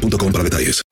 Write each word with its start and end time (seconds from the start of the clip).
para 0.00 0.44
detalles. 0.44 0.82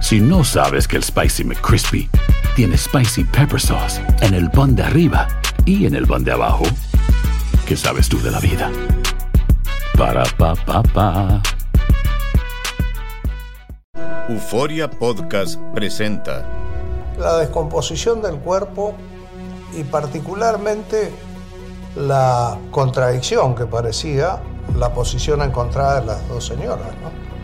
Si 0.00 0.20
no 0.20 0.44
sabes 0.44 0.88
que 0.88 0.96
el 0.96 1.04
Spicy 1.04 1.44
McCrispy 1.44 2.08
tiene 2.56 2.76
Spicy 2.76 3.24
Pepper 3.24 3.60
Sauce 3.60 4.00
en 4.20 4.34
el 4.34 4.50
pan 4.50 4.74
de 4.74 4.82
arriba 4.82 5.28
y 5.64 5.86
en 5.86 5.94
el 5.94 6.06
pan 6.06 6.24
de 6.24 6.32
abajo, 6.32 6.64
¿qué 7.66 7.76
sabes 7.76 8.08
tú 8.08 8.20
de 8.20 8.30
la 8.30 8.40
vida? 8.40 8.70
Para, 9.96 10.24
pa, 10.36 10.54
pa, 10.54 10.82
pa. 10.82 11.42
Euforia 14.28 14.88
Podcast 14.90 15.60
presenta 15.74 16.44
la 17.18 17.38
descomposición 17.38 18.22
del 18.22 18.36
cuerpo 18.36 18.94
y 19.76 19.84
particularmente 19.84 21.12
la 21.96 22.58
contradicción 22.70 23.54
que 23.54 23.66
parecía 23.66 24.40
la 24.76 24.92
posición 24.94 25.42
encontrada 25.42 26.00
de 26.00 26.06
las 26.06 26.28
dos 26.28 26.46
señoras. 26.46 26.88
¿no? 27.02 27.31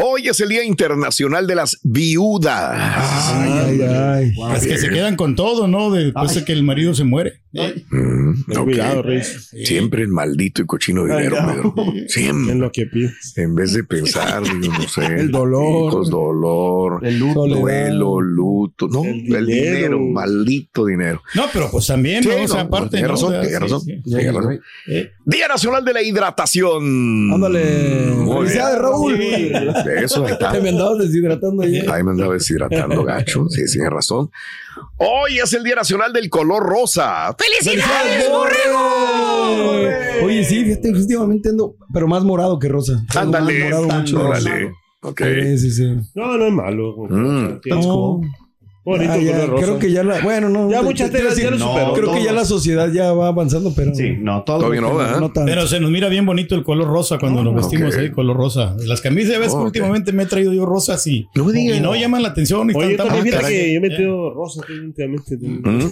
Hoy 0.00 0.28
es 0.28 0.38
el 0.40 0.48
Día 0.48 0.62
Internacional 0.62 1.48
de 1.48 1.56
las 1.56 1.80
Viudas. 1.82 2.72
Ay, 3.34 3.50
ay, 3.52 3.82
ay. 3.82 4.32
Es 4.56 4.64
que 4.66 4.78
se 4.78 4.88
quedan 4.90 5.16
con 5.16 5.34
todo, 5.34 5.66
¿no? 5.66 5.90
Después 5.90 6.34
de 6.36 6.44
que 6.44 6.52
el 6.52 6.62
marido 6.62 6.94
se 6.94 7.02
muere. 7.02 7.40
Mm, 7.50 8.44
Ten 8.46 8.58
ok. 8.58 8.64
cuidado, 8.64 9.02
Reyes. 9.02 9.50
Siempre 9.64 10.02
el 10.02 10.08
maldito 10.08 10.62
y 10.62 10.66
cochino 10.66 11.04
dinero, 11.04 11.36
Ay, 11.40 11.46
Pedro. 11.48 11.74
Siempre. 12.08 12.52
Es 12.52 12.58
lo 12.60 12.70
que 12.70 12.86
pides. 12.86 13.32
En 13.36 13.54
vez 13.56 13.72
de 13.72 13.82
pensar, 13.84 14.42
digo, 14.60 14.74
no 14.74 14.88
sé. 14.88 15.04
El 15.04 15.30
dolor. 15.32 15.88
hijos, 15.90 16.10
dolor. 16.10 17.00
El 17.04 17.18
luto. 17.18 17.46
Duelo, 17.48 18.20
luto. 18.20 18.86
No, 18.88 19.02
el 19.04 19.24
dinero. 19.46 19.46
dinero. 19.46 19.98
maldito 20.00 20.84
dinero. 20.86 21.22
No, 21.34 21.46
pero 21.52 21.70
pues 21.72 21.86
también, 21.88 22.22
Sí, 22.22 22.28
¿no? 22.28 22.44
O 22.44 22.48
sea, 22.48 22.62
no, 22.62 22.68
aparte. 22.68 23.00
¿no? 23.02 23.08
razón, 23.08 23.40
tiene 23.40 23.58
razón, 23.58 23.80
sí. 23.80 24.00
razón. 24.06 24.60
Eh, 24.88 25.10
Día 25.24 25.48
Nacional 25.48 25.84
de 25.84 25.92
la 25.94 26.02
Hidratación. 26.02 27.32
Ándale. 27.32 28.14
Felicidades, 28.38 28.78
Raúl. 28.78 29.18
De 29.88 30.04
eso 30.04 30.24
ahí 30.24 30.32
está. 30.32 30.52
Te 30.52 30.60
me 30.62 30.70
andabas 30.70 30.98
deshidratando 30.98 31.62
ayer. 31.62 31.90
Ahí 31.90 32.02
me 32.02 32.10
andaba 32.10 32.34
deshidratando, 32.34 33.04
gacho. 33.04 33.48
Sí, 33.48 33.62
tiene 33.72 33.90
razón. 33.90 34.30
Hoy 34.96 35.38
es 35.38 35.52
el 35.52 35.64
Día 35.64 35.76
Nacional 35.76 36.12
del 36.12 36.28
Color 36.30 36.62
Rosa. 36.62 37.34
¡Felicidades, 37.36 38.28
borrego! 38.30 40.24
Oye, 40.24 40.44
sí, 40.44 40.64
fíjate, 40.64 40.90
últimamente 40.90 41.48
ando, 41.50 41.76
pero 41.92 42.06
más 42.06 42.24
morado 42.24 42.58
que 42.58 42.68
rosa. 42.68 43.04
Ándale, 43.14 43.64
morado, 43.64 43.86
mucho 43.86 44.32
ándale. 44.32 44.72
Ok. 45.02 45.22
Sí, 45.22 45.58
sí, 45.58 45.70
sí. 45.70 45.96
No, 46.14 46.36
no 46.36 46.46
es 46.46 46.52
malo. 46.52 46.94
Mm. 47.08 47.60
No. 47.70 48.20
Bonito 48.88 49.12
Ah, 49.12 49.18
ya, 49.18 49.32
color 49.32 49.50
rosa. 49.50 49.64
creo 49.66 49.78
que 49.78 49.92
ya 49.92 50.02
la, 50.02 50.20
bueno, 50.20 50.48
no. 50.48 50.70
Ya 50.70 50.80
muchas 50.80 51.10
te- 51.10 51.18
ya 51.18 51.50
lo 51.50 51.58
no, 51.58 51.68
superó. 51.68 51.92
Creo 51.92 52.12
que 52.14 52.24
ya 52.24 52.32
la 52.32 52.44
sociedad 52.46 52.90
ya 52.90 53.12
va 53.12 53.28
avanzando, 53.28 53.72
pero. 53.76 53.94
Sí, 53.94 54.16
no, 54.18 54.42
todo. 54.44 54.58
Todavía 54.60 54.80
no, 54.80 54.96
¿verdad? 54.96 55.18
tanto. 55.20 55.44
Pero 55.44 55.66
se 55.66 55.78
nos 55.78 55.90
mira 55.90 56.08
bien 56.08 56.24
bonito 56.24 56.54
el 56.54 56.64
color 56.64 56.88
rosa 56.88 57.18
cuando 57.18 57.44
nos 57.44 57.54
vestimos 57.54 57.94
ok. 57.94 58.00
ahí, 58.00 58.10
color 58.10 58.36
rosa. 58.36 58.74
Las 58.86 59.00
camisas, 59.02 59.32
ya 59.32 59.38
ves 59.40 59.50
que 59.50 59.56
Ok. 59.58 59.64
últimamente 59.66 60.12
me 60.12 60.22
he 60.22 60.26
traído 60.26 60.52
yo 60.54 60.64
rosas 60.64 61.06
y 61.06 61.26
No 61.34 61.44
me 61.44 61.52
digas. 61.52 61.76
y 61.76 61.80
no 61.80 61.94
llaman 61.94 62.22
la 62.22 62.30
atención. 62.30 62.70
Y 62.70 62.74
Oye, 62.74 62.92
están 62.92 63.08
tan 63.08 63.16
también 63.16 63.24
fíjate 63.36 63.44
bonitas. 63.44 63.64
que 63.66 63.72
yo 63.72 63.78
he 63.78 63.80
metido 63.80 64.34
rosa 64.34 64.60
aquí 64.64 64.72
últimamente. 64.72 65.36
Mm. 65.36 65.90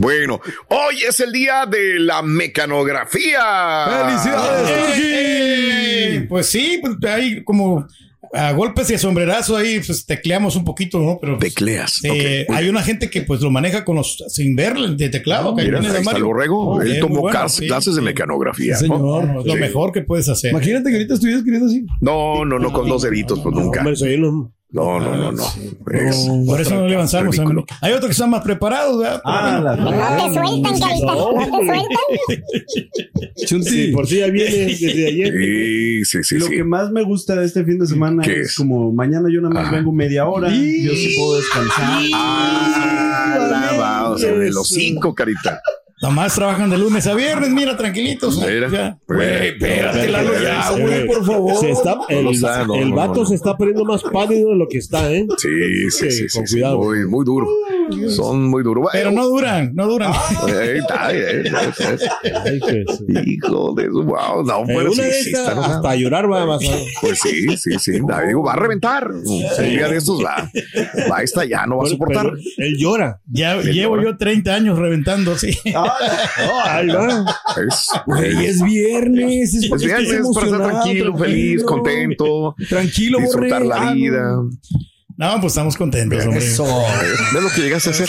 Bueno, 0.00 0.40
hoy 0.70 0.96
es 1.08 1.20
el 1.20 1.30
día 1.30 1.64
de 1.66 2.00
la 2.00 2.22
mecanografía. 2.22 3.86
¡Felicidades, 4.06 4.70
Eh, 5.00 6.26
Pues 6.28 6.46
sí, 6.46 6.80
pues 6.80 6.96
hay 7.12 7.44
como 7.44 7.86
a 8.32 8.52
golpes 8.52 8.90
y 8.90 8.94
a 8.94 8.98
sombrerazos 8.98 9.56
ahí 9.58 9.80
pues 9.84 10.04
tecleamos 10.04 10.56
un 10.56 10.64
poquito, 10.64 10.98
¿no? 11.00 11.18
Pero 11.20 11.38
pues, 11.38 11.54
Tecleas. 11.54 12.00
eh, 12.04 12.46
hay 12.50 12.68
una 12.68 12.82
gente 12.82 13.08
que 13.10 13.22
pues 13.22 13.40
lo 13.40 13.50
maneja 13.50 13.84
con 13.84 13.96
los 13.96 14.22
sin 14.28 14.54
ver 14.56 14.76
el 14.76 14.96
de 14.96 15.08
teclado. 15.08 15.54
que 15.54 15.62
Mira, 15.64 15.80
ahí 15.80 15.86
está 15.86 16.16
el 16.16 16.24
borrego. 16.24 16.70
Oh, 16.74 16.80
Él 16.80 16.88
bien, 16.88 17.00
tomó 17.00 17.20
bueno, 17.20 17.48
sí, 17.48 17.66
clases 17.66 17.94
de 17.94 18.02
mecanografía. 18.02 18.76
Señor. 18.76 19.00
No, 19.00 19.40
es 19.40 19.46
lo 19.46 19.52
Sí. 19.54 19.58
mejor 19.60 19.92
que 19.92 20.02
puedes 20.02 20.28
hacer. 20.28 20.50
Imagínate 20.50 20.90
que 20.90 20.96
ahorita 20.96 21.14
estuvieras 21.14 21.38
escribiendo 21.40 21.68
así. 21.68 21.86
No, 22.00 22.44
no, 22.44 22.58
no, 22.58 22.72
con 22.72 22.88
dos 22.88 23.02
deditos, 23.02 23.40
pues 23.40 23.54
nunca. 23.54 23.80
Hombre, 23.80 23.96
soy 23.96 24.14
uno. 24.14 24.52
No, 24.70 25.00
no, 25.00 25.16
no, 25.16 25.32
no. 25.32 25.42
Es- 25.42 26.28
Por 26.46 26.60
eso 26.60 26.74
no 26.74 26.86
le 26.86 26.94
avanzamos. 26.94 27.34
ridículo. 27.34 27.60
amigo. 27.62 27.78
Hay 27.80 27.92
otros 27.92 28.06
que 28.08 28.12
están 28.12 28.28
más 28.28 28.42
preparados, 28.42 28.98
¿verdad? 28.98 29.22
Ah, 29.24 29.60
la- 29.64 29.76
No 29.76 29.90
te 29.90 30.34
sueltan, 30.34 30.78
carita. 30.78 31.06
No 31.14 31.34
te 31.34 31.66
sueltan. 31.66 33.34
Chunti. 33.46 33.70
Sí, 33.70 33.86
por 33.92 34.06
si 34.06 34.18
ya 34.18 34.26
viene 34.26 34.50
desde 34.66 35.06
ayer. 35.06 35.32
Sí, 35.32 36.04
sí, 36.04 36.18
sí. 36.22 36.38
Lo 36.38 36.46
sí. 36.46 36.52
que 36.52 36.64
más 36.64 36.90
me 36.90 37.02
gusta 37.02 37.34
de 37.36 37.46
este 37.46 37.64
fin 37.64 37.78
de 37.78 37.86
semana 37.86 38.22
¿Qué 38.22 38.40
es, 38.42 38.48
es? 38.48 38.54
como 38.56 38.92
mañana 38.92 39.28
yo 39.32 39.40
nada 39.40 39.54
más 39.54 39.68
Ah. 39.72 39.76
vengo 39.76 39.90
media 39.92 40.26
hora, 40.26 40.48
yo 40.50 40.54
sí 40.94 41.14
puedo 41.18 41.36
descansar. 41.38 42.00
Ah, 42.14 43.48
la 43.72 43.78
va, 43.78 44.10
o 44.10 44.18
sea, 44.18 44.32
de 44.34 44.50
los 44.50 44.68
cinco, 44.68 45.14
carita. 45.14 45.62
Nomás 46.00 46.34
trabajan 46.34 46.70
de 46.70 46.78
lunes 46.78 47.06
a 47.08 47.14
viernes, 47.14 47.50
mira, 47.50 47.76
tranquilitos. 47.76 48.38
Mira. 48.38 48.68
Ya. 48.70 48.98
Güey, 49.08 49.48
espérate, 49.48 50.08
Lalo, 50.08 50.32
ya, 50.40 50.70
güey, 50.70 51.06
por 51.06 51.24
favor. 51.24 51.56
Se 51.56 51.70
está, 51.70 51.98
el, 52.08 52.24
no, 52.40 52.74
el 52.76 52.92
vato 52.92 53.14
no, 53.14 53.20
no. 53.22 53.26
se 53.26 53.34
está 53.34 53.56
poniendo 53.56 53.84
más 53.84 54.02
pálido 54.04 54.50
de 54.50 54.56
lo 54.56 54.68
que 54.68 54.78
está, 54.78 55.12
¿eh? 55.12 55.26
Sí, 55.36 55.48
sí, 55.48 55.90
Sí, 55.90 56.10
sí, 56.10 56.28
sí, 56.28 56.38
con 56.38 56.46
sí, 56.46 56.54
cuidado. 56.54 56.78
Muy, 56.78 57.06
muy 57.06 57.24
duro. 57.24 57.48
Son 58.10 58.44
muy 58.48 58.62
duros. 58.62 58.86
Pero 58.92 59.10
no 59.10 59.26
duran, 59.26 59.72
no 59.74 59.86
duran. 59.86 60.12
Está, 60.48 61.08
pues. 61.08 62.90
Hijo 63.26 63.74
de 63.74 63.84
su 63.86 64.02
wow, 64.04 64.44
no, 64.44 64.60
eh, 64.62 64.64
pero 64.66 64.92
sí, 64.92 65.02
sí, 65.02 65.30
está 65.30 65.52
hasta 65.76 65.96
llorar 65.96 66.30
va 66.30 66.42
a 66.42 66.46
pasar. 66.46 66.78
Pues 67.00 67.20
sí, 67.20 67.56
sí, 67.56 67.78
sí. 67.78 67.92
Digo, 67.92 68.42
va 68.42 68.52
a 68.52 68.56
reventar. 68.56 69.10
Un 69.10 69.24
día 69.24 69.88
de 69.88 69.96
estos 69.96 70.22
va, 70.24 70.50
va 71.10 71.18
a 71.18 71.22
estallar, 71.22 71.68
no 71.68 71.78
va 71.78 71.84
a 71.84 71.88
soportar. 71.88 72.26
pero 72.26 72.36
él 72.58 72.76
llora. 72.78 73.20
Ya 73.26 73.56
llevo 73.60 74.00
yo 74.00 74.16
30 74.16 74.54
años 74.54 74.78
reventando, 74.78 75.36
sí. 75.36 75.56
Es, 78.42 78.62
viernes. 78.62 79.54
Es, 79.54 79.70
viernes 79.70 80.26
para 80.34 80.46
estar 80.46 80.62
tranquilo, 80.62 81.16
feliz, 81.16 81.62
contento, 81.64 82.54
Tranquilo, 82.68 83.18
disfrutar 83.20 83.62
la 83.62 83.88
Ah, 83.88 83.92
vida. 83.92 84.36
No. 85.18 85.40
Pues 85.40 85.52
estamos 85.52 85.76
contentos, 85.76 86.24
hombre. 86.24 86.40
¿Ves 86.40 86.58
lo 87.42 87.50
que 87.54 87.60
llegaste 87.60 87.90
a 87.90 87.92
hacer? 87.92 88.08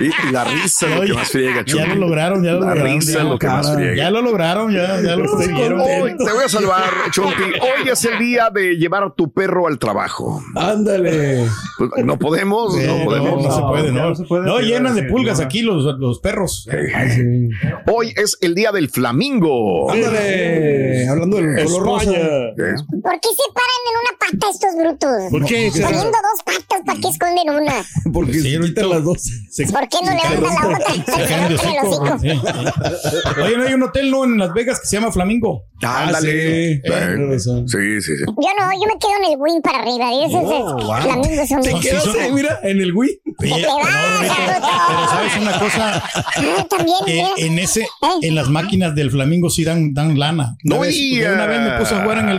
Y, 0.00 0.32
la 0.32 0.44
risa 0.44 0.88
es 0.88 0.96
lo 0.96 1.02
que 1.06 1.12
más 1.12 1.30
friega, 1.30 1.64
Ya 1.64 1.86
lo 1.86 1.94
lograron, 1.94 2.42
ya 2.42 2.52
lo 2.52 2.60
La 2.60 2.66
lograron. 2.74 2.94
risa 2.94 3.12
ya, 3.12 3.18
es 3.18 3.24
lo 3.24 3.38
que 3.38 3.46
más 3.46 3.74
friega. 3.74 3.94
Ya 3.96 4.10
lo 4.10 4.22
lograron, 4.22 4.72
ya, 4.72 5.00
ya 5.00 5.14
lo 5.16 5.26
consiguieron. 5.30 5.80
Hoy 5.80 6.16
te 6.16 6.32
voy 6.32 6.44
a 6.44 6.48
salvar, 6.48 6.84
Chompi. 7.12 7.42
Hoy 7.42 7.88
es 7.88 8.04
el 8.06 8.18
día 8.18 8.48
de 8.52 8.76
llevar 8.76 9.04
a 9.04 9.14
tu 9.14 9.32
perro 9.32 9.68
al 9.68 9.78
trabajo. 9.78 10.42
Ándale. 10.56 11.46
Pues, 11.78 11.90
no 12.04 12.18
podemos, 12.18 12.74
Sí, 12.74 12.86
no 12.86 12.98
no, 12.98 13.04
podemos. 13.04 13.44
no 13.44 13.50
se 13.54 13.60
puede, 13.62 13.92
¿no? 13.92 14.08
no 14.08 14.14
se 14.14 14.24
puede, 14.24 14.44
No, 14.44 14.58
llenan 14.60 14.94
de 14.94 15.04
pulgas 15.04 15.38
aquí 15.40 15.62
los, 15.62 15.84
los 15.98 16.18
perros. 16.20 16.66
Hoy 17.86 18.12
es 18.16 18.38
el 18.40 18.54
día 18.54 18.72
del 18.72 18.88
flamingo. 18.88 19.90
Ándale. 19.92 21.06
Hablando 21.08 21.36
del 21.36 21.64
color 21.64 21.82
rosa. 21.84 22.10
¿Por 22.10 23.20
qué 23.20 23.28
se 23.28 23.52
paran 23.52 23.82
en 23.86 23.96
una 24.00 24.18
pata 24.38 24.50
estos 24.52 24.74
brutos. 24.76 25.30
¿Por 25.30 25.44
qué? 25.46 25.70
Poniendo 25.72 26.02
dos 26.02 26.42
patas, 26.44 26.80
¿para 26.86 27.00
qué 27.00 27.08
esconden 27.08 27.50
una? 27.50 27.74
Porque 28.12 28.34
Sí, 28.34 28.42
se 28.42 28.56
ahorita- 28.56 28.82
quitan 28.82 28.90
las 28.90 29.04
dos. 29.04 29.22
¿Por 29.72 29.88
qué 29.88 29.98
no 30.04 30.10
le 30.10 30.16
dan 30.16 30.44
a 30.44 30.68
la 30.68 30.76
otra? 30.76 30.94
Se 30.94 31.24
caen 31.28 31.48
de 31.48 31.54
hocico, 31.54 31.88
hocico. 31.88 32.18
sí, 32.18 32.28
sí. 32.30 33.40
Oye, 33.42 33.56
no 33.56 33.64
hay 33.64 33.74
un 33.74 33.82
hotel 33.82 34.10
¿no? 34.10 34.24
en 34.24 34.38
Las 34.38 34.52
Vegas 34.54 34.80
que 34.80 34.86
se 34.86 34.96
llama 34.96 35.12
Flamingo. 35.12 35.64
Ándale. 35.82 36.74
sí. 36.76 36.82
Tienes 36.82 37.28
razón. 37.28 37.68
Sí, 37.68 37.78
sí, 38.00 38.12
sí. 38.16 38.24
Yo 38.26 38.48
no, 38.58 38.72
yo 38.72 38.86
me 38.86 38.98
quedo 38.98 39.12
en 39.24 39.32
el 39.32 39.36
wing 39.38 39.60
para 39.62 39.78
arriba. 39.80 40.12
Y 40.12 40.24
ese 40.24 40.36
Oh, 40.36 40.78
es 40.78 40.84
wow. 40.84 40.96
flamingos 41.02 41.48
son 41.48 41.62
Te 41.62 41.74
Quedas 41.80 42.04
son- 42.04 42.34
mira, 42.34 42.60
en 42.62 42.80
el 42.80 42.92
te 43.38 43.50
vas, 43.50 44.28
Saruto. 44.28 44.68
pero 44.88 45.08
sabes 45.08 45.36
una 45.40 45.58
cosa, 45.58 46.02
Ah, 46.14 46.66
También, 46.68 46.96
que 47.06 47.12
mira. 47.14 47.28
en 47.38 47.58
ese, 47.58 47.80
¿Eh? 47.82 47.86
en 48.22 48.34
las 48.34 48.48
máquinas 48.48 48.94
del 48.94 49.10
Flamingo 49.10 49.50
sí 49.50 49.64
dan, 49.64 49.92
dan 49.94 50.18
lana. 50.18 50.56
Una, 50.64 50.76
No 50.76 50.82
una 51.34 51.46
vez 51.46 51.60
me 51.60 51.78
puse 51.78 51.94
a 51.94 52.02
jugar 52.02 52.18
en 52.18 52.28
el 52.28 52.38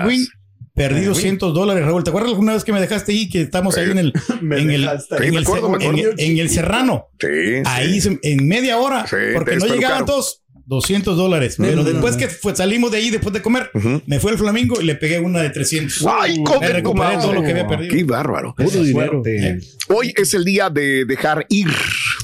Wing. 0.76 0.88
Perdí 0.88 1.06
200 1.06 1.54
dólares, 1.54 1.86
Raúl. 1.86 2.04
¿Te 2.04 2.10
acuerdas 2.10 2.32
alguna 2.32 2.54
vez 2.54 2.64
que 2.64 2.74
me 2.74 2.82
dejaste 2.82 3.12
ahí? 3.12 3.30
Que 3.30 3.42
estamos 3.42 3.78
ahí 3.78 3.92
en 3.92 3.98
el, 4.00 4.14
en 4.42 4.72
el, 4.72 4.88
ahí. 4.88 4.98
en 5.22 5.36
el, 5.36 5.44
acuerdo, 5.44 5.70
me 5.70 5.84
en- 5.86 5.92
acuerdo. 5.92 6.12
en 6.18 6.38
el 6.40 6.50
Serrano. 6.50 7.10
Sí, 7.20 7.28
Ahí 7.66 8.02
sí. 8.02 8.20
en 8.24 8.48
media 8.48 8.78
hora, 8.78 9.06
Sí, 9.08 9.16
porque 9.34 9.56
no 9.58 9.66
llegaban 9.68 10.06
todos. 10.06 10.43
200 10.66 11.18
dólares. 11.18 11.56
Pero 11.58 11.84
después 11.84 12.16
que 12.18 12.28
fue- 12.30 12.56
salimos 12.56 12.92
de 12.92 12.98
ahí, 13.00 13.10
después 13.10 13.34
de 13.34 13.42
comer, 13.42 13.70
me 14.06 14.20
fue 14.20 14.32
el 14.32 14.38
flamingo 14.38 14.80
y 14.80 14.86
le 14.86 14.96
pegué 14.96 15.20
una 15.20 15.42
de 15.42 15.50
300. 15.50 16.06
Ay, 16.08 16.40
me 16.40 16.44
come 16.46 16.68
tu 16.68 16.74
recuperé 16.74 17.18
todo 17.18 17.34
lo 17.34 17.42
que 17.42 17.52
había 17.52 17.68
perdido. 17.68 17.94
Qué 17.96 18.04
bárbaro. 18.04 18.56
Puro 18.56 18.70
dinero. 18.84 19.22
Eh, 19.26 19.60
Hoy 19.90 20.14
es 20.16 20.34
el 20.34 20.46
día 20.46 20.70
de 20.70 21.04
dejar 21.06 21.46
ir. 21.50 21.68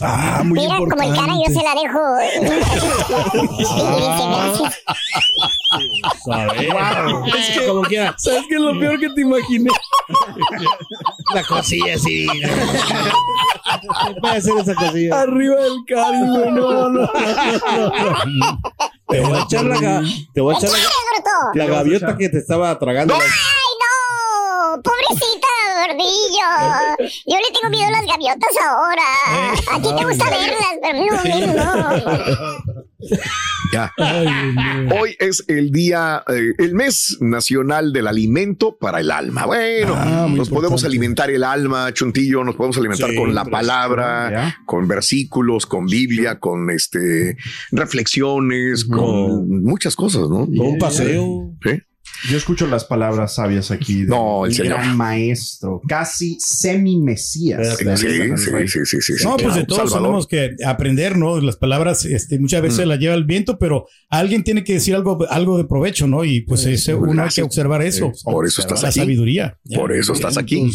Ah, 0.01 0.41
muy 0.45 0.57
Mira, 0.59 0.77
como 0.77 0.85
el 0.85 1.07
importante. 1.09 1.19
cara, 1.19 1.33
yo 1.45 1.53
se 1.53 1.63
la 1.63 1.75
dejo. 1.81 1.99
Ah. 3.71 4.71
¿Sabes? 6.25 6.61
Es 7.37 7.57
que 7.59 7.65
como 7.67 7.81
quiera. 7.83 8.15
¿Sabes 8.17 8.43
qué 8.49 8.55
es 8.55 8.61
lo 8.61 8.79
peor 8.79 8.99
que 8.99 9.09
te 9.09 9.21
imaginé? 9.21 9.69
La 11.33 11.43
cosilla 11.43 11.95
así. 11.95 12.27
Puede 14.21 14.37
hacer 14.37 14.53
esa 14.61 14.73
cosilla. 14.75 15.21
Arriba 15.21 15.55
del 15.57 15.85
cari, 15.87 16.17
güey. 16.27 16.51
No, 16.51 16.89
no, 16.89 16.89
no. 16.89 17.09
Te 19.07 19.19
voy 19.21 19.37
a 19.37 19.41
echar 19.43 19.63
la, 19.65 19.75
ga- 19.77 20.27
te 20.33 20.41
voy 20.41 20.53
a 20.53 20.57
echar 20.57 20.69
la, 21.55 21.65
gaviota 21.65 22.17
que 22.17 22.29
te 22.29 22.37
estaba 22.37 22.77
tragando. 22.77 23.15
¡Ay, 23.15 23.21
no! 23.81 24.81
¡Pobrecita, 24.83 25.47
gordillo! 25.87 27.11
Yo 27.25 27.37
le 27.37 27.51
tengo 27.53 27.69
miedo 27.71 27.87
a 27.87 27.91
las 27.91 28.05
gaviotas 28.05 28.55
ahora. 28.63 29.03
A 29.71 29.81
ti 29.81 29.89
te 29.97 30.05
gusta 30.05 30.29
verlas, 30.29 30.75
pero 30.81 30.99
no, 31.55 31.97
no. 31.97 32.57
Ya. 33.71 33.93
Hoy 34.99 35.15
es 35.19 35.43
el 35.47 35.71
día, 35.71 36.23
eh, 36.27 36.53
el 36.57 36.73
mes 36.73 37.17
nacional 37.21 37.93
del 37.93 38.07
alimento 38.07 38.77
para 38.77 38.99
el 38.99 39.11
alma. 39.11 39.45
Bueno, 39.45 39.93
Ah, 39.95 40.27
nos 40.29 40.49
podemos 40.49 40.83
alimentar 40.83 41.29
el 41.29 41.43
alma, 41.43 41.93
Chuntillo, 41.93 42.43
nos 42.43 42.55
podemos 42.55 42.77
alimentar 42.77 43.09
Sí, 43.11 43.15
con 43.15 43.35
la 43.35 43.45
palabra, 43.45 44.31
¿ya? 44.31 44.57
con 44.65 44.87
versículos, 44.87 45.65
con 45.65 45.85
Biblia, 45.85 46.39
con 46.39 46.69
este 46.71 47.37
reflexiones, 47.71 48.85
con 48.85 49.61
muchas 49.63 49.95
cosas, 49.95 50.29
¿no? 50.29 50.43
Un 50.45 50.77
paseo. 50.79 51.53
¿Sí? 51.63 51.71
Yo 52.29 52.37
escucho 52.37 52.67
las 52.67 52.83
palabras 52.85 53.35
sabias 53.35 53.71
aquí. 53.71 54.01
de 54.03 54.07
No, 54.09 54.45
el 54.45 54.53
señor. 54.53 54.73
gran 54.79 54.97
maestro, 54.97 55.81
casi 55.87 56.37
semi-mesías. 56.39 57.77
Sí, 57.77 57.85
sí, 57.95 58.07
sí, 58.37 58.67
sí, 58.67 59.01
sí, 59.01 59.13
sí, 59.17 59.23
No, 59.23 59.37
pues 59.37 59.55
de 59.55 59.63
todos 59.63 59.89
Salvador. 59.91 60.01
tenemos 60.01 60.27
que 60.27 60.55
aprender, 60.65 61.17
¿no? 61.17 61.39
Las 61.39 61.55
palabras, 61.55 62.03
este, 62.05 62.37
muchas 62.39 62.61
veces 62.61 62.85
las 62.87 62.99
lleva 62.99 63.15
el 63.15 63.23
viento, 63.23 63.57
pero 63.57 63.85
alguien 64.09 64.43
tiene 64.43 64.63
que 64.63 64.73
decir 64.73 64.95
algo, 64.95 65.25
algo 65.29 65.57
de 65.57 65.63
provecho, 65.65 66.07
¿no? 66.07 66.25
Y 66.25 66.41
pues 66.41 66.65
uno 66.89 67.23
hay 67.23 67.29
que 67.29 67.41
observar 67.43 67.81
eso. 67.81 68.11
Por 68.23 68.45
eso 68.45 68.61
estás 68.61 68.81
la 68.83 68.89
aquí. 68.89 68.99
sabiduría. 68.99 69.57
Por 69.73 69.93
eso 69.93 70.13
estás 70.13 70.37
aquí. 70.37 70.69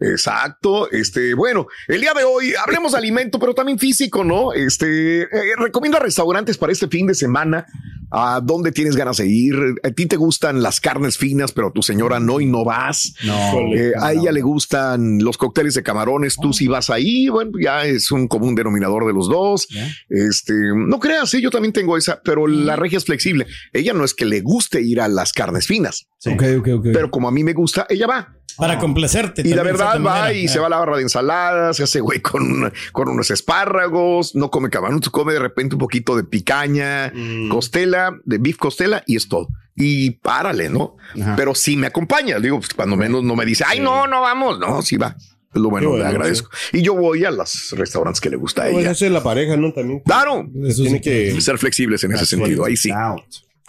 Exacto. 0.00 0.90
Este, 0.90 1.34
bueno, 1.34 1.66
el 1.88 2.00
día 2.00 2.12
de 2.14 2.24
hoy 2.24 2.52
hablemos 2.62 2.92
de 2.92 2.98
alimento, 2.98 3.38
pero 3.38 3.54
también 3.54 3.78
físico, 3.78 4.24
¿no? 4.24 4.52
Este, 4.52 5.22
eh, 5.22 5.28
recomienda 5.58 5.98
restaurantes 5.98 6.58
para 6.58 6.72
este 6.72 6.88
fin 6.88 7.06
de 7.06 7.14
semana. 7.14 7.66
¿A 8.14 8.40
dónde 8.44 8.72
tienes 8.72 8.94
ganas 8.94 9.16
de 9.16 9.26
ir? 9.26 9.54
A 9.82 9.90
ti 9.90 10.04
te 10.04 10.16
gustan 10.16 10.62
las 10.62 10.71
carnes 10.80 11.18
finas, 11.18 11.52
pero 11.52 11.72
tu 11.72 11.82
señora 11.82 12.20
no 12.20 12.40
y 12.40 12.46
no 12.46 12.64
vas. 12.64 13.14
No, 13.24 13.34
Eh, 13.74 13.92
a 14.00 14.12
no. 14.12 14.20
ella 14.20 14.32
le 14.32 14.40
gustan 14.42 15.18
los 15.22 15.36
cócteles 15.38 15.74
de 15.74 15.82
camarones, 15.82 16.36
tú 16.40 16.52
si 16.52 16.68
vas 16.68 16.90
ahí, 16.90 17.28
bueno, 17.28 17.52
ya 17.60 17.84
es 17.84 18.10
un 18.12 18.28
común 18.28 18.54
denominador 18.54 19.06
de 19.06 19.12
los 19.12 19.28
dos. 19.28 19.68
Este, 20.08 20.52
no 20.74 20.98
creas, 20.98 21.32
¿eh? 21.34 21.40
yo 21.40 21.50
también 21.50 21.72
tengo 21.72 21.96
esa, 21.96 22.20
pero 22.24 22.46
la 22.46 22.76
regia 22.76 22.98
es 22.98 23.04
flexible. 23.04 23.46
Ella 23.72 23.92
no 23.92 24.04
es 24.04 24.14
que 24.14 24.24
le 24.24 24.40
guste 24.40 24.80
ir 24.82 25.00
a 25.00 25.08
las 25.08 25.32
carnes 25.32 25.66
finas, 25.66 26.06
Ok, 26.26 26.42
ok, 26.58 26.68
ok. 26.78 26.86
pero 26.92 27.10
como 27.10 27.28
a 27.28 27.32
mí 27.32 27.44
me 27.44 27.52
gusta, 27.52 27.86
ella 27.88 28.06
va. 28.06 28.36
Para 28.58 28.78
complacerte. 28.78 29.40
Y 29.48 29.54
la 29.54 29.62
verdad 29.62 29.94
va 29.96 29.98
manera. 30.20 30.32
y 30.34 30.46
se 30.46 30.58
va 30.60 30.66
a 30.66 30.68
la 30.68 30.76
barra 30.78 30.96
de 30.98 31.02
ensalada, 31.04 31.72
se 31.72 31.84
hace 31.84 32.00
güey 32.00 32.20
con, 32.20 32.42
una- 32.42 32.72
con 32.92 33.08
unos 33.08 33.30
espárragos, 33.30 34.34
no 34.34 34.50
come 34.50 34.68
camarón, 34.68 35.00
come 35.10 35.32
de 35.32 35.38
repente 35.38 35.74
un 35.74 35.78
poquito 35.78 36.16
de 36.16 36.24
picaña, 36.24 37.10
Mm. 37.14 37.48
costela, 37.48 38.14
de 38.24 38.36
beef 38.38 38.58
costela 38.58 39.02
y 39.06 39.16
es 39.16 39.26
todo. 39.28 39.48
Y 39.74 40.10
párale, 40.10 40.68
¿no? 40.68 40.96
Ajá. 41.20 41.34
Pero 41.36 41.54
si 41.54 41.76
me 41.76 41.86
acompaña, 41.86 42.38
digo, 42.38 42.58
pues, 42.58 42.74
cuando 42.74 42.96
menos 42.96 43.22
no 43.24 43.34
me 43.36 43.44
dice, 43.46 43.64
ay, 43.66 43.80
no, 43.80 44.06
no 44.06 44.20
vamos, 44.20 44.58
no, 44.58 44.82
sí 44.82 44.96
va. 44.96 45.16
Es 45.54 45.60
lo 45.60 45.68
bueno, 45.70 45.90
bueno, 45.90 46.04
le 46.04 46.08
agradezco. 46.10 46.48
Y 46.72 46.80
yo 46.82 46.94
voy 46.94 47.24
a 47.24 47.30
los 47.30 47.74
restaurantes 47.76 48.20
que 48.20 48.30
le 48.30 48.36
gusta 48.36 48.62
a 48.64 48.68
ella. 48.70 48.90
eso 48.92 49.04
es 49.06 49.12
la 49.12 49.22
pareja, 49.22 49.56
¿no? 49.56 49.72
También. 49.72 50.00
Claro, 50.04 50.48
Eso 50.66 50.82
Tiene 50.82 50.98
sí. 50.98 51.02
que. 51.02 51.40
ser 51.42 51.58
flexibles 51.58 52.02
en 52.04 52.12
ese 52.12 52.24
sentido, 52.26 52.64
ahí 52.64 52.76
sí. 52.76 52.90
Out. 52.90 53.22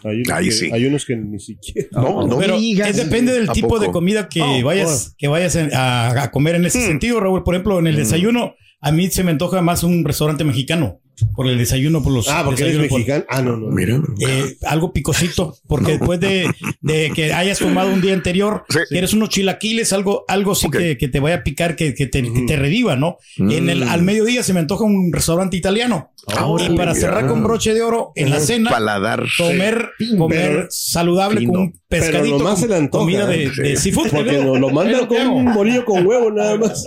Hay 0.05 0.17
unos, 0.17 0.29
Ahí 0.33 0.45
que, 0.45 0.51
sí. 0.51 0.69
hay 0.73 0.85
unos 0.85 1.05
que 1.05 1.15
ni 1.15 1.39
siquiera. 1.39 1.87
No, 1.93 2.27
no 2.27 2.37
Pero 2.37 2.57
digas. 2.57 2.89
es 2.89 2.97
depende 2.97 3.31
del 3.31 3.49
¿A 3.49 3.53
tipo 3.53 3.79
de 3.79 3.89
comida 3.89 4.27
que 4.27 4.41
Oh, 4.41 4.61
vayas, 4.63 5.15
que 5.17 5.29
vayas 5.29 5.55
a, 5.55 6.23
a 6.23 6.31
comer 6.31 6.55
en 6.55 6.65
ese 6.65 6.79
Mm. 6.79 6.87
sentido, 6.87 7.19
Raúl. 7.21 7.43
Por 7.43 7.55
ejemplo, 7.55 7.79
en 7.79 7.87
el 7.87 7.95
desayuno, 7.95 8.55
a 8.81 8.91
mí 8.91 9.09
se 9.09 9.23
me 9.23 9.31
antoja 9.31 9.61
más 9.61 9.81
un 9.83 10.03
restaurante 10.03 10.43
mexicano. 10.43 10.99
Por 11.35 11.47
el 11.47 11.57
desayuno, 11.57 12.01
por 12.01 12.11
los 12.11 12.27
Ah, 12.27 12.41
porque 12.43 12.63
eres 12.63 12.73
por- 12.89 12.97
mexicano. 12.99 13.23
Ah, 13.29 13.41
no, 13.41 13.55
no. 13.55 13.67
Mira. 13.67 14.01
eh, 14.27 14.57
algo 14.63 14.91
picosito, 14.93 15.55
porque 15.67 15.91
después 15.93 16.19
de, 16.19 16.49
de 16.81 17.11
que 17.15 17.31
hayas 17.33 17.59
tomado 17.59 17.93
un 17.93 18.01
día 18.01 18.13
anterior, 18.13 18.65
Sí. 18.69 18.79
quieres 18.89 19.13
unos 19.13 19.29
chilaquiles, 19.29 19.93
algo, 19.93 20.25
algo 20.27 20.55
sí 20.55 20.69
que, 20.71 20.97
que 20.97 21.07
te 21.07 21.19
vaya 21.19 21.35
a 21.37 21.43
picar, 21.43 21.75
que, 21.75 21.93
que 21.93 22.07
te, 22.07 22.23
que 22.23 22.41
te 22.41 22.55
reviva, 22.55 22.95
¿no? 22.95 23.17
En 23.37 23.69
el, 23.69 23.85
Mm. 23.85 23.89
al 23.89 24.01
mediodía 24.01 24.41
se 24.43 24.53
me 24.53 24.59
antoja 24.59 24.83
un 24.85 25.13
restaurante 25.13 25.55
italiano. 25.55 26.11
Ah, 26.27 26.47
y 26.57 26.75
para 26.77 26.91
mira. 26.91 26.95
cerrar 26.95 27.27
con 27.27 27.43
broche 27.43 27.73
de 27.73 27.81
oro, 27.81 28.11
en 28.15 28.29
la 28.29 28.39
cena, 28.39 28.69
Paladar. 28.69 29.23
comer, 29.37 29.89
comer 30.17 30.51
Pero- 30.51 30.67
saludable 30.71 31.45
con 31.45 31.57
un 31.57 31.79
pescadito, 31.89 32.37
nomás 32.37 32.53
con 32.53 32.61
se 32.61 32.67
le 32.69 32.75
antoja, 32.77 33.01
comida 33.03 33.25
de, 33.27 33.75
seafood. 33.77 34.09
Porque 34.09 34.41
lo 34.41 34.69
mandan 34.69 35.05
con 35.05 35.27
un 35.27 35.53
bolillo 35.53 35.83
con 35.85 36.05
huevo 36.07 36.31
nada 36.31 36.57
más. 36.57 36.85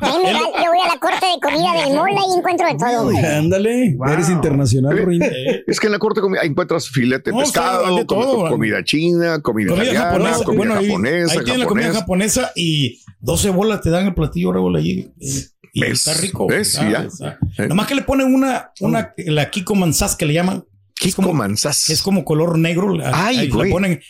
Ahí 0.00 0.12
me 0.24 0.32
da- 0.32 0.38
yo 0.38 0.70
voy 0.70 0.78
a 0.84 0.94
la 0.94 0.98
corte 1.00 1.26
de 1.26 1.40
comida 1.42 1.84
del 1.84 1.94
mola 1.96 2.20
y 2.32 2.38
encuentro 2.38 2.66
de 2.68 2.74
todo. 2.74 3.10
Ándale. 3.36 3.65
Wow. 3.96 4.08
Eres 4.12 4.28
internacional, 4.30 4.98
Ruin. 4.98 5.22
Es 5.66 5.80
que 5.80 5.86
en 5.86 5.92
la 5.92 5.98
corte 5.98 6.20
comi- 6.20 6.38
encuentras 6.42 6.88
filete 6.88 7.30
de 7.30 7.36
No, 7.36 7.42
pescado, 7.42 7.84
está 7.84 7.96
de 8.00 8.04
todo. 8.04 8.48
comida 8.48 8.82
china, 8.84 9.40
comida, 9.40 9.70
Comida 9.70 9.84
italiana, 9.84 10.10
japonesa, 10.10 10.44
comida 10.44 10.56
bueno, 10.58 10.74
ahí, 10.76 10.86
japonesa, 10.86 11.32
ahí 11.32 11.44
tienen 11.44 11.60
la 11.60 11.66
comida 11.66 11.92
japonesa. 11.92 12.52
y 12.56 13.00
12 13.20 13.50
bolas 13.50 13.80
te 13.80 13.90
dan 13.90 14.06
el 14.06 14.14
platillo 14.14 14.52
Raúl 14.52 14.76
allí. 14.76 15.10
eh, 15.20 15.28
Y 15.72 15.80
¿Ves? 15.80 16.06
está 16.06 16.14
rico. 16.20 16.46
¿Ves? 16.48 16.78
Ah, 16.78 16.88
Ya. 16.90 17.02
está. 17.02 17.38
Eh. 17.58 17.66
Nomás 17.68 17.86
que 17.86 17.94
le 17.94 18.02
ponen 18.02 18.32
una, 18.34 18.70
una, 18.80 19.12
la 19.18 19.50
Kiko 19.50 19.74
Manzás 19.74 20.16
que 20.16 20.24
le 20.26 20.32
llaman. 20.34 20.64
Que 21.06 21.10
es 21.10 21.14
como- 21.16 21.32
Manzas. 21.34 21.84
que 21.86 21.92
es 21.92 22.02
como 22.02 22.24
color 22.24 22.58
negro. 22.58 22.94
Ay, 23.12 23.38
ahí 23.38 23.48
güey. 23.48 23.70
ponen, 23.70 24.00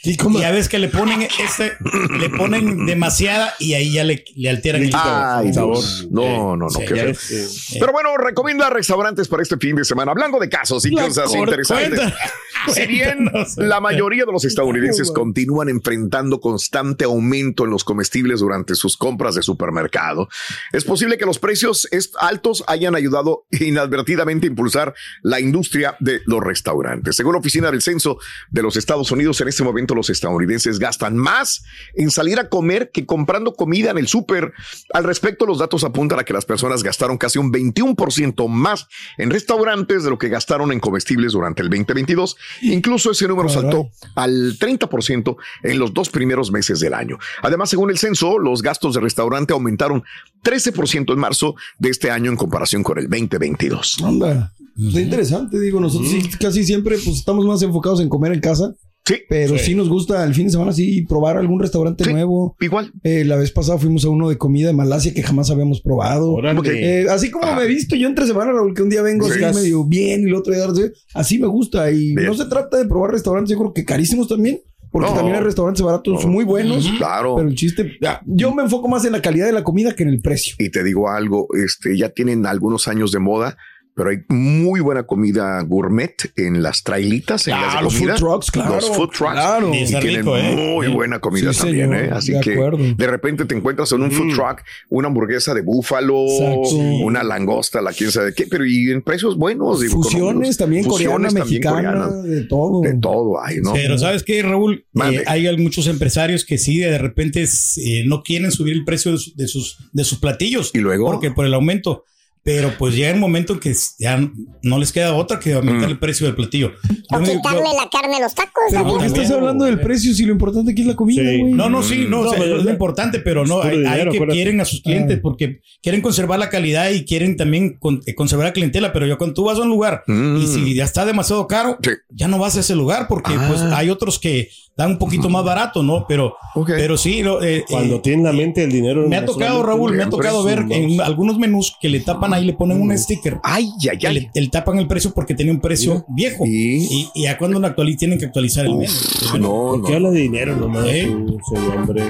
ya 0.41 0.51
ves 0.51 0.69
que 0.69 0.79
le 0.79 0.89
ponen 0.89 1.23
este, 1.23 1.73
le 2.19 2.31
ponen 2.31 2.87
demasiada 2.87 3.55
y 3.59 3.75
ahí 3.75 3.93
ya 3.93 4.05
le, 4.05 4.25
le 4.35 4.51
alteran 4.51 4.83
el 4.83 4.91
Ay, 4.95 5.53
sabor. 5.53 5.77
Dios. 5.79 6.09
No, 6.11 6.57
no, 6.57 6.57
no, 6.57 6.71
Sí, 6.71 6.81
qué 6.87 6.95
Ya 6.97 7.03
feo. 7.03 7.11
es, 7.11 7.73
eh, 7.75 7.77
Pero 7.81 7.93
bueno, 7.93 8.17
recomienda 8.17 8.69
restaurantes 8.71 9.29
para 9.29 9.43
este 9.43 9.57
fin 9.57 9.77
de 9.77 9.85
semana. 9.85 10.11
Hablando 10.13 10.39
de 10.39 10.49
casos 10.49 10.85
y 10.87 10.91
cosas 10.93 11.35
interesantes. 11.35 11.99
cuenta- 11.99 12.17
Si 12.73 12.85
bien 12.87 13.31
la 13.59 13.81
mayoría 13.81 14.25
de 14.25 14.33
los 14.33 14.45
estadounidenses 14.45 15.13
continúan 15.13 15.69
enfrentando 15.69 16.41
constante 16.41 17.05
aumento 17.05 17.65
en 17.65 17.71
los 17.71 17.85
comestibles 17.85 18.41
durante 18.41 18.75
sus 18.75 18.97
compras 18.97 19.37
de 19.37 19.43
supermercado, 19.43 20.29
es 20.73 20.83
posible 20.85 21.17
que 21.17 21.27
los 21.27 21.39
precios 21.39 21.87
altos 22.19 22.65
hayan 22.67 22.97
ayudado 22.97 23.47
inadvertidamente 23.51 24.47
a 24.47 24.51
impulsar 24.51 24.95
la 25.23 25.39
industria 25.39 25.97
de 26.01 26.23
los 26.27 26.41
restaurantes. 26.43 26.67
Según 27.11 27.33
la 27.33 27.39
Oficina 27.39 27.71
del 27.71 27.83
Censo 27.83 28.19
de 28.51 28.63
los 28.63 28.77
Estados 28.77 29.11
Unidos, 29.11 29.41
en 29.41 29.49
este 29.49 29.63
momento 29.63 29.95
los 29.95 30.11
estadounidenses 30.11 30.79
gastan 30.79 31.17
más 31.17 31.65
en 31.95 32.11
salir 32.11 32.39
a 32.39 32.49
comer 32.49 32.91
que 32.93 33.07
comprando 33.07 33.55
comida 33.55 33.91
en 33.91 33.99
el 33.99 34.09
súper. 34.09 34.53
Al 34.93 35.05
respecto, 35.05 35.47
los 35.47 35.59
datos 35.59 35.85
apuntan 35.85 36.19
a 36.19 36.25
que 36.25 36.33
las 36.33 36.45
personas 36.45 36.83
gastaron 36.83 37.19
casi 37.19 37.39
un 37.39 37.53
21% 37.53 38.49
más 38.49 38.89
en 39.19 39.31
restaurantes 39.31 40.05
de 40.05 40.11
lo 40.11 40.19
que 40.19 40.29
gastaron 40.29 40.73
en 40.73 40.81
comestibles 40.81 41.33
durante 41.33 41.63
el 41.63 41.69
2022. 41.71 42.37
Incluso 42.63 43.11
ese 43.11 43.29
número 43.29 43.49
saltó 43.49 43.91
al 44.15 44.59
30% 44.59 45.37
en 45.63 45.79
los 45.79 45.93
dos 45.95 46.09
primeros 46.09 46.51
meses 46.51 46.81
del 46.81 46.95
año. 46.95 47.19
Además, 47.43 47.71
según 47.71 47.91
el 47.91 47.99
censo, 47.99 48.39
los 48.39 48.63
gastos 48.63 48.95
de 48.95 49.01
restaurante 49.01 49.53
aumentaron 49.53 50.05
13% 50.45 51.13
en 51.13 51.19
marzo 51.19 51.55
de 51.79 51.91
este 51.91 52.11
año 52.11 52.31
en 52.31 52.37
comparación 52.37 52.83
con 52.83 52.99
el 52.99 53.09
2022. 53.09 53.99
Anda. 54.05 54.53
Está 54.79 55.01
interesante, 55.01 55.59
digo, 55.61 55.81
nosotros 55.81 56.11
sí, 56.11 56.23
casi 56.41 56.65
siempre 56.65 56.97
pues 57.03 57.17
estamos 57.17 57.47
más 57.47 57.63
enfocados 57.63 58.01
en 58.01 58.09
comer 58.09 58.33
en 58.33 58.41
casa. 58.41 58.75
Sí. 59.07 59.15
Pero 59.29 59.57
sí. 59.57 59.77
nos 59.77 59.89
gusta 59.89 60.25
el 60.25 60.35
fin 60.35 60.47
de 60.47 60.51
semana 60.51 60.73
sí 60.73 61.03
probar 61.09 61.37
algún 61.37 61.61
restaurante 61.61 62.11
nuevo. 62.11 62.57
Igual. 62.61 62.91
Eh, 63.05 63.25
la 63.25 63.37
vez 63.37 63.53
pasada 63.53 63.79
fuimos 63.79 64.05
a 64.05 64.09
uno 64.09 64.29
de 64.29 64.37
comida 64.37 64.67
de 64.67 64.73
Malasia 64.73 65.15
que 65.15 65.23
jamás 65.23 65.49
habíamos 65.49 65.81
probado. 65.81 66.37
Eh, 66.65 67.07
así 67.09 67.31
como 67.31 67.55
me 67.55 67.63
he 67.63 67.67
visto 67.69 67.95
yo 67.95 68.09
entre 68.09 68.27
semana, 68.27 68.51
Raúl, 68.53 68.75
que 68.75 68.83
un 68.83 68.91
día 68.91 69.03
vengo 69.03 69.31
Sí. 69.31 69.45
así 69.45 69.61
medio 69.61 69.85
bien 69.85 70.23
y 70.23 70.25
el 70.25 70.35
otro 70.35 70.53
día 70.53 70.67
así 71.15 71.39
me 71.39 71.47
gusta. 71.47 71.89
Y 71.93 72.17
Bien. 72.17 72.27
no 72.27 72.35
se 72.35 72.47
trata 72.47 72.79
de 72.79 72.87
probar 72.87 73.13
restaurantes, 73.13 73.53
yo 73.53 73.59
creo 73.59 73.73
que 73.73 73.85
carísimos 73.85 74.27
también. 74.27 74.61
Porque 74.91 75.11
No. 75.11 75.15
también 75.15 75.37
hay 75.37 75.43
restaurantes 75.43 75.83
baratos 75.83 76.27
muy 76.27 76.45
buenos. 76.45 76.91
Claro. 76.97 77.37
Pero 77.37 77.49
el 77.49 77.55
chiste, 77.55 77.93
ah, 78.05 78.21
yo 78.27 78.53
me 78.55 78.63
enfoco 78.65 78.89
más 78.89 79.05
en 79.05 79.13
la 79.13 79.23
calidad 79.23 79.47
de 79.47 79.53
la 79.53 79.63
comida 79.63 79.95
que 79.95 80.03
en 80.05 80.09
el 80.09 80.21
precio. 80.21 80.55
Y 80.59 80.71
te 80.71 80.83
digo 80.83 81.09
algo, 81.11 81.47
este, 81.63 81.97
ya 81.97 82.09
tienen 82.09 82.45
algunos 82.47 82.89
años 82.89 83.13
de 83.13 83.19
moda, 83.19 83.57
pero 83.97 84.11
hay 84.11 84.19
muy 84.29 84.81
buena 84.81 85.05
comida 85.05 85.59
gourmet 85.63 86.15
en 86.37 86.63
las 86.63 86.83
trailitas, 86.85 87.49
en 87.49 87.55
Ah, 87.55 87.63
las 87.63 87.75
de 87.77 87.83
los 87.83 87.95
comida. 87.95 88.13
food 88.17 88.21
trucks, 88.29 88.51
claro, 88.51 88.75
Los 88.75 88.89
food 88.91 89.09
trucks. 89.09 89.33
claro. 89.33 89.75
Y 89.75 89.85
tienen 89.87 90.17
rico, 90.19 90.37
¿eh? 90.37 90.55
muy 90.55 90.89
buena 90.89 91.19
comida 91.19 91.53
Sí, 91.55 91.61
también, 91.61 91.91
señor, 91.91 92.05
¿eh? 92.05 92.11
Así 92.13 92.33
de 92.33 92.41
que 92.41 92.53
acuerdo. 92.53 92.79
de 92.95 93.07
repente 93.07 93.47
te 93.47 93.57
encuentras 93.57 93.91
en 93.93 94.03
un 94.03 94.13
food 94.13 94.35
truck 94.35 94.63
una 94.91 95.09
hamburguesa 95.09 95.55
de 95.55 95.63
búfalo, 95.63 96.27
Exacto. 96.27 96.77
una 96.77 97.25
langosta, 97.25 97.81
la 97.81 97.93
quién 97.95 98.11
sabe 98.13 98.35
qué, 98.35 98.47
pero 98.47 98.67
y 98.67 98.91
en 98.91 99.01
precios 99.01 99.39
buenos. 99.39 99.81
digo, 99.81 100.03
Fusiones 100.03 100.59
también, 100.59 100.85
Fusiones 100.85 101.33
coreana, 101.33 101.41
también 101.41 101.45
mexicana, 101.63 102.09
de 102.23 102.43
todo. 102.45 102.83
De 102.83 102.95
todo 102.95 103.43
hay, 103.43 103.57
¿no? 103.63 103.73
Pero 103.73 103.97
¿sabes 103.97 104.23
qué, 104.23 104.43
Raúl? 104.43 104.85
Eh, 105.11 105.25
hay 105.27 105.57
muchos 105.57 105.87
empresarios 105.87 106.45
que 106.45 106.59
sí, 106.59 106.79
de 106.81 106.99
repente 106.99 107.43
eh, 107.79 108.05
no 108.07 108.23
quieren 108.23 108.53
subir 108.53 108.75
el 108.75 108.85
precio 108.85 109.13
de 109.13 109.49
sus, 109.49 109.79
de 109.93 110.05
sus 110.05 110.19
platillos. 110.19 110.71
Y 110.75 110.79
luego. 110.81 111.07
Porque 111.07 111.31
por 111.31 111.47
el 111.47 111.55
aumento. 111.55 112.05
Pero 112.47 112.73
pues 112.79 112.95
llega 112.95 113.13
un 113.13 113.19
momento 113.19 113.55
en 113.55 113.59
que 113.59 113.75
ya 113.99 114.19
no 114.63 114.79
les 114.79 114.93
queda 114.93 115.13
otra 115.15 115.41
que 115.41 115.53
aumentar 115.55 115.89
Mm. 115.89 115.91
el 115.91 115.99
precio 115.99 116.27
del 116.29 116.37
platillo. 116.37 116.71
O 117.13 117.19
me- 117.19 117.33
quitarle 117.33 117.59
yo- 117.59 117.83
la 117.83 117.89
carne 117.91 118.17
a 118.17 118.21
los 118.21 118.35
tacos. 118.37 118.53
Pero 118.71 118.85
¿no? 118.85 118.89
¿por 118.91 119.01
qué 119.01 119.07
estás 119.07 119.31
hablando 119.33 119.65
del 119.65 119.81
precio 119.81 120.15
si 120.15 120.25
lo 120.25 120.31
importante 120.33 120.71
aquí 120.71 120.83
es 120.83 120.87
la 120.87 120.95
comida, 120.95 121.23
Sí. 121.29 121.41
güey? 121.41 121.53
No, 121.53 121.69
no, 121.69 121.83
sí, 121.83 122.07
no, 122.09 122.23
No, 122.23 122.29
o 122.29 122.31
sea, 122.31 122.39
pero- 122.39 122.59
es 122.59 122.65
lo 122.65 122.71
importante, 122.71 123.19
pero 123.19 123.45
no, 123.45 123.63
hay, 123.63 123.71
hay 123.71 123.77
dinero, 123.79 124.11
que 124.13 124.19
acuérdate. 124.19 124.37
quieren 124.39 124.61
a 124.61 124.65
sus 124.65 124.81
clientes 124.81 125.17
Ah. 125.19 125.21
porque 125.21 125.61
quieren 125.83 126.01
conservar 126.03 126.39
la 126.39 126.49
calidad 126.49 126.89
y 126.91 127.05
quieren 127.05 127.37
también 127.37 127.77
con- 127.81 128.01
eh, 128.07 128.15
conservar 128.15 128.47
la 128.47 128.53
clientela, 128.53 128.93
pero 128.93 129.07
yo 129.09 129.19
cuando 129.19 129.35
tú 129.35 129.43
vas 129.45 129.59
a 129.59 129.63
un 129.63 129.69
lugar 129.69 130.05
Mm. 130.07 130.37
y 130.37 130.47
si 130.47 130.75
ya 130.75 130.85
está 130.85 131.05
demasiado 131.05 131.49
caro, 131.49 131.79
Sí. 131.83 131.91
ya 132.11 132.29
no 132.29 132.39
vas 132.39 132.57
a 132.57 132.61
ese 132.61 132.77
lugar 132.77 133.09
porque 133.09 133.33
Ah. 133.37 133.45
pues 133.49 133.61
hay 133.61 133.91
otros 133.91 134.21
que 134.21 134.51
dan 134.79 134.91
un 134.93 134.99
poquito 134.99 135.31
más 135.31 135.43
barato, 135.43 135.83
¿no? 135.83 136.05
Pero, 136.07 136.37
Ok. 136.55 136.69
pero 136.77 136.99
sí, 136.99 137.23
lo, 137.23 137.43
eh, 137.43 137.65
Cuando 137.67 137.97
eh, 137.97 138.01
tienen 138.03 138.25
la 138.27 138.33
mente 138.35 138.63
el 138.63 138.71
dinero. 138.71 139.09
me 139.09 139.17
ha 139.17 139.25
tocado, 139.25 139.63
Raúl, 139.63 139.95
me 139.97 140.03
ha 140.03 140.11
tocado 140.11 140.45
ver 140.45 140.65
en 140.69 141.01
algunos 141.01 141.39
menús 141.39 141.75
que 141.81 141.89
le 141.89 142.01
tapan 142.01 142.35
ahí, 142.37 142.45
le 142.47 142.53
ponen 142.55 142.81
un 142.81 142.97
sticker. 142.97 143.39
Ay, 143.43 143.69
ay, 143.91 143.99
ay. 144.07 144.15
Le, 144.35 144.41
le 144.43 144.49
tapan 144.49 144.79
el 144.79 144.87
precio 144.87 145.13
porque 145.15 145.35
tenía 145.35 145.53
un 145.53 145.61
precio 145.61 146.05
viejo. 146.09 146.45
Y- 146.47 146.77
Y, 146.85 147.09
y 147.15 147.23
ya 147.25 147.37
cuando 147.39 147.59
lo 147.61 147.67
actualizan 147.67 147.99
tienen 147.99 148.19
que 148.19 148.27
actualizar 148.27 148.65
el 148.67 148.77
menú. 148.77 148.93
No, 149.39 149.51
¿Por 149.51 149.79
no. 149.81 149.85
qué 149.85 149.95
habla 149.95 150.11
de 150.11 150.21
dinero 150.21 150.57
nomás? 150.57 150.87
¿Eh? 150.89 151.09
hombre? 151.09 152.03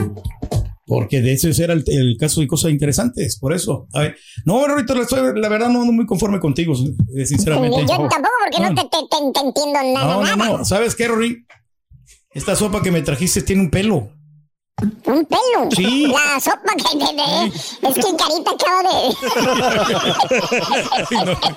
Porque 0.89 1.21
de 1.21 1.33
ese 1.33 1.51
era 1.65 1.73
el, 1.73 1.83
el 1.89 2.17
caso 2.17 2.41
de 2.41 2.47
cosas 2.47 2.71
interesantes, 2.71 3.39
por 3.41 3.53
eso. 3.53 3.89
A 3.93 4.01
ver, 4.03 4.17
no, 4.45 4.59
ahorita 4.65 4.95
la, 4.95 5.49
verdad 5.49 5.69
no 5.69 5.81
ando 5.81 5.93
muy 5.93 6.07
conforme 6.07 6.39
contigo, 6.39 6.75
eh, 7.17 7.27
sinceramente. 7.27 7.81
Yo 7.81 7.87
tampoco, 7.87 8.29
porque 8.45 8.63
no 8.63 8.69
te, 8.75 8.83
te- 8.83 8.89
te- 9.11 9.33
te 9.33 9.41
entiendo 9.47 9.81
nada. 9.95 10.15
No, 10.15 10.23
no, 10.23 10.37
nada. 10.37 10.59
no. 10.59 10.65
¿Sabes 10.65 10.95
qué, 10.95 11.09
Rory? 11.09 11.45
Esta 12.33 12.55
sopa 12.55 12.83
que 12.83 12.93
me 12.93 13.03
trajiste 13.03 13.43
tiene 13.43 13.63
un 13.63 13.71
pelo. 13.71 14.11
Un 14.83 15.25
pelo. 15.25 15.71
Sí. 15.71 16.07
La 16.09 16.39
sopa 16.39 16.75
que 16.77 16.99
te 16.99 17.07
de, 17.15 17.47
Es 17.47 17.95
que 17.95 18.15
Carita 18.15 18.51
acaba 18.51 18.83
de. 18.83 19.17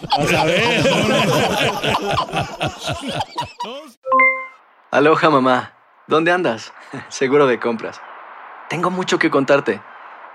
A 0.10 0.28
saber. 0.28 0.84
Aloha 4.92 5.30
mamá, 5.30 5.74
¿dónde 6.08 6.32
andas? 6.32 6.72
Seguro 7.10 7.46
de 7.46 7.60
compras. 7.60 8.00
Tengo 8.70 8.90
mucho 8.90 9.20
que 9.20 9.30
contarte. 9.30 9.82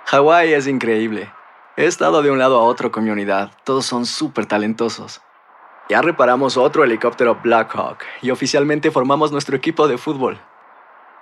Hawái 0.06 0.52
es 0.52 0.66
increíble. 0.66 1.32
He 1.78 1.86
estado 1.86 2.20
de 2.20 2.30
un 2.30 2.38
lado 2.38 2.60
a 2.60 2.64
otro 2.64 2.92
con 2.92 3.04
mi 3.04 3.10
unidad. 3.10 3.52
Todos 3.64 3.86
son 3.86 4.04
súper 4.04 4.44
talentosos. 4.44 5.22
Ya 5.88 6.02
reparamos 6.02 6.58
otro 6.58 6.84
helicóptero 6.84 7.40
Blackhawk 7.42 8.00
y 8.20 8.30
oficialmente 8.30 8.90
formamos 8.90 9.32
nuestro 9.32 9.56
equipo 9.56 9.88
de 9.88 9.96
fútbol. 9.96 10.38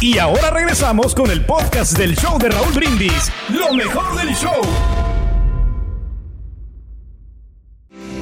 Y 0.00 0.16
ahora 0.18 0.50
regresamos 0.50 1.12
con 1.12 1.28
el 1.28 1.44
podcast 1.44 1.98
del 1.98 2.14
show 2.14 2.38
de 2.38 2.48
Raúl 2.50 2.72
Brindis. 2.72 3.32
Lo 3.48 3.74
mejor 3.74 4.16
del 4.16 4.32
show. 4.32 4.62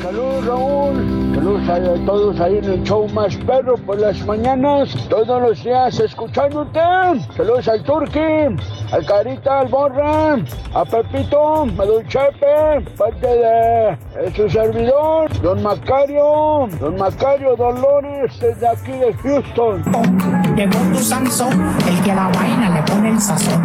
Saludos 0.00 0.46
Raúl, 0.46 1.34
saludos 1.34 1.68
a 1.68 2.06
todos 2.06 2.40
ahí 2.40 2.58
en 2.58 2.64
el 2.64 2.82
show 2.84 3.06
más 3.08 3.36
perro 3.36 3.76
por 3.76 4.00
las 4.00 4.24
mañanas, 4.24 4.88
todos 5.10 5.42
los 5.42 5.62
días 5.62 6.00
escuchándote. 6.00 6.80
Saludos 7.36 7.68
al 7.68 7.82
Turqui, 7.82 8.56
al 8.92 9.04
Carita, 9.06 9.60
al 9.60 9.68
Borra, 9.68 10.36
a 10.72 10.84
Pepito, 10.86 11.64
a 11.64 11.84
Don 11.84 12.06
Chepe, 12.06 12.90
parte 12.96 13.26
de, 13.26 13.98
de 14.22 14.34
su 14.34 14.48
servidor, 14.48 15.30
Don 15.42 15.62
Macario, 15.62 16.68
Don 16.80 16.96
Macario 16.96 17.54
Dolores 17.54 18.32
desde 18.40 18.66
aquí 18.66 18.92
de 18.92 19.12
Houston. 19.12 19.82
Llegó 20.56 20.78
tu 20.90 20.98
Sansón, 21.00 21.52
el 21.86 22.02
que 22.02 22.12
a 22.12 22.14
la 22.14 22.28
vaina 22.28 22.70
le 22.70 22.82
pone 22.90 23.10
el 23.10 23.20
sazón. 23.20 23.62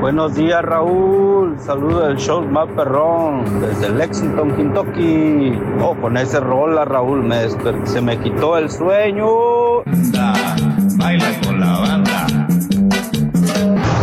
Buenos 0.00 0.36
días 0.36 0.62
Raúl, 0.62 1.58
saludo 1.58 2.06
del 2.06 2.18
show 2.18 2.42
más 2.42 2.68
perrón 2.68 3.42
desde 3.60 3.88
Lexington, 3.88 4.52
Kentucky. 4.52 5.58
Oh, 5.82 5.96
con 5.96 6.16
ese 6.16 6.38
rola 6.38 6.84
Raúl, 6.84 7.24
me 7.24 7.48
se 7.84 8.00
me 8.00 8.16
quitó 8.20 8.56
el 8.58 8.70
sueño. 8.70 9.26
Baila 10.98 11.40
con 11.44 11.58
la. 11.58 11.89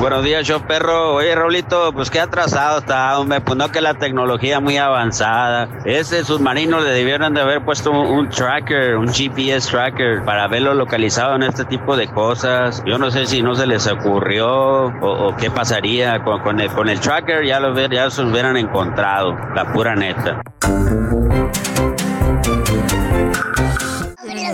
Buenos 0.07 0.23
días, 0.23 0.47
show 0.47 0.61
perro. 0.61 1.15
Oye, 1.15 1.35
Raulito, 1.35 1.91
pues 1.91 2.09
qué 2.09 2.21
atrasado 2.21 2.79
está, 2.79 3.19
hombre. 3.19 3.41
Pues 3.41 3.57
no 3.57 3.69
que 3.73 3.81
la 3.81 3.95
tecnología 3.95 4.61
muy 4.61 4.77
avanzada. 4.77 5.67
Ese 5.83 6.23
submarino 6.23 6.79
le 6.79 6.91
debieron 6.91 7.33
de 7.33 7.41
haber 7.41 7.65
puesto 7.65 7.91
un, 7.91 8.29
tracker, 8.29 8.95
un 8.95 9.09
GPS 9.09 9.69
tracker, 9.69 10.23
para 10.23 10.47
verlo 10.47 10.73
localizado 10.75 11.35
en 11.35 11.43
este 11.43 11.65
tipo 11.65 11.97
de 11.97 12.07
cosas. 12.07 12.81
Yo 12.85 12.97
no 12.97 13.11
sé 13.11 13.25
si 13.25 13.41
no 13.41 13.53
se 13.53 13.67
les 13.67 13.85
ocurrió 13.85 14.85
o, 15.01 15.35
qué 15.35 15.51
pasaría 15.51 16.23
con, 16.23 16.61
el, 16.61 16.99
tracker. 17.01 17.45
Ya 17.45 17.59
lo 17.59 17.77
ya 17.89 18.09
se 18.09 18.21
hubieran 18.21 18.55
encontrado, 18.55 19.35
la 19.53 19.73
pura 19.73 19.93
neta. 19.93 20.41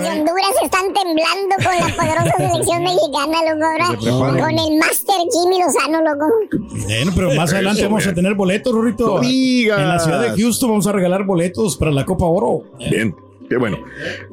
De 0.03 0.09
Honduras 0.09 0.55
están 0.63 0.93
temblando 0.93 1.55
con 1.55 1.79
la 1.79 1.95
poderosa 1.95 2.37
selección 2.37 2.83
mexicana, 2.83 3.53
loco. 3.53 3.65
Ahora 4.11 4.43
con 4.43 4.59
el 4.59 4.77
Master 4.77 5.15
Jimmy 5.31 5.59
Lozano, 5.59 6.01
loco. 6.01 6.25
Bueno, 6.85 7.11
pero 7.15 7.33
más 7.33 7.53
adelante 7.53 7.81
Eso, 7.81 7.89
vamos 7.89 8.07
a 8.07 8.13
tener 8.13 8.33
boletos, 8.35 8.73
Rorrito. 8.73 9.19
Digas. 9.19 9.79
En 9.79 9.87
la 9.87 9.99
ciudad 9.99 10.21
de 10.21 10.41
Houston 10.41 10.69
vamos 10.69 10.87
a 10.87 10.91
regalar 10.91 11.25
boletos 11.25 11.77
para 11.77 11.91
la 11.91 12.05
Copa 12.05 12.25
Oro. 12.25 12.63
Bien. 12.77 13.15
Qué 13.49 13.57
bueno, 13.57 13.77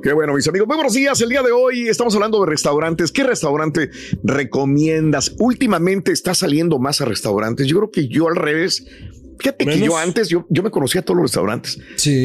qué 0.02 0.12
bueno, 0.12 0.32
mis 0.34 0.46
amigos. 0.48 0.66
Muy 0.66 0.76
buenos 0.76 0.94
días. 0.94 1.20
El 1.20 1.28
día 1.28 1.42
de 1.42 1.52
hoy 1.52 1.88
estamos 1.88 2.14
hablando 2.14 2.40
de 2.40 2.46
restaurantes. 2.46 3.12
¿Qué 3.12 3.22
restaurante 3.22 3.90
recomiendas? 4.22 5.34
Últimamente 5.38 6.12
está 6.12 6.32
saliendo 6.34 6.78
más 6.78 7.00
a 7.00 7.04
restaurantes. 7.04 7.66
Yo 7.66 7.78
creo 7.78 7.90
que 7.90 8.08
yo 8.08 8.28
al 8.28 8.36
revés. 8.36 8.86
Fíjate 9.38 9.66
que 9.66 9.80
yo 9.80 9.96
antes, 9.96 10.28
yo, 10.28 10.46
yo 10.48 10.62
me 10.62 10.70
conocía 10.70 11.00
a 11.00 11.04
todos 11.04 11.16
los 11.16 11.24
restaurantes. 11.24 11.78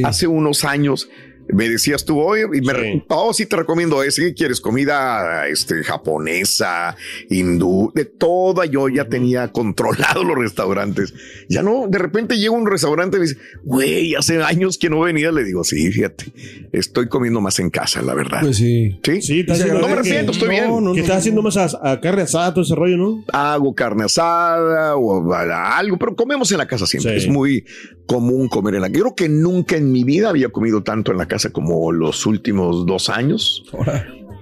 Hace 0.03 0.27
unos 0.27 0.63
años 0.63 1.09
me 1.47 1.69
decías 1.69 2.05
tú, 2.05 2.19
oye, 2.19 2.43
y 2.53 2.61
me, 2.61 3.03
oh, 3.09 3.33
sí 3.33 3.45
te 3.45 3.55
recomiendo 3.55 4.01
ese. 4.03 4.21
¿Qué 4.23 4.33
quieres? 4.33 4.59
Comida 4.61 5.47
este, 5.47 5.83
japonesa, 5.83 6.95
hindú, 7.29 7.91
de 7.93 8.05
toda. 8.05 8.65
Yo 8.65 8.89
ya 8.89 9.05
tenía 9.07 9.51
controlado 9.51 10.23
los 10.23 10.37
restaurantes. 10.37 11.13
Ya 11.49 11.61
no, 11.61 11.85
de 11.87 11.97
repente 11.99 12.37
llega 12.37 12.51
un 12.51 12.65
restaurante 12.67 13.17
y 13.17 13.19
me 13.19 13.25
dice, 13.27 13.39
güey, 13.63 14.15
hace 14.15 14.41
años 14.43 14.77
que 14.77 14.89
no 14.89 15.01
venía. 15.01 15.31
Le 15.31 15.43
digo, 15.43 15.63
sí, 15.63 15.91
fíjate, 15.91 16.25
estoy 16.71 17.07
comiendo 17.07 17.41
más 17.41 17.59
en 17.59 17.69
casa, 17.69 18.01
la 18.01 18.13
verdad. 18.13 18.41
Pues 18.41 18.57
sí. 18.57 18.99
Sí, 19.21 19.45
no 19.47 19.53
me 19.81 19.87
que- 19.87 19.93
arrepiento, 19.93 20.31
estoy 20.31 20.49
bien. 20.49 20.93
que 20.93 21.01
estás 21.01 21.17
haciendo 21.17 21.41
más 21.41 21.57
a, 21.57 21.91
a 21.91 22.01
carne 22.01 22.23
asada, 22.23 22.53
todo 22.53 22.63
ese 22.63 22.75
rollo, 22.75 22.97
¿no? 22.97 23.23
Hago 23.31 23.73
carne 23.75 24.05
asada 24.05 24.95
o 24.95 25.33
a- 25.33 25.77
algo, 25.77 25.97
pero 25.97 26.15
comemos 26.15 26.51
en 26.51 26.57
la 26.57 26.67
casa 26.67 26.85
siempre. 26.87 27.19
Sí. 27.19 27.27
Es 27.27 27.31
muy 27.31 27.65
común 28.07 28.47
comer 28.49 28.75
en 28.75 28.81
la 28.81 28.87
casa. 28.87 28.97
Yo 28.97 29.03
creo 29.05 29.15
que 29.15 29.29
nunca 29.29 29.75
en 29.77 29.91
mi 29.91 30.03
vida 30.03 30.29
había 30.29 30.49
comido 30.49 30.83
tanto 30.83 31.11
en 31.11 31.17
la 31.17 31.27
casa 31.27 31.34
como 31.51 31.91
los 31.91 32.25
últimos 32.25 32.85
dos 32.85 33.09
años. 33.09 33.63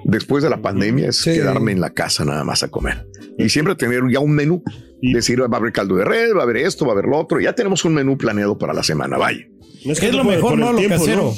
después 0.06 0.44
de 0.44 0.50
la 0.50 0.62
pandemia 0.62 1.10
es 1.10 1.24
quedarme 1.24 1.72
en 1.72 1.82
la 1.82 1.94
casa 1.94 2.26
nada 2.26 2.44
más 2.44 2.64
a 2.64 2.70
comer. 2.70 3.08
Y 3.38 3.50
siempre 3.50 3.76
tener 3.76 4.02
ya 4.12 4.20
un 4.20 4.32
menú. 4.32 4.64
Decir, 5.02 5.42
va 5.42 5.48
a 5.52 5.60
haber 5.60 5.74
caldo 5.74 5.98
de 5.98 6.06
red, 6.06 6.34
va 6.34 6.42
a 6.42 6.44
haber 6.44 6.58
esto, 6.58 6.86
va 6.86 6.92
a 6.92 6.94
haber 6.94 7.06
lo 7.06 7.18
otro. 7.18 7.42
Ya 7.42 7.54
tenemos 7.54 7.84
un 7.84 7.94
menú 7.94 8.18
planeado 8.18 8.58
para 8.58 8.74
la 8.74 8.84
semana. 8.84 9.18
Vaya. 9.18 9.46
Es, 9.86 10.02
Es 10.02 10.14
lo 10.14 10.24
mejor, 10.24 10.58
¿no? 10.58 10.74
Lo 10.74 10.88
casero. 10.88 11.34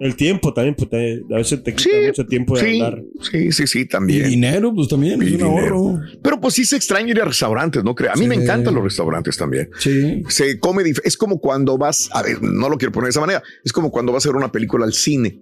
El 0.00 0.16
tiempo 0.16 0.52
también, 0.52 0.74
pues, 0.74 0.90
te- 0.90 1.22
a 1.32 1.36
veces 1.38 1.62
te 1.62 1.74
quita 1.74 1.96
mucho 2.06 2.26
tiempo 2.26 2.56
de 2.58 2.64
Sí, 2.64 2.80
andar. 2.80 3.02
sí, 3.30 3.52
sí, 3.52 3.66
sí, 3.66 3.86
también. 3.86 4.26
Y 4.26 4.28
dinero, 4.30 4.72
pues 4.74 4.88
también, 4.88 5.20
es 5.22 5.30
Y 5.30 5.34
un 5.36 5.42
ahorro. 5.42 5.62
dinero. 5.92 6.00
Pero 6.22 6.40
pues 6.40 6.54
sí 6.54 6.64
se 6.64 6.76
extraña 6.76 7.10
ir 7.10 7.20
a 7.20 7.24
restaurantes, 7.24 7.82
¿no 7.84 7.94
creo? 7.94 8.12
A 8.12 8.16
mí 8.16 8.26
me 8.26 8.34
encantan 8.36 8.74
los 8.74 8.84
restaurantes 8.84 9.36
también. 9.36 9.68
Sí. 9.78 10.22
Se 10.28 10.58
come, 10.58 10.82
es 11.04 11.16
como 11.16 11.40
cuando 11.40 11.76
vas, 11.78 12.08
a 12.12 12.22
ver, 12.22 12.42
no 12.42 12.68
lo 12.68 12.76
quiero 12.78 12.92
poner 12.92 13.06
de 13.06 13.10
esa 13.10 13.20
manera, 13.20 13.42
es 13.64 13.72
como 13.72 13.90
cuando 13.90 14.12
vas 14.12 14.24
a 14.26 14.28
ver 14.28 14.36
una 14.36 14.52
película 14.52 14.84
al 14.84 14.92
cine. 14.92 15.38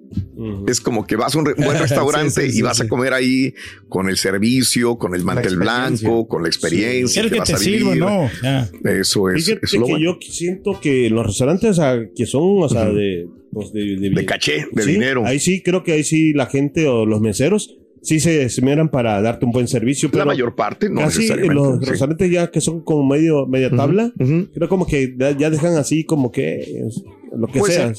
Es 0.66 0.80
como 0.80 1.06
que 1.06 1.16
vas 1.16 1.34
a 1.34 1.38
un 1.38 1.46
re- 1.46 1.54
buen 1.58 1.78
restaurante 1.78 2.42
sí, 2.46 2.52
sí, 2.52 2.58
y 2.58 2.62
vas 2.62 2.80
a 2.80 2.88
comer 2.88 3.12
ahí 3.12 3.54
con 3.88 4.08
el 4.08 4.16
servicio, 4.16 4.96
con 4.98 5.14
el 5.14 5.24
mantel 5.24 5.56
blanco, 5.56 6.26
con 6.28 6.42
la 6.42 6.48
experiencia. 6.48 7.22
El 7.22 7.30
que 7.30 7.38
vas 7.38 7.48
te 7.48 7.54
a 7.54 7.58
sirva. 7.58 7.94
¿no? 7.94 8.30
Ya. 8.42 8.68
Eso 8.84 9.30
es, 9.30 9.44
Fíjate 9.44 9.64
eso 9.66 9.76
es 9.76 9.80
lo 9.80 9.86
que 9.86 9.92
bueno. 9.92 10.18
yo 10.20 10.32
siento 10.32 10.80
que 10.80 11.10
los 11.10 11.26
restaurantes 11.26 11.70
o 11.70 11.74
sea, 11.74 11.98
que 12.14 12.26
son, 12.26 12.62
o 12.62 12.68
sea, 12.68 12.86
de, 12.86 13.26
pues, 13.52 13.72
de, 13.72 13.96
De 14.10 14.24
caché, 14.24 14.66
de 14.72 14.82
Sí, 14.82 14.92
dinero. 14.92 15.24
Ahí 15.24 15.38
sí, 15.38 15.62
creo 15.62 15.82
que 15.82 15.92
ahí 15.92 16.04
sí 16.04 16.32
la 16.32 16.46
gente 16.46 16.86
o 16.88 17.06
los 17.06 17.20
meseros 17.20 17.76
sí 18.02 18.20
se 18.20 18.42
esmeran 18.42 18.90
para 18.90 19.20
darte 19.22 19.46
un 19.46 19.52
buen 19.52 19.66
servicio. 19.66 20.08
La 20.08 20.12
Pero 20.12 20.26
mayor 20.26 20.54
parte, 20.54 20.90
no 20.90 21.00
casi 21.00 21.20
necesariamente. 21.20 21.54
los 21.54 21.78
sí. 21.80 21.90
restaurantes 21.90 22.30
ya 22.30 22.50
que 22.50 22.60
son 22.60 22.82
como 22.82 23.06
medio 23.06 23.46
media 23.46 23.70
tabla, 23.70 24.12
creo 24.52 24.68
como 24.68 24.86
que 24.86 25.14
ya 25.38 25.48
dejan 25.50 25.76
así 25.76 26.04
como 26.04 26.30
que 26.30 26.82
lo 27.36 27.46
que 27.46 27.58
Puede 27.60 27.72
sea. 27.74 27.92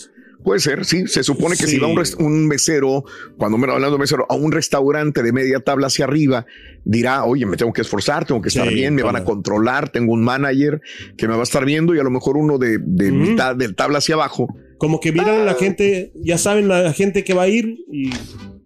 Puede 0.46 0.60
ser, 0.62 0.86
sí. 0.86 1.08
Se 1.08 1.24
supone 1.24 1.58
que 1.58 1.66
Sí. 1.66 1.72
si 1.74 1.78
va 1.80 1.88
un, 1.88 2.00
un 2.20 2.48
mesero, 2.48 3.04
cuando 3.38 3.58
me 3.58 3.66
hablando 3.66 3.94
de 3.98 4.00
mesero, 4.00 4.26
a 4.30 4.36
un 4.36 4.52
restaurante 4.52 5.24
de 5.24 5.34
media 5.34 5.60
tabla 5.60 5.88
hacia 5.88 6.06
arriba, 6.06 6.46
dirá, 6.86 7.26
oye, 7.26 7.46
me 7.48 7.58
tengo 7.58 7.74
que 7.74 7.82
esforzar, 7.82 8.26
tengo 8.26 8.42
que 8.42 8.50
estar 8.50 8.68
Sí, 8.70 8.76
bien, 8.76 8.94
me 8.94 9.02
van 9.02 9.16
a 9.16 9.24
controlar, 9.24 9.90
tengo 9.90 10.14
un 10.14 10.24
manager 10.24 10.80
que 11.18 11.28
me 11.28 11.34
va 11.34 11.40
a 11.40 11.44
estar 11.44 11.66
viendo 11.66 11.96
y 11.96 12.00
a 12.00 12.04
lo 12.04 12.12
mejor 12.12 12.38
uno 12.38 12.58
de, 12.60 12.78
de 12.80 13.12
mitad 13.12 13.56
del 13.56 13.76
tabla 13.76 13.98
hacia 13.98 14.16
abajo. 14.16 14.48
Como 14.78 15.00
que 15.00 15.12
miran 15.12 15.42
a 15.42 15.44
la 15.44 15.56
gente, 15.56 16.12
ya 16.16 16.38
saben 16.38 16.68
la 16.68 16.94
gente 16.94 17.24
que 17.24 17.34
va 17.34 17.44
a 17.44 17.48
ir 17.48 17.80
y 17.92 18.12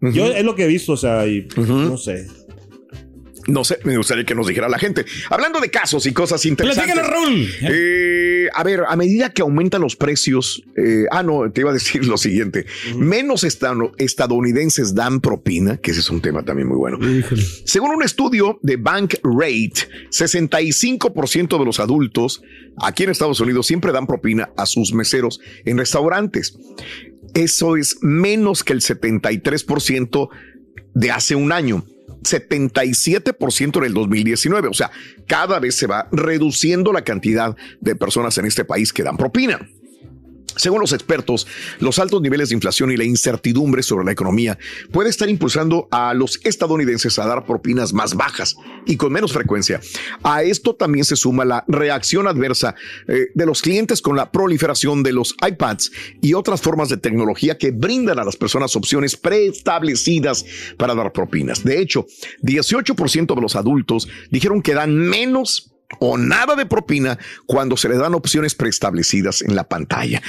yo 0.01 0.25
es 0.27 0.43
lo 0.43 0.55
que 0.55 0.65
he 0.65 0.67
visto, 0.67 0.93
o 0.93 0.98
sea, 0.98 1.25
y 1.27 1.48
no 1.55 1.98
sé. 1.98 2.27
No 3.49 3.63
sé, 3.63 3.79
me 3.83 3.97
gustaría 3.97 4.23
que 4.23 4.35
nos 4.35 4.47
dijera 4.47 4.69
la 4.69 4.79
gente. 4.79 5.05
Hablando 5.29 5.59
de 5.59 5.69
casos 5.69 6.05
y 6.05 6.13
cosas 6.13 6.45
interesantes. 6.45 6.95
Raúl. 6.95 7.47
Eh, 7.61 8.47
a 8.53 8.63
ver, 8.63 8.83
a 8.87 8.95
medida 8.95 9.31
que 9.31 9.41
aumentan 9.41 9.81
los 9.81 9.95
precios, 9.95 10.63
eh, 10.75 11.05
ah, 11.11 11.23
no, 11.23 11.51
te 11.51 11.61
iba 11.61 11.71
a 11.71 11.73
decir 11.73 12.05
lo 12.05 12.17
siguiente: 12.17 12.65
menos 12.95 13.43
estadounidenses 13.43 14.95
dan 14.95 15.21
propina, 15.21 15.77
que 15.77 15.91
ese 15.91 15.99
es 16.01 16.09
un 16.09 16.21
tema 16.21 16.43
también 16.43 16.67
muy 16.67 16.77
bueno. 16.77 16.99
Según 17.65 17.91
un 17.91 18.03
estudio 18.03 18.59
de 18.61 18.77
Bank 18.77 19.15
Rate, 19.23 19.89
65% 20.11 21.59
de 21.59 21.65
los 21.65 21.79
adultos 21.79 22.41
aquí 22.81 23.03
en 23.03 23.09
Estados 23.09 23.39
Unidos 23.39 23.67
siempre 23.67 23.91
dan 23.91 24.07
propina 24.07 24.49
a 24.57 24.65
sus 24.65 24.93
meseros 24.93 25.39
en 25.65 25.77
restaurantes. 25.77 26.57
Eso 27.33 27.77
es 27.77 27.97
menos 28.01 28.63
que 28.63 28.73
el 28.73 28.81
73% 28.81 30.29
de 30.93 31.11
hace 31.11 31.35
un 31.35 31.51
año. 31.51 31.85
77% 32.23 33.77
en 33.77 33.83
el 33.83 33.93
2019. 33.93 34.67
O 34.67 34.73
sea, 34.73 34.91
cada 35.27 35.59
vez 35.59 35.75
se 35.75 35.88
va 35.88 36.07
reduciendo 36.11 36.91
la 36.93 37.03
cantidad 37.03 37.55
de 37.79 37.95
personas 37.95 38.38
en 38.38 38.45
este 38.45 38.65
país 38.65 38.93
que 38.93 39.03
dan 39.03 39.17
propina. 39.17 39.59
Según 40.57 40.81
los 40.81 40.93
expertos, 40.93 41.47
los 41.79 41.99
altos 41.99 42.21
niveles 42.21 42.49
de 42.49 42.55
inflación 42.55 42.91
y 42.91 42.97
la 42.97 43.03
incertidumbre 43.03 43.83
sobre 43.83 44.05
la 44.05 44.11
economía 44.11 44.57
puede 44.91 45.09
estar 45.09 45.29
impulsando 45.29 45.87
a 45.91 46.13
los 46.13 46.39
estadounidenses 46.43 47.19
a 47.19 47.25
dar 47.25 47.45
propinas 47.45 47.93
más 47.93 48.15
bajas 48.15 48.55
y 48.85 48.97
con 48.97 49.11
menos 49.11 49.33
frecuencia. 49.33 49.81
A 50.23 50.43
esto 50.43 50.75
también 50.75 51.05
se 51.05 51.15
suma 51.15 51.45
la 51.45 51.63
reacción 51.67 52.27
adversa 52.27 52.75
eh, 53.07 53.27
de 53.33 53.45
los 53.45 53.61
clientes 53.61 54.01
con 54.01 54.15
la 54.15 54.31
proliferación 54.31 55.03
de 55.03 55.13
los 55.13 55.35
iPads 55.45 55.91
y 56.21 56.33
otras 56.33 56.61
formas 56.61 56.89
de 56.89 56.97
tecnología 56.97 57.57
que 57.57 57.71
brindan 57.71 58.19
a 58.19 58.25
las 58.25 58.35
personas 58.35 58.75
opciones 58.75 59.15
preestablecidas 59.15 60.45
para 60.77 60.95
dar 60.95 61.11
propinas. 61.11 61.63
De 61.63 61.79
hecho, 61.79 62.05
18% 62.43 63.35
de 63.35 63.41
los 63.41 63.55
adultos 63.55 64.07
dijeron 64.29 64.62
que 64.62 64.73
dan 64.73 64.95
menos 64.95 65.68
o 65.97 66.17
nada 66.17 66.56
de 66.56 66.65
propina 66.65 67.17
cuando 67.45 67.75
se 67.75 67.89
le 67.89 67.97
dan 67.97 68.13
opciones 68.13 68.54
preestablecidas 68.54 69.41
en 69.41 69.56
la 69.56 69.63
pantalla. 69.63 70.21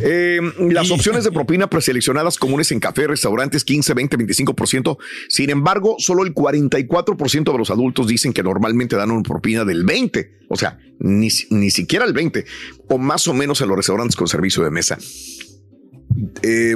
Eh, 0.00 0.40
las 0.70 0.90
opciones 0.90 1.24
de 1.24 1.32
propina 1.32 1.68
preseleccionadas 1.68 2.38
comunes 2.38 2.70
en 2.70 2.80
café, 2.80 3.08
restaurantes, 3.08 3.64
15, 3.64 3.94
20, 3.94 4.18
25%. 4.18 4.98
Sin 5.28 5.50
embargo, 5.50 5.96
solo 5.98 6.24
el 6.24 6.34
44% 6.34 7.52
de 7.52 7.58
los 7.58 7.70
adultos 7.70 8.06
dicen 8.06 8.32
que 8.32 8.42
normalmente 8.42 8.96
dan 8.96 9.10
una 9.10 9.22
propina 9.22 9.64
del 9.64 9.84
20, 9.84 10.40
o 10.48 10.56
sea, 10.56 10.78
ni, 11.00 11.28
ni 11.50 11.70
siquiera 11.70 12.04
el 12.04 12.12
20, 12.12 12.44
o 12.88 12.98
más 12.98 13.26
o 13.26 13.34
menos 13.34 13.60
en 13.60 13.68
los 13.68 13.76
restaurantes 13.76 14.16
con 14.16 14.28
servicio 14.28 14.62
de 14.62 14.70
mesa. 14.70 14.98
Eh, 16.42 16.74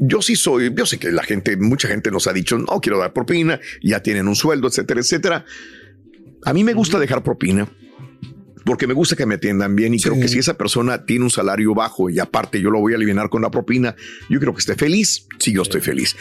yo 0.00 0.22
sí 0.22 0.36
soy, 0.36 0.72
yo 0.74 0.84
sé 0.86 0.98
que 0.98 1.10
la 1.10 1.22
gente, 1.22 1.56
mucha 1.56 1.88
gente 1.88 2.10
nos 2.10 2.26
ha 2.26 2.32
dicho, 2.32 2.58
no 2.58 2.80
quiero 2.80 2.98
dar 2.98 3.12
propina, 3.12 3.60
ya 3.82 4.02
tienen 4.02 4.28
un 4.28 4.36
sueldo, 4.36 4.68
etcétera, 4.68 5.00
etcétera. 5.00 5.44
A 6.44 6.52
mí 6.52 6.64
me 6.64 6.72
gusta 6.72 6.98
dejar 6.98 7.22
propina 7.22 7.68
porque 8.64 8.86
me 8.86 8.94
gusta 8.94 9.16
que 9.16 9.26
me 9.26 9.36
atiendan 9.36 9.74
bien 9.74 9.94
y 9.94 10.00
creo 10.00 10.14
que 10.14 10.28
si 10.28 10.38
esa 10.38 10.54
persona 10.54 11.04
tiene 11.04 11.24
un 11.24 11.30
salario 11.30 11.74
bajo 11.74 12.10
y 12.10 12.18
aparte 12.18 12.60
yo 12.60 12.70
lo 12.70 12.78
voy 12.80 12.92
a 12.92 12.96
aliviar 12.96 13.28
con 13.28 13.42
la 13.42 13.50
propina, 13.50 13.96
yo 14.28 14.38
creo 14.38 14.52
que 14.52 14.60
esté 14.60 14.74
feliz. 14.74 15.26
Sí, 15.38 15.52
yo 15.52 15.62
estoy 15.62 15.80
feliz. 15.80 16.16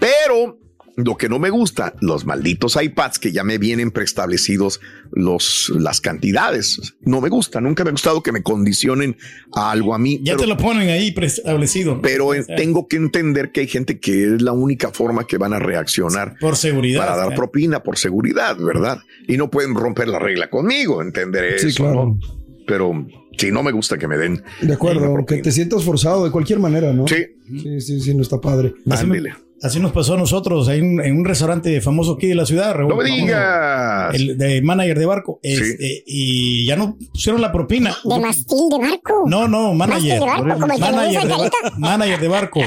Pero 0.00 0.58
lo 0.96 1.16
que 1.16 1.28
no 1.28 1.38
me 1.38 1.50
gusta, 1.50 1.94
los 2.00 2.26
malditos 2.26 2.76
iPads 2.80 3.18
que 3.18 3.32
ya 3.32 3.44
me 3.44 3.58
vienen 3.58 3.90
preestablecidos 3.90 4.80
los, 5.10 5.72
las 5.76 6.00
cantidades. 6.00 6.94
No 7.00 7.20
me 7.20 7.28
gusta, 7.28 7.60
nunca 7.60 7.82
me 7.84 7.88
ha 7.88 7.92
gustado 7.92 8.22
que 8.22 8.32
me 8.32 8.42
condicionen 8.42 9.16
a 9.54 9.70
algo 9.70 9.94
a 9.94 9.98
mí. 9.98 10.20
Ya 10.22 10.36
te 10.36 10.46
lo 10.46 10.56
ponen 10.56 10.88
ahí 10.90 11.10
preestablecido. 11.12 12.00
Pero 12.02 12.34
eh, 12.34 12.44
tengo 12.56 12.88
que 12.88 12.96
entender 12.96 13.52
que 13.52 13.60
hay 13.60 13.68
gente 13.68 13.98
que 14.00 14.34
es 14.34 14.42
la 14.42 14.52
única 14.52 14.90
forma 14.90 15.26
que 15.26 15.38
van 15.38 15.52
a 15.54 15.58
reaccionar 15.58 16.36
Por 16.40 16.56
seguridad. 16.56 17.00
para 17.00 17.16
dar 17.16 17.32
¿eh? 17.32 17.36
propina 17.36 17.82
por 17.82 17.96
seguridad, 17.98 18.56
¿verdad? 18.58 18.98
Y 19.26 19.36
no 19.36 19.50
pueden 19.50 19.74
romper 19.74 20.08
la 20.08 20.18
regla 20.18 20.50
conmigo, 20.50 21.00
entender 21.02 21.58
Sí, 21.58 21.68
eso, 21.68 21.84
claro. 21.84 22.06
¿no? 22.06 22.18
Pero 22.66 23.06
sí, 23.38 23.50
no 23.50 23.62
me 23.62 23.72
gusta 23.72 23.98
que 23.98 24.06
me 24.06 24.16
den. 24.16 24.42
De 24.60 24.74
acuerdo, 24.74 25.24
que 25.26 25.38
te 25.38 25.50
sientas 25.50 25.82
forzado 25.84 26.24
de 26.24 26.30
cualquier 26.30 26.58
manera, 26.60 26.92
¿no? 26.92 27.08
Sí. 27.08 27.16
Sí, 27.62 27.80
sí, 27.80 28.00
sí, 28.00 28.14
no 28.14 28.22
está 28.22 28.40
padre. 28.40 28.74
Así, 28.88 29.06
me- 29.06 29.20
así 29.62 29.80
nos 29.80 29.92
pasó 29.92 30.14
a 30.14 30.16
nosotros 30.16 30.68
en, 30.68 31.00
en 31.00 31.16
un 31.16 31.24
restaurante 31.24 31.80
famoso 31.80 32.12
aquí 32.14 32.26
de 32.26 32.34
la 32.34 32.46
ciudad. 32.46 32.74
Raúl. 32.74 32.88
¡No 32.90 32.96
me 32.96 33.04
Famoso, 33.04 33.22
digas! 33.22 34.14
El 34.14 34.38
de 34.38 34.62
manager 34.62 34.98
de 34.98 35.06
barco. 35.06 35.40
Este, 35.42 36.02
y 36.06 36.66
ya 36.66 36.76
no 36.76 36.96
pusieron 37.12 37.40
la 37.40 37.52
propina. 37.52 37.96
De 38.04 38.18
mastil 38.18 38.68
de 38.70 38.78
barco. 38.78 39.24
No, 39.26 39.48
no, 39.48 39.74
manager. 39.74 40.20
De 40.20 40.20
barco, 40.20 40.60
como 40.60 40.72
el 40.72 40.80
manager, 40.80 41.28
de, 41.28 41.50
manager 41.78 42.20
de 42.20 42.28
barco. 42.28 42.60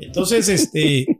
Entonces, 0.00 0.48
este. 0.48 1.19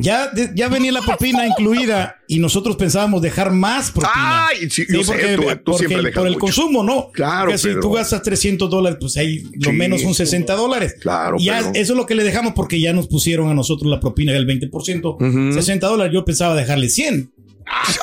Ya, 0.00 0.30
ya 0.54 0.68
venía 0.68 0.92
la 0.92 1.02
propina 1.02 1.46
incluida 1.46 2.16
y 2.28 2.38
nosotros 2.38 2.76
pensábamos 2.76 3.20
dejar 3.22 3.50
más 3.52 3.90
propina. 3.90 4.46
Ay, 4.48 4.70
sí, 4.70 4.84
yo 4.88 5.02
sé, 5.02 5.36
tú- 5.36 5.42
tú 5.42 5.72
porque 5.72 5.86
siempre 5.88 6.12
por 6.12 6.26
el 6.26 6.32
mucho. 6.34 6.40
consumo, 6.40 6.82
¿no? 6.82 7.10
Claro, 7.10 7.46
Porque 7.46 7.58
si 7.58 7.68
pero- 7.68 7.80
tú 7.80 7.92
gastas 7.92 8.22
300 8.22 8.70
dólares, 8.70 8.98
pues 9.00 9.16
ahí 9.16 9.42
lo 9.60 9.70
Sí. 9.70 9.76
menos 9.76 10.00
son 10.02 10.14
60 10.14 10.54
dólares. 10.54 10.94
Claro, 11.00 11.36
Y 11.38 11.44
ya 11.46 11.58
pero- 11.58 11.70
eso 11.74 11.92
es 11.92 11.96
lo 11.96 12.06
que 12.06 12.14
le 12.14 12.24
dejamos 12.24 12.52
porque 12.54 12.80
ya 12.80 12.92
nos 12.92 13.08
pusieron 13.08 13.50
a 13.50 13.54
nosotros 13.54 13.90
la 13.90 14.00
propina 14.00 14.32
del 14.32 14.46
20%. 14.46 15.16
60 15.52 15.86
dólares, 15.88 16.12
yo 16.12 16.24
pensaba 16.24 16.54
dejarle 16.54 16.88
100. 16.88 17.30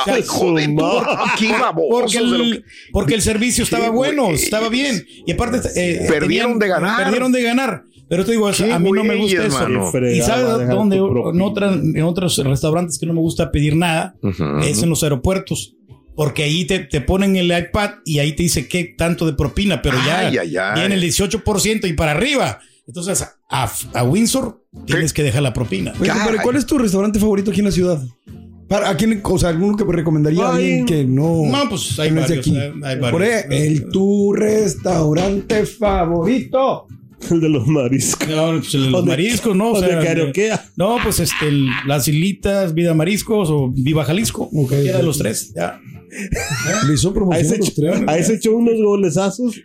Ay, 0.05 0.21
joder, 0.27 0.69
qué 1.39 1.49
Porque 1.89 2.17
el, 2.17 2.51
que- 2.53 2.63
porque 2.91 3.13
el 3.15 3.21
servicio 3.21 3.63
estaba 3.63 3.89
bueno, 3.89 4.29
estaba 4.29 4.69
bien. 4.69 5.05
Y 5.25 5.31
aparte, 5.31 5.59
eh, 5.75 6.05
Perdieron 6.07 6.59
de 6.59 6.67
ganar. 6.67 7.03
Perdieron 7.03 7.31
de 7.31 7.41
ganar. 7.41 7.83
Pero 8.07 8.23
te 8.25 8.31
digo, 8.33 8.49
Qué 8.55 8.71
a 8.71 8.77
mí 8.79 8.91
no 8.91 9.03
me 9.03 9.15
gusta 9.15 9.45
eso. 9.45 9.91
Y 10.13 10.21
sabes 10.21 10.67
dónde, 10.69 10.97
en, 10.97 11.41
otra- 11.41 11.73
en 11.73 12.03
otros 12.03 12.37
restaurantes 12.43 12.99
que 12.99 13.05
no 13.05 13.13
me 13.13 13.19
gusta 13.21 13.51
pedir 13.51 13.75
nada, 13.75 14.15
Ujú. 14.21 14.59
es 14.59 14.83
en 14.83 14.89
los 14.89 15.01
aeropuertos. 15.03 15.75
Porque 16.15 16.43
ahí 16.43 16.63
te, 16.65 16.79
te 16.79 17.01
ponen 17.01 17.35
el 17.35 17.47
iPad 17.57 17.89
y 18.05 18.19
ahí 18.19 18.31
te 18.33 18.43
dice 18.43 18.67
qué 18.69 18.93
tanto 18.97 19.25
de 19.25 19.33
propina, 19.33 19.81
pero 19.81 19.97
ya 20.05 20.19
Ay, 20.19 20.37
ay, 20.37 20.55
ay. 20.55 20.79
viene 20.79 20.95
el 20.95 21.03
18% 21.03 21.87
y 21.89 21.93
para 21.93 22.11
arriba. 22.11 22.59
Entonces, 22.87 23.27
a, 23.49 23.71
a 23.93 24.03
Windsor 24.03 24.63
tienes 24.85 25.11
que 25.11 25.23
dejar 25.23 25.41
la 25.41 25.51
propina. 25.51 25.91
Oye, 25.99 26.09
compadre, 26.11 26.37
¿cuál 26.41 26.55
es 26.55 26.65
tu 26.65 26.77
restaurante 26.77 27.19
favorito 27.19 27.51
aquí 27.51 27.59
en 27.59 27.65
la 27.65 27.71
ciudad? 27.71 28.01
Para, 28.69 28.89
¿a 28.89 28.95
quién, 28.95 29.19
o 29.23 29.37
sea, 29.37 29.49
alguno 29.49 29.75
que 29.75 29.83
me 29.83 29.93
recomendaría 29.93 30.43
a 30.45 30.55
alguien 30.55 30.85
que 30.85 31.03
no. 31.03 31.41
no, 31.51 31.69
pues, 31.69 31.99
hay 31.99 32.11
varios, 32.11 32.39
aquí? 32.39 32.55
hay- 32.57 32.71
hay 32.83 32.95
Por 32.99 33.11
varios. 33.19 33.45
ahí, 33.49 33.57
el 33.67 33.89
tu 33.89 34.31
restaurante 34.33 35.65
favorito. 35.65 36.87
El 37.31 37.41
de 37.41 37.49
los 37.49 37.65
mariscos. 37.67 38.27
No, 38.27 38.51
pues 38.59 38.73
el 38.75 38.83
de 38.83 38.89
los 38.91 39.05
mariscos, 39.05 39.55
¿no? 39.55 39.71
O 39.71 39.73
donde 39.79 39.89
sea, 39.89 39.99
karaokea. 40.03 40.65
no, 40.75 40.97
pues 41.03 41.19
este, 41.19 41.47
el- 41.47 41.69
las 41.87 42.07
hilitas, 42.07 42.73
Vida 42.73 42.93
Mariscos 42.93 43.49
o 43.49 43.71
Viva 43.71 44.03
Jalisco. 44.05 44.49
Cualquiera 44.49 44.97
de 44.99 45.03
los 45.03 45.17
tres, 45.17 45.53
ya. 45.55 45.79
Le 46.87 46.93
hizo 46.93 47.09
A 47.09 47.13
promoción 47.13 47.45
ese, 47.45 47.55
a 47.55 47.57
los 47.57 47.73
tres. 47.73 48.01
a 48.07 48.17
ese 48.17 48.33
echó 48.35 48.55
unos 48.55 48.75
golesazos. 48.81 49.55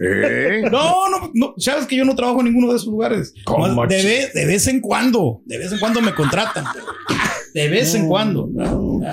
¿Eh? 0.00 0.62
No, 0.70 1.08
no, 1.08 1.30
no, 1.34 1.54
sabes 1.58 1.86
que 1.86 1.96
yo 1.96 2.04
no 2.04 2.14
trabajo 2.14 2.40
en 2.40 2.46
ninguno 2.46 2.70
de 2.70 2.76
esos 2.76 2.88
lugares. 2.88 3.32
¿Cómo, 3.44 3.66
Nomás 3.68 3.88
de, 3.88 4.02
vez, 4.02 4.32
de 4.34 4.44
vez 4.46 4.66
en 4.66 4.80
cuando, 4.80 5.42
de 5.46 5.58
vez 5.58 5.72
en 5.72 5.78
cuando 5.78 6.00
me 6.02 6.12
contratan. 6.14 6.64
De 7.54 7.68
vez 7.68 7.94
en 7.94 8.08
cuando. 8.08 8.50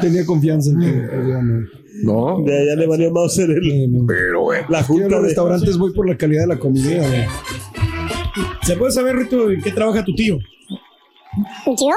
Tenía 0.01 0.25
confianza 0.25 0.71
en 0.71 0.79
ti. 0.79 0.87
No. 2.03 2.45
Ya, 2.45 2.53
ya 2.65 2.75
le 2.75 2.85
valió 2.87 3.11
más 3.11 3.33
ser 3.35 3.49
el, 3.51 3.61
Pero 4.07 4.41
bueno. 4.41 4.65
la 4.69 4.83
junta 4.83 5.07
los 5.07 5.21
de 5.21 5.27
restaurantes 5.27 5.77
voy 5.77 5.93
por 5.93 6.09
la 6.09 6.17
calidad 6.17 6.41
de 6.41 6.47
la 6.47 6.59
comida. 6.59 7.03
¿Se 8.65 8.75
puede 8.77 8.91
saber, 8.91 9.15
Rito, 9.17 9.49
en 9.51 9.61
qué 9.61 9.71
trabaja 9.71 10.03
tu 10.05 10.13
tío? 10.15 10.37
¿Yo? 11.65 11.95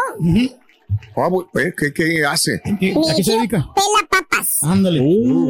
Ah, 1.17 1.29
bu- 1.29 1.47
eh, 1.61 1.73
¿qué, 1.77 1.93
qué 1.93 2.25
hace? 2.25 2.61
¿Qué- 2.81 2.93
¿A 2.93 3.15
qué 3.15 3.23
se 3.25 3.33
dedica? 3.33 3.67
Pela 3.75 4.07
papas. 4.09 4.49
Ándale. 4.63 4.99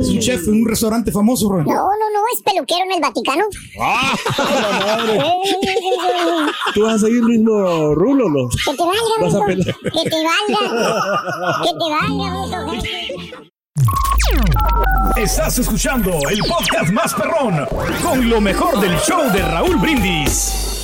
es 0.01 0.09
un 0.09 0.19
chef 0.19 0.47
en 0.49 0.55
un 0.63 0.67
restaurante 0.69 1.11
famoso, 1.13 1.49
Ron. 1.51 1.65
No, 1.65 1.73
no, 1.75 1.83
no, 2.13 2.21
es 2.35 2.43
peluquero 2.43 2.85
en 2.85 2.93
el 2.93 3.01
Vaticano. 3.01 3.45
¡Ah! 3.81 4.15
la 4.39 4.97
madre! 4.97 5.21
¿Tú 6.75 6.83
vas 6.83 6.95
a 6.95 6.99
seguir 6.99 7.19
el 7.19 7.25
mismo 7.25 7.95
rulo 7.95 8.29
no? 8.29 8.49
Que 8.49 8.73
te 8.77 8.83
valga, 8.83 9.01
Vas 9.21 9.35
a. 9.35 9.47
Que 9.47 10.11
te 10.11 10.17
valga. 10.25 11.63
Que 11.63 11.71
te 11.71 11.87
valga. 11.91 12.81
Estás 15.17 15.59
escuchando 15.59 16.11
el 16.31 16.41
podcast 16.41 16.91
más 16.93 17.15
perrón 17.15 17.67
con 18.03 18.29
lo 18.29 18.41
mejor 18.41 18.81
del 18.81 18.97
show 18.99 19.31
de 19.33 19.41
Raúl 19.43 19.77
Brindis. 19.77 20.76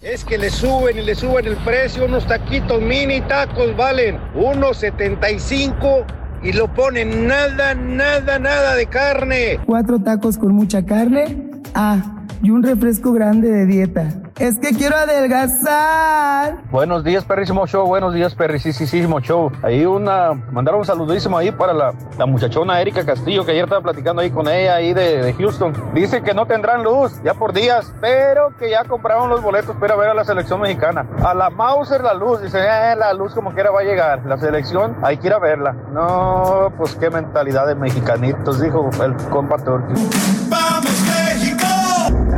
Es 0.00 0.24
que 0.24 0.38
le 0.38 0.48
suben 0.48 0.96
y 0.96 1.02
le 1.02 1.16
suben 1.16 1.44
el 1.44 1.56
precio, 1.56 2.04
unos 2.04 2.24
taquitos 2.24 2.80
mini 2.80 3.20
tacos 3.22 3.76
valen 3.76 4.16
1.75 4.36 6.04
y 6.44 6.52
lo 6.52 6.72
ponen 6.72 7.26
nada, 7.26 7.74
nada, 7.74 8.38
nada 8.38 8.76
de 8.76 8.86
carne. 8.86 9.58
Cuatro 9.66 9.98
tacos 9.98 10.38
con 10.38 10.54
mucha 10.54 10.86
carne. 10.86 11.50
Ah, 11.74 12.17
y 12.42 12.50
un 12.50 12.62
refresco 12.62 13.12
grande 13.12 13.50
de 13.50 13.66
dieta. 13.66 14.08
Es 14.38 14.58
que 14.58 14.70
quiero 14.70 14.96
adelgazar. 14.96 16.58
Buenos 16.70 17.02
días, 17.02 17.24
perrísimo 17.24 17.66
show. 17.66 17.86
Buenos 17.86 18.14
días, 18.14 18.34
perrísimo 18.34 19.20
show. 19.20 19.50
Ahí 19.62 19.84
una, 19.84 20.32
mandaron 20.52 20.80
un 20.80 20.86
saludísimo 20.86 21.36
ahí 21.36 21.50
para 21.50 21.72
la, 21.72 21.92
la 22.16 22.26
muchachona 22.26 22.80
Erika 22.80 23.04
Castillo, 23.04 23.44
que 23.44 23.52
ayer 23.52 23.64
estaba 23.64 23.82
platicando 23.82 24.22
ahí 24.22 24.30
con 24.30 24.48
ella, 24.48 24.76
ahí 24.76 24.94
de, 24.94 25.22
de 25.22 25.32
Houston. 25.34 25.72
Dice 25.92 26.22
que 26.22 26.34
no 26.34 26.46
tendrán 26.46 26.84
luz 26.84 27.20
ya 27.24 27.34
por 27.34 27.52
días, 27.52 27.92
pero 28.00 28.56
que 28.56 28.70
ya 28.70 28.84
compraron 28.84 29.28
los 29.28 29.42
boletos 29.42 29.74
para 29.76 29.96
ver 29.96 30.10
a 30.10 30.14
la 30.14 30.24
selección 30.24 30.60
mexicana. 30.60 31.06
A 31.24 31.34
la 31.34 31.50
Mauser 31.50 32.02
la 32.02 32.14
luz, 32.14 32.40
dice, 32.40 32.58
eh, 32.58 32.94
la 32.96 33.12
luz 33.12 33.34
como 33.34 33.52
quiera 33.52 33.70
va 33.70 33.80
a 33.80 33.84
llegar. 33.84 34.24
La 34.24 34.38
selección, 34.38 34.96
hay 35.02 35.16
que 35.16 35.26
ir 35.26 35.32
a 35.32 35.38
verla. 35.40 35.72
No, 35.92 36.72
pues 36.78 36.94
qué 36.94 37.10
mentalidad 37.10 37.66
de 37.66 37.74
mexicanitos, 37.74 38.60
dijo 38.60 38.88
el 39.02 39.14
compa. 39.30 39.56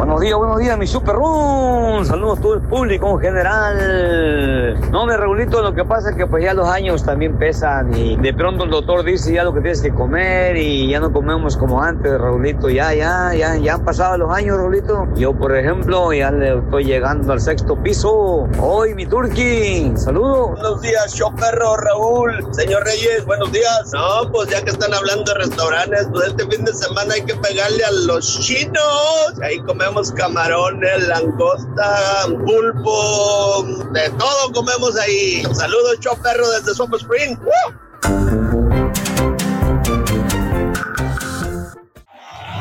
Buenos 0.01 0.19
días, 0.23 0.39
buenos 0.39 0.59
días, 0.59 0.79
mi 0.79 0.87
super 0.87 1.15
run. 1.15 2.07
Saludos 2.07 2.39
a 2.39 2.41
todo 2.41 2.55
el 2.55 2.63
público 2.63 3.11
en 3.11 3.19
general. 3.19 4.91
No, 4.91 5.05
me 5.05 5.15
Raulito, 5.15 5.61
lo 5.61 5.75
que 5.75 5.85
pasa 5.85 6.09
es 6.09 6.17
que 6.17 6.27
pues 6.27 6.43
ya 6.43 6.55
los 6.55 6.67
años 6.67 7.05
también 7.05 7.37
pesan 7.37 7.95
y 7.95 8.17
de 8.17 8.33
pronto 8.33 8.65
el 8.65 8.71
doctor 8.71 9.05
dice 9.05 9.35
ya 9.35 9.45
lo 9.45 9.53
que 9.53 9.61
tienes 9.61 9.83
que 9.83 9.93
comer 9.93 10.57
y 10.57 10.89
ya 10.89 11.01
no 11.01 11.13
comemos 11.13 11.55
como 11.59 11.83
antes, 11.83 12.19
Raulito. 12.19 12.71
Ya, 12.71 12.95
ya, 12.95 13.35
ya, 13.35 13.57
ya 13.57 13.75
han 13.75 13.85
pasado 13.85 14.17
los 14.17 14.35
años, 14.35 14.57
Raulito. 14.57 15.07
Yo, 15.17 15.35
por 15.35 15.55
ejemplo, 15.55 16.15
ya 16.15 16.31
le 16.31 16.57
estoy 16.57 16.85
llegando 16.85 17.35
al 17.35 17.41
sexto 17.43 17.77
piso. 17.77 18.49
Hoy, 18.59 18.95
mi 18.95 19.05
turqui. 19.05 19.93
Saludos. 19.97 20.53
Buenos 20.53 20.81
días, 20.81 21.13
show 21.13 21.31
perro 21.37 21.77
Raúl. 21.77 22.49
Señor 22.53 22.85
Reyes, 22.85 23.27
buenos 23.27 23.53
días. 23.53 23.91
No, 23.93 24.33
pues 24.33 24.49
ya 24.49 24.65
que 24.65 24.71
están 24.71 24.95
hablando 24.95 25.25
de 25.25 25.41
restaurantes, 25.41 26.09
pues 26.11 26.29
este 26.29 26.47
fin 26.47 26.65
de 26.65 26.73
semana 26.73 27.13
hay 27.13 27.23
que 27.23 27.35
pegarle 27.35 27.85
a 27.85 27.93
los 28.07 28.41
chinos. 28.41 29.39
Ahí 29.43 29.59
comemos 29.59 29.90
camarones, 30.17 31.09
langosta, 31.09 32.27
pulpo, 32.47 33.65
de 33.93 34.09
todo 34.11 34.53
comemos 34.53 34.97
ahí. 34.99 35.43
Saludos, 35.53 35.99
perro 36.23 36.49
desde 36.51 36.75
Swamp 36.75 36.95
Spring. 36.95 37.37
¡Woo! 37.39 37.91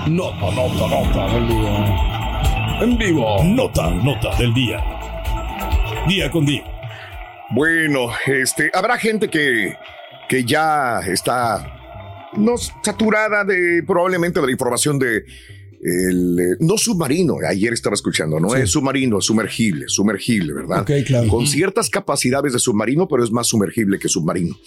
Nota, 0.07 0.51
nota, 0.51 0.87
nota 0.87 1.33
del 1.33 1.47
día. 1.47 2.81
En 2.81 2.97
vivo, 2.97 3.43
nota, 3.43 3.89
nota 3.91 4.35
del 4.37 4.53
día. 4.53 4.83
Día 6.07 6.31
con 6.31 6.45
día. 6.45 6.63
Bueno, 7.51 8.09
este, 8.25 8.71
habrá 8.73 8.97
gente 8.97 9.29
que, 9.29 9.77
que 10.27 10.43
ya 10.43 10.99
está 11.01 11.79
no 12.33 12.57
saturada 12.57 13.43
de 13.43 13.83
probablemente 13.85 14.39
de 14.39 14.45
la 14.47 14.51
información 14.51 14.97
de 14.99 15.25
el 15.81 16.39
eh, 16.39 16.57
no 16.59 16.77
submarino. 16.77 17.37
Ayer 17.47 17.73
estaba 17.73 17.93
escuchando, 17.93 18.39
no 18.39 18.55
es 18.55 18.69
submarino, 18.69 19.19
es 19.19 19.25
sumergible, 19.25 19.85
sumergible, 19.87 20.53
¿verdad? 20.53 20.81
Ok, 20.81 20.91
claro. 21.05 21.27
Con 21.27 21.47
ciertas 21.47 21.89
capacidades 21.89 22.53
de 22.53 22.59
submarino, 22.59 23.07
pero 23.07 23.23
es 23.23 23.31
más 23.31 23.47
sumergible 23.47 23.99
que 23.99 24.09
submarino. 24.09 24.57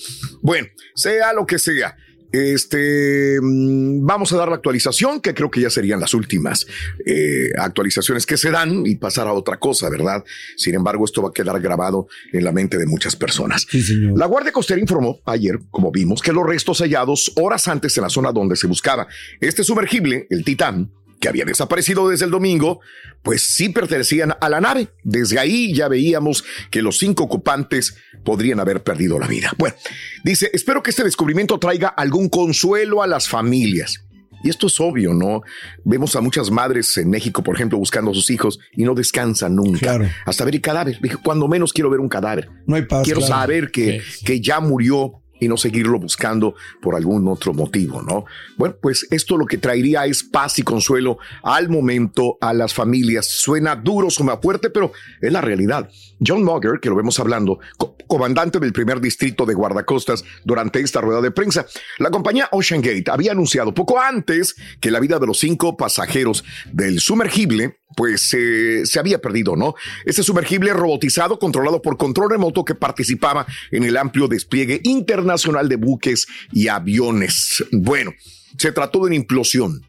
Bueno, 0.40 0.68
sea 0.94 1.33
lo 1.33 1.46
que 1.46 1.59
sea. 1.59 1.96
Este, 2.33 3.38
mm, 3.42 4.07
vamos 4.07 4.33
a 4.33 4.38
dar 4.38 4.48
la 4.48 4.55
actualización, 4.55 5.20
que 5.20 5.35
creo 5.35 5.51
que 5.51 5.61
ya 5.61 5.68
serían 5.68 6.01
las 6.01 6.14
últimas 6.14 6.66
eh, 7.05 7.51
actualizaciones 7.59 8.25
que 8.25 8.38
se 8.38 8.51
dan 8.51 8.87
y 8.87 8.96
pasar 8.96 9.29
a 9.29 9.35
otra 9.35 9.59
cosa, 9.59 9.90
¿verdad? 9.90 10.25
Sin 10.57 10.75
embargo, 10.75 11.05
esto 11.05 11.22
va 11.22 11.29
a 11.29 11.33
quedar 11.33 11.61
grabado 11.61 12.09
en 12.33 12.44
la 12.44 12.53
mente 12.53 12.79
de 12.79 12.87
muchas 12.87 13.16
personas. 13.16 13.66
La 14.14 14.25
Guardia 14.25 14.51
Costera 14.51 14.81
informó 14.81 15.20
ayer, 15.27 15.59
como 15.70 15.92
vimos, 15.92 16.22
que 16.22 16.33
los 16.33 16.46
restos 16.46 16.79
hallados 16.81 17.33
horas 17.37 17.68
antes 17.68 17.94
en 17.98 18.03
la 18.05 18.09
zona 18.09 18.33
donde 18.33 18.57
se 18.57 18.66
buscaba 18.66 19.07
este 19.40 19.62
sumergible, 19.62 20.27
el 20.31 20.42
Titán, 20.42 20.90
que 21.23 21.29
había 21.29 21.45
desaparecido 21.45 22.09
desde 22.09 22.25
el 22.25 22.33
domingo, 22.33 22.81
pues 23.23 23.43
sí 23.43 23.69
pertenecían 23.69 24.35
a 24.41 24.49
la 24.49 24.61
nave. 24.61 24.89
Desde 25.05 25.39
ahí 25.39 25.73
ya 25.73 25.87
veíamos 25.87 26.45
que 26.69 26.83
los 26.83 26.99
cinco 26.99 27.23
ocupantes 27.23 27.97
podrían 28.25 28.59
haber 28.59 28.83
perdido 28.83 29.21
la 29.21 29.29
vida. 29.29 29.53
Bueno, 29.57 29.77
dice, 30.25 30.51
espero 30.53 30.83
que 30.83 30.91
este 30.91 31.05
descubrimiento 31.05 31.61
traiga 31.61 31.89
algún 31.89 32.29
consuelo 32.29 33.05
a 33.05 33.07
las 33.07 33.29
familias. 33.29 34.05
Y 34.43 34.51
esto 34.51 34.67
es 34.67 34.81
obvio, 34.81 35.15
¿no? 35.15 35.43
Vemos 35.85 36.17
a 36.17 36.21
muchas 36.21 36.51
madres 36.51 36.97
en 36.99 37.09
México, 37.09 37.45
por 37.45 37.55
ejemplo, 37.55 37.79
buscando 37.79 38.11
a 38.11 38.15
sus 38.15 38.29
hijos 38.29 38.59
y 38.73 38.83
no 38.83 38.95
descansan 38.97 39.55
nunca. 39.55 40.01
Hasta 40.27 40.45
ver 40.45 40.57
el 40.57 40.61
cadáver. 40.61 40.99
Dije, 41.01 41.17
cuando 41.23 41.47
menos 41.47 41.73
quiero 41.73 41.89
ver 41.89 42.01
un 42.01 42.09
cadáver. 42.09 42.51
No 42.67 42.75
hay 42.75 42.83
paz. 42.83 43.05
Quiero 43.05 43.21
claro. 43.21 43.35
saber 43.35 43.71
que, 43.71 44.03
que 44.25 44.41
ya 44.41 44.59
murió 44.59 45.22
y 45.42 45.48
no 45.48 45.57
seguirlo 45.57 45.98
buscando 45.98 46.55
por 46.81 46.94
algún 46.94 47.26
otro 47.28 47.52
motivo, 47.52 48.00
¿no? 48.02 48.24
Bueno, 48.57 48.76
pues 48.81 49.07
esto 49.11 49.37
lo 49.37 49.46
que 49.46 49.59
traería 49.59 50.07
es 50.07 50.22
paz 50.22 50.59
y 50.59 50.62
consuelo 50.62 51.18
al 51.42 51.68
momento 51.68 52.38
a 52.40 52.52
las 52.52 52.72
familias. 52.74 53.26
Suena 53.26 53.74
duro, 53.74 54.09
suena 54.11 54.37
fuerte, 54.37 54.70
pero 54.70 54.92
es 55.20 55.33
la 55.33 55.40
realidad. 55.40 55.90
John 56.24 56.44
Mugger, 56.44 56.78
que 56.81 56.88
lo 56.88 56.94
vemos 56.96 57.18
hablando, 57.18 57.59
co- 57.76 57.96
comandante 58.07 58.61
del 58.61 58.72
primer 58.72 59.00
distrito 59.00 59.44
de 59.44 59.55
guardacostas 59.55 60.24
durante 60.44 60.81
esta 60.81 61.00
rueda 61.00 61.20
de 61.20 61.31
prensa, 61.33 61.66
la 61.98 62.11
compañía 62.11 62.48
Ocean 62.52 62.81
Gate 62.81 63.11
había 63.11 63.33
anunciado 63.33 63.74
poco 63.74 63.98
antes 64.00 64.55
que 64.81 64.90
la 64.90 65.00
vida 65.00 65.18
de 65.18 65.26
los 65.26 65.38
cinco 65.38 65.76
pasajeros 65.76 66.44
del 66.72 67.00
sumergible 67.00 67.81
pues 67.96 68.33
eh, 68.35 68.83
se 68.85 68.98
había 68.98 69.20
perdido, 69.20 69.57
¿no? 69.57 69.74
Este 70.05 70.22
sumergible 70.22 70.72
robotizado, 70.72 71.38
controlado 71.38 71.83
por 71.83 71.96
control 71.96 72.31
remoto 72.31 72.64
que 72.64 72.74
participaba 72.74 73.46
en 73.70 73.85
el 73.85 73.96
amplio 73.96 74.28
despliegue 74.28 74.81
internacional 74.85 75.68
de 75.68 75.76
buques 75.76 76.26
y 76.52 76.68
aviones. 76.68 77.64
Bueno, 77.72 78.12
se 78.57 78.72
trató 78.72 79.00
de 79.00 79.07
una 79.07 79.16
implosión. 79.16 79.83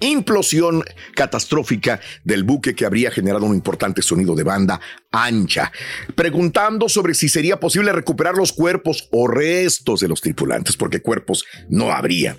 Implosión 0.00 0.84
catastrófica 1.14 2.00
del 2.22 2.44
buque 2.44 2.74
que 2.74 2.84
habría 2.84 3.10
generado 3.10 3.46
un 3.46 3.54
importante 3.54 4.02
sonido 4.02 4.34
de 4.34 4.42
banda 4.42 4.80
ancha, 5.10 5.72
preguntando 6.14 6.88
sobre 6.88 7.14
si 7.14 7.28
sería 7.28 7.58
posible 7.58 7.92
recuperar 7.92 8.34
los 8.36 8.52
cuerpos 8.52 9.08
o 9.10 9.26
restos 9.26 10.00
de 10.00 10.08
los 10.08 10.20
tripulantes, 10.20 10.76
porque 10.76 11.02
cuerpos 11.02 11.44
no 11.68 11.90
habría. 11.90 12.36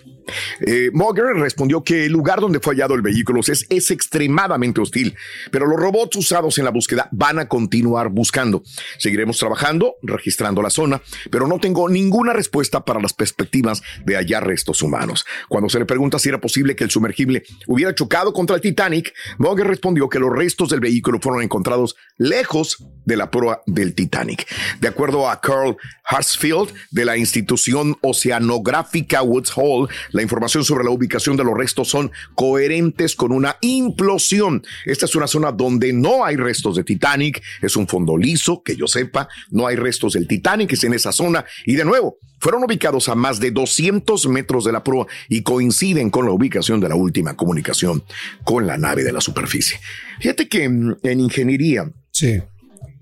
Eh, 0.62 0.92
respondió 1.36 1.84
que 1.84 2.06
el 2.06 2.12
lugar 2.12 2.40
donde 2.40 2.60
fue 2.60 2.74
hallado 2.74 2.94
el 2.96 3.02
vehículo 3.02 3.42
es, 3.42 3.66
es 3.70 3.92
extremadamente 3.92 4.80
hostil, 4.80 5.16
pero 5.52 5.66
los 5.66 5.80
robots 5.80 6.16
usados 6.16 6.58
en 6.58 6.66
la 6.66 6.72
búsqueda 6.72 7.10
van 7.12 7.40
a 7.40 7.48
continuar 7.48 8.10
buscando. 8.10 8.64
Seguiremos 8.98 9.38
trabajando, 9.38 9.96
registrando 10.02 10.62
la 10.62 10.70
zona, 10.70 11.02
pero 11.30 11.48
no 11.48 11.60
tengo 11.60 11.90
ninguna 11.90 12.34
respuesta 12.34 12.86
para 12.86 13.02
las 13.02 13.14
perspectivas 13.14 13.82
de 14.06 14.16
hallar 14.16 14.46
restos 14.46 14.82
humanos. 14.82 15.26
Cuando 15.50 15.70
se 15.70 15.80
le 15.80 15.86
pregunta 15.86 16.20
si 16.20 16.30
era 16.30 16.40
posible 16.40 16.76
que 16.76 16.84
el 16.84 16.92
sumergible 16.92 17.44
hubiera 17.68 17.94
chocado 17.94 18.32
contra 18.34 18.56
el 18.56 18.62
Titanic, 18.62 19.14
Mugger 19.38 19.68
respondió 19.68 20.08
que 20.08 20.20
los 20.20 20.32
restos 20.32 20.70
del 20.70 20.80
vehículo 20.80 21.20
fueron 21.20 21.42
encontrados 21.42 21.96
lejos 22.18 22.61
de 23.06 23.18
la 23.18 23.32
proa 23.32 23.62
del 23.66 23.94
Titanic. 23.94 24.48
De 24.80 24.88
acuerdo 24.88 25.30
a 25.30 25.42
Carl 25.42 25.78
Hartsfield 26.06 26.74
de 26.92 27.06
la 27.06 27.18
institución 27.18 27.98
oceanográfica 28.02 29.22
Woods 29.22 29.52
Hole, 29.56 29.94
la 30.12 30.22
información 30.22 30.64
sobre 30.64 30.84
la 30.84 30.92
ubicación 30.92 31.38
de 31.38 31.44
los 31.44 31.58
restos 31.58 31.90
son 31.90 32.12
coherentes 32.36 33.16
con 33.16 33.32
una 33.32 33.58
implosión. 33.62 34.64
Esta 34.86 35.06
es 35.06 35.16
una 35.16 35.28
zona 35.28 35.52
donde 35.52 35.94
no 35.94 36.26
hay 36.26 36.36
restos 36.36 36.76
de 36.76 36.84
Titanic, 36.84 37.42
es 37.62 37.76
un 37.76 37.88
fondo 37.88 38.18
liso, 38.18 38.62
que 38.64 38.76
yo 38.76 38.88
sepa, 38.88 39.28
no 39.50 39.68
hay 39.68 39.76
restos 39.76 40.14
del 40.14 40.28
Titanic, 40.28 40.74
es 40.74 40.84
en 40.84 40.94
esa 40.94 41.12
zona 41.12 41.46
y 41.66 41.76
de 41.76 41.86
nuevo, 41.86 42.18
fueron 42.40 42.64
ubicados 42.64 43.08
a 43.08 43.16
más 43.16 43.40
de 43.40 43.52
200 43.52 44.28
metros 44.28 44.66
de 44.66 44.72
la 44.72 44.84
proa 44.84 45.06
y 45.30 45.44
coinciden 45.44 46.10
con 46.10 46.26
la 46.26 46.32
ubicación 46.32 46.80
de 46.80 46.90
la 46.90 46.96
última 46.96 47.36
comunicación 47.36 48.04
con 48.44 48.66
la 48.66 48.78
nave 48.78 49.04
de 49.04 49.14
la 49.14 49.22
superficie. 49.22 49.80
Fíjate 50.20 50.48
que 50.48 50.68
mm, 50.68 50.98
en 51.04 51.20
ingeniería 51.20 51.92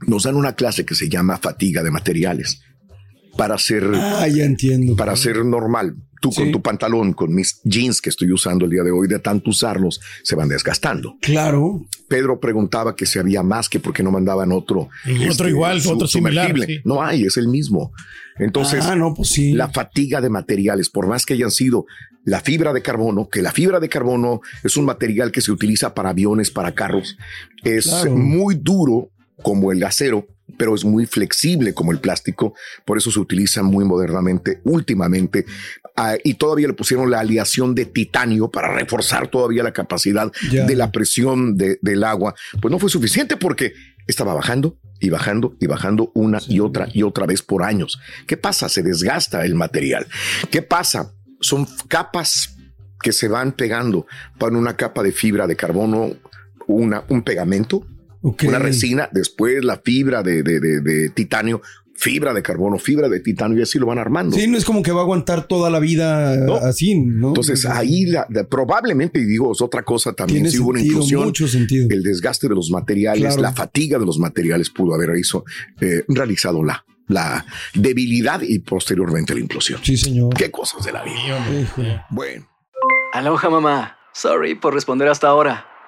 nos 0.08 0.24
dan 0.24 0.36
una 0.36 0.54
clase 0.54 0.86
que 0.86 0.96
se 0.96 1.10
llama 1.10 1.38
fatiga 1.38 1.84
de 1.84 1.92
materiales 1.92 2.62
para 3.38 3.58
ser 3.58 3.84
Ah, 3.96 4.28
ya 4.28 4.44
entiendo. 4.46 4.96
para 4.96 5.16
ser 5.16 5.44
normal. 5.46 5.96
Tú 6.22 6.32
con 6.34 6.52
tu 6.52 6.62
pantalón, 6.62 7.14
con 7.14 7.34
mis 7.34 7.62
jeans 7.64 8.02
que 8.02 8.10
estoy 8.10 8.30
usando 8.34 8.66
el 8.66 8.72
día 8.72 8.84
de 8.84 8.92
hoy, 8.92 9.08
de 9.08 9.20
tanto 9.20 9.52
usarlos, 9.52 10.02
se 10.22 10.36
van 10.36 10.50
desgastando. 10.50 11.16
Claro. 11.22 11.86
Pedro 12.10 12.42
preguntaba 12.42 12.94
que 12.94 13.06
si 13.06 13.20
había 13.20 13.42
más, 13.42 13.70
que 13.70 13.80
por 13.80 13.94
qué 13.94 14.04
no 14.04 14.12
mandaban 14.12 14.52
otro. 14.52 14.90
este, 15.06 15.30
Otro 15.30 15.48
igual, 15.48 15.80
su- 15.80 15.92
otro 15.92 16.08
similar, 16.10 16.54
sí. 16.68 16.82
No 16.84 17.02
hay, 17.02 17.24
es 17.24 17.38
el 17.38 17.48
mismo. 17.48 17.94
Entonces, 18.38 18.84
Ah, 18.86 18.98
no, 18.98 19.14
pues 19.14 19.30
sí. 19.30 19.54
la 19.54 19.70
fatiga 19.70 20.20
de 20.20 20.30
materiales, 20.30 20.90
por 20.90 21.08
más 21.08 21.26
que 21.26 21.36
hayan 21.36 21.52
sido 21.52 21.86
la 22.26 22.42
fibra 22.42 22.74
de 22.74 22.82
carbono, 22.82 23.30
que 23.30 23.42
la 23.42 23.54
fibra 23.54 23.80
de 23.80 23.88
carbono 23.88 24.42
es 24.62 24.76
un 24.76 24.84
material 24.84 25.32
que 25.32 25.40
se 25.40 25.54
utiliza 25.54 25.94
para 25.94 26.10
aviones, 26.10 26.52
para 26.52 26.74
carros, 26.76 27.16
es 27.64 27.86
Claro. 27.88 28.18
muy 28.18 28.56
duro 28.56 29.10
como 29.44 29.72
el 29.72 29.84
acero, 29.84 30.28
pero 30.58 30.74
es 30.76 30.84
muy 30.84 31.06
flexible 31.06 31.74
como 31.74 31.92
el 31.92 32.00
plástico, 32.00 32.54
por 32.86 32.98
eso 32.98 33.12
se 33.12 33.20
utiliza 33.20 33.62
muy 33.64 33.86
modernamente 33.86 34.62
últimamente, 34.64 35.46
ah, 35.96 36.16
y 36.24 36.34
todavía 36.36 36.68
le 36.68 36.74
pusieron 36.74 37.10
la 37.12 37.20
aleación 37.20 37.76
de 37.76 37.86
titanio 37.86 38.50
para 38.50 38.74
reforzar 38.74 39.28
todavía 39.30 39.64
la 39.64 39.74
capacidad 39.74 40.32
de 40.66 40.76
la 40.76 40.92
presión 40.92 41.56
de- 41.56 41.78
del 41.82 42.04
agua, 42.04 42.34
pues 42.62 42.72
no 42.72 42.80
fue 42.80 42.90
suficiente 42.90 43.38
porque 43.38 43.74
estaba 44.08 44.34
bajando 44.34 44.78
y 45.00 45.10
bajando 45.12 45.56
y 45.60 45.68
bajando 45.68 46.12
una 46.16 46.40
y 46.48 46.60
otra 46.60 46.88
y 46.92 47.04
otra 47.04 47.26
vez 47.26 47.42
por 47.42 47.64
años. 47.64 48.00
¿Qué 48.28 48.36
pasa? 48.36 48.68
Se 48.70 48.82
desgasta 48.84 49.46
el 49.46 49.54
material. 49.56 50.08
¿Qué 50.50 50.62
pasa? 50.62 51.14
Son 51.40 51.66
capas 51.88 52.56
que 53.02 53.14
se 53.14 53.28
van 53.30 53.54
pegando 53.54 54.08
para 54.38 54.58
una 54.58 54.76
capa 54.76 55.04
de 55.04 55.12
fibra 55.14 55.48
de 55.48 55.56
carbono, 55.56 56.12
una, 56.68 57.04
un 57.08 57.22
pegamento, 57.22 57.86
una 58.22 58.60
resina, 58.60 59.10
después 59.12 59.64
la 59.64 59.78
fibra 59.84 60.24
de, 60.24 60.44
de- 60.44 60.60
de- 60.60 60.82
de 60.82 61.10
titanio, 61.10 61.62
fibra 61.96 62.34
de 62.34 62.42
carbono, 62.42 62.78
fibra 62.80 63.10
de 63.10 63.20
titanio 63.20 63.60
y 63.60 63.62
así 63.62 63.78
lo 63.78 63.86
van 63.86 64.00
armando. 64.00 64.36
Sí, 64.38 64.48
no 64.48 64.58
es 64.58 64.64
como 64.64 64.82
que 64.82 64.92
va 64.94 65.02
a 65.02 65.04
aguantar 65.04 65.48
toda 65.48 65.70
la 65.70 65.80
vida 65.80 66.46
así, 66.68 66.96
¿no? 66.98 67.30
Entonces 67.30 67.66
ahí 67.66 68.06
la- 68.06 68.26
la- 68.30 68.46
probablemente, 68.46 69.20
y 69.20 69.26
digo, 69.26 69.52
es 69.52 69.62
otra 69.62 69.84
cosa 69.84 70.14
también, 70.14 70.44
Tiene 70.44 70.52
si 70.52 70.60
hubo 70.60 70.70
una 70.70 70.82
inclusión, 70.82 71.26
mucho 71.26 71.48
sentido. 71.48 71.88
el 71.90 72.02
desgaste 72.04 72.48
de 72.48 72.56
los 72.56 72.72
materiales, 72.72 73.22
Claro. 73.24 73.42
la 73.42 73.52
fatiga 73.54 74.00
de 74.00 74.06
los 74.06 74.18
materiales 74.18 74.70
pudo 74.70 74.94
haber 74.96 75.10
hizo, 75.18 75.44
eh, 75.82 76.04
realizado 76.08 76.64
la, 76.64 76.86
la 77.10 77.46
debilidad 77.74 78.42
y 78.44 78.60
posteriormente 78.60 79.34
la 79.34 79.42
implosión. 79.42 79.82
Sí, 79.84 79.98
señor. 79.98 80.34
Qué 80.36 80.50
cosas 80.52 80.86
de 80.86 80.92
la 80.94 81.04
vida. 81.04 82.06
Bueno. 82.12 82.48
Aloha 83.14 83.50
mamá. 83.50 83.98
Sorry 84.14 84.56
por 84.56 84.74
responder 84.74 85.08
hasta 85.10 85.28
ahora. 85.28 85.66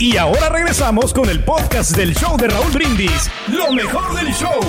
Y 0.00 0.16
ahora 0.16 0.48
regresamos 0.48 1.12
con 1.12 1.30
el 1.30 1.44
podcast 1.44 1.92
del 1.96 2.14
show 2.16 2.36
de 2.36 2.48
Raúl 2.48 2.72
Brindis. 2.72 3.30
Lo 3.46 3.72
mejor 3.72 4.14
del 4.16 4.34
show. 4.34 4.60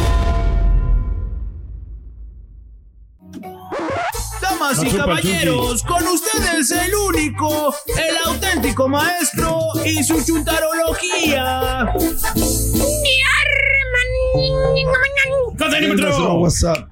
Damas 4.39 4.83
y 4.83 4.89
caballeros, 4.91 5.81
con 5.81 6.07
ustedes 6.07 6.69
el 6.69 6.93
único, 6.95 7.73
el 7.97 8.17
auténtico 8.27 8.87
maestro 8.87 9.59
y 9.83 10.03
su 10.03 10.23
chuntarología. 10.23 11.91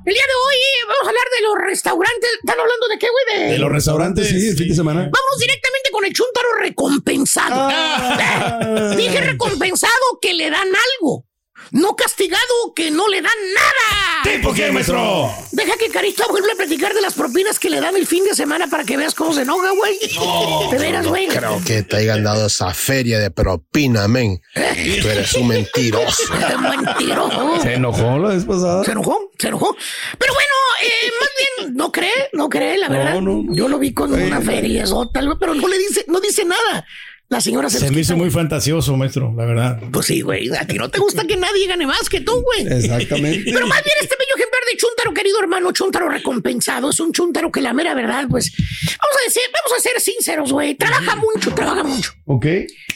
El 0.05 0.13
día 0.13 0.23
de 0.23 0.35
hoy 0.35 0.57
vamos 0.87 1.05
a 1.05 1.09
hablar 1.09 1.23
de 1.35 1.41
los 1.43 1.67
restaurantes. 1.67 2.29
¿Están 2.39 2.59
hablando 2.59 2.87
de 2.87 2.99
qué, 2.99 3.07
güey? 3.09 3.51
De 3.51 3.57
los 3.57 3.71
restaurantes, 3.71 4.27
sí, 4.27 4.47
el 4.47 4.57
fin 4.57 4.69
de 4.69 4.75
semana. 4.75 4.99
Vamos 5.01 5.39
directamente 5.39 5.89
con 5.91 6.05
el 6.05 6.13
chuntaro 6.13 6.47
recompensado. 6.59 7.55
Ah. 7.55 8.93
Dije 8.97 9.21
recompensado 9.21 10.19
que 10.21 10.33
le 10.33 10.49
dan 10.49 10.67
algo. 10.67 11.25
No 11.71 11.95
castigado 11.95 12.73
que 12.75 12.91
no 12.91 13.07
le 13.07 13.21
dan 13.21 13.31
nada. 13.55 14.23
¿Tipo 14.23 14.53
qué, 14.53 14.71
maestro? 14.71 15.31
Deja 15.51 15.77
que 15.77 15.89
Carita 15.89 16.25
vuelva 16.29 16.53
a 16.53 16.55
platicar 16.55 16.93
de 16.93 17.01
las 17.01 17.13
propinas 17.13 17.59
que 17.59 17.69
le 17.69 17.81
dan 17.81 17.95
el 17.95 18.05
fin 18.07 18.23
de 18.23 18.33
semana 18.35 18.67
para 18.67 18.83
que 18.83 18.97
veas 18.97 19.13
cómo 19.13 19.33
se 19.33 19.41
enoja, 19.41 19.71
güey. 19.71 19.97
de 20.71 20.77
veras, 20.77 21.07
güey. 21.07 21.27
Creo 21.27 21.61
que 21.65 21.83
te 21.83 21.97
hayan 21.97 22.23
dado 22.23 22.47
esa 22.47 22.73
feria 22.73 23.19
de 23.19 23.31
propina, 23.31 24.07
men. 24.07 24.41
Tú 24.53 25.07
eres 25.07 25.33
un 25.33 25.47
mentiroso. 25.47 26.23
Mentiroso. 26.59 27.61
Se 27.61 27.73
enojó 27.73 28.17
la 28.19 28.29
vez 28.29 28.45
pasada. 28.45 28.83
Se 28.83 28.91
enojó, 28.91 29.31
se 29.37 29.47
enojó. 29.47 29.75
Pero 30.17 30.33
bueno, 30.33 30.53
eh, 30.83 31.11
más 31.19 31.29
bien, 31.37 31.75
no 31.75 31.91
cree, 31.91 32.29
no 32.33 32.49
cree, 32.49 32.77
la 32.77 32.89
verdad. 32.89 33.19
Yo 33.49 33.67
lo 33.67 33.79
vi 33.79 33.93
con 33.93 34.13
una 34.13 34.41
feria, 34.41 34.83
eso, 34.83 35.09
tal 35.09 35.27
vez, 35.27 35.37
pero 35.39 35.53
no 35.53 35.67
le 35.67 35.77
dice, 35.77 36.05
no 36.07 36.19
dice 36.19 36.45
nada. 36.45 36.85
La 37.29 37.41
señora 37.41 37.69
se, 37.69 37.79
Se 37.79 37.89
me 37.89 38.01
hizo 38.01 38.15
muy 38.15 38.29
fantasioso, 38.29 38.95
maestro, 38.95 39.33
la 39.35 39.45
verdad. 39.45 39.79
Pues 39.91 40.05
sí, 40.05 40.21
güey. 40.21 40.49
A 40.55 40.67
ti 40.67 40.75
no 40.77 40.89
te 40.89 40.99
gusta 40.99 41.25
que 41.25 41.35
nadie 41.35 41.65
gane 41.67 41.87
más 41.87 42.07
que 42.09 42.21
tú, 42.21 42.43
güey. 42.43 42.67
Exactamente. 42.67 43.51
Pero 43.51 43.65
más 43.65 43.83
bien 43.83 43.95
este 44.01 44.15
bello 44.19 44.31
ejemplar 44.35 44.61
de 44.69 44.77
Chuntaro, 44.77 45.13
querido 45.13 45.39
hermano, 45.39 45.71
Chuntaro 45.71 46.09
recompensado. 46.09 46.91
Es 46.91 46.99
un 46.99 47.11
Chuntaro 47.11 47.51
que 47.51 47.61
la 47.61 47.73
mera 47.73 47.95
verdad, 47.95 48.27
pues. 48.29 48.51
Vamos 48.55 49.17
a 49.21 49.25
decir, 49.25 49.41
vamos 49.51 49.79
a 49.79 49.81
ser 49.81 49.99
sinceros, 49.99 50.51
güey. 50.51 50.75
Trabaja 50.75 51.15
mucho, 51.15 51.53
trabaja 51.55 51.83
mucho. 51.83 52.11
Ok. 52.25 52.45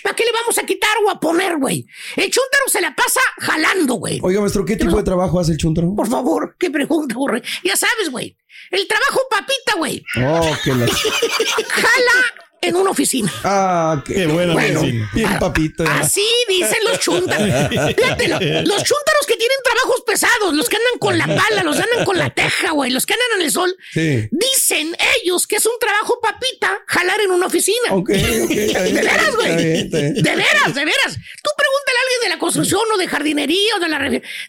¿Para 0.04 0.16
qué 0.16 0.24
le 0.24 0.32
vamos 0.32 0.58
a 0.58 0.64
quitar 0.66 0.92
o 1.06 1.10
a 1.10 1.20
poner, 1.20 1.58
güey? 1.58 1.88
El 2.16 2.30
Chuntaro 2.30 2.64
se 2.68 2.82
la 2.82 2.96
pasa 2.96 3.22
jalando, 3.40 3.96
güey. 3.96 4.20
Oiga, 4.22 4.42
maestro, 4.42 4.66
¿qué 4.66 4.76
tipo 4.76 4.98
de 4.98 5.04
trabajo 5.04 5.40
hace 5.40 5.54
el 5.54 5.58
chuntaro? 5.58 5.96
Por 5.96 6.08
favor, 6.08 6.56
qué 6.60 6.70
pregunta, 6.70 7.16
güey. 7.16 7.42
Ya 7.64 7.76
sabes, 7.76 8.12
güey. 8.12 8.38
El 8.70 8.88
trabajo 8.88 9.22
papita, 9.32 9.78
güey. 9.78 10.04
Oh, 10.18 10.56
que 10.64 10.76
la... 10.76 10.86
Jala 11.68 12.47
en 12.68 12.76
una 12.76 12.92
oficina. 12.92 13.32
Ah, 13.44 14.04
qué, 14.06 14.28
buena 14.28 14.54
Bueno, 14.54 14.82
medicina. 14.82 15.10
Bien 15.14 15.40
papito. 15.40 15.84
ya. 15.84 16.00
Así 16.00 16.26
dicen 16.48 16.78
los 16.90 17.00
chúntaros. 17.00 17.48
Fíjate, 17.70 18.28
lo- 18.28 18.40
los 18.40 18.84
chúntaros 18.84 19.26
que 19.28 19.36
tienen 19.38 19.58
trabajos 19.64 20.04
pesados, 20.06 20.54
los 20.54 20.70
que 20.70 20.76
andan 20.78 21.00
con 21.00 21.18
la 21.18 21.26
pala, 21.28 21.64
los 21.64 21.76
que 21.78 21.84
andan 21.84 22.06
con 22.06 22.18
la 22.18 22.30
teja, 22.30 22.72
güey, 22.72 22.92
los 22.92 23.06
que 23.06 23.14
andan 23.14 23.40
en 23.40 23.46
el 23.46 23.52
sol, 23.52 23.76
Sí. 23.94 24.28
dicen 24.32 24.96
ellos 25.24 25.48
que 25.48 25.58
es 25.58 25.66
un 25.66 25.74
trabajo 25.80 26.20
papita 26.22 26.78
jalar 26.88 27.20
en 27.22 27.32
una 27.32 27.46
oficina. 27.48 27.78
Ok, 27.92 28.10
ok, 28.10 28.52
está 28.52 28.84
bien, 28.84 28.96
De 28.98 29.02
veras, 29.02 29.36
güey. 29.36 29.56
De 29.56 30.36
veras, 30.36 30.76
de 30.76 30.86
veras. 30.86 31.16
Tú 31.44 31.50
pregúntale 31.58 31.98
a 31.98 32.02
alguien 32.04 32.20
de 32.24 32.30
la 32.30 32.40
construcción 32.40 32.82
o 32.94 32.98
de 32.98 33.08
jardinería 33.08 33.76
o 33.78 33.80
de 33.80 33.90
la... 33.90 33.98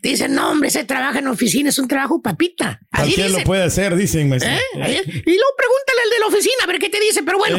Te 0.03 0.09
dicen, 0.09 0.35
no, 0.35 0.51
hombre, 0.51 0.69
ese 0.69 0.85
trabaja 0.85 1.19
en 1.19 1.27
oficina, 1.29 1.69
es 1.71 1.79
un 1.79 1.89
trabajo 1.89 2.21
papita. 2.23 2.81
Así 2.91 3.03
Cualquiera 3.15 3.29
lo 3.29 3.35
dicen. 3.37 3.45
puede 3.47 3.63
hacer, 3.65 3.97
dicen. 3.97 4.33
¿Eh? 4.33 4.39
¿Eh? 4.39 5.03
Y 5.07 5.35
luego 5.35 5.55
pregúntale 5.57 6.01
al 6.05 6.11
de 6.11 6.19
la 6.21 6.27
oficina 6.27 6.55
a 6.65 6.67
ver 6.67 6.79
qué 6.79 6.89
te 6.89 7.01
dice, 7.01 7.23
pero 7.23 7.39
bueno. 7.39 7.59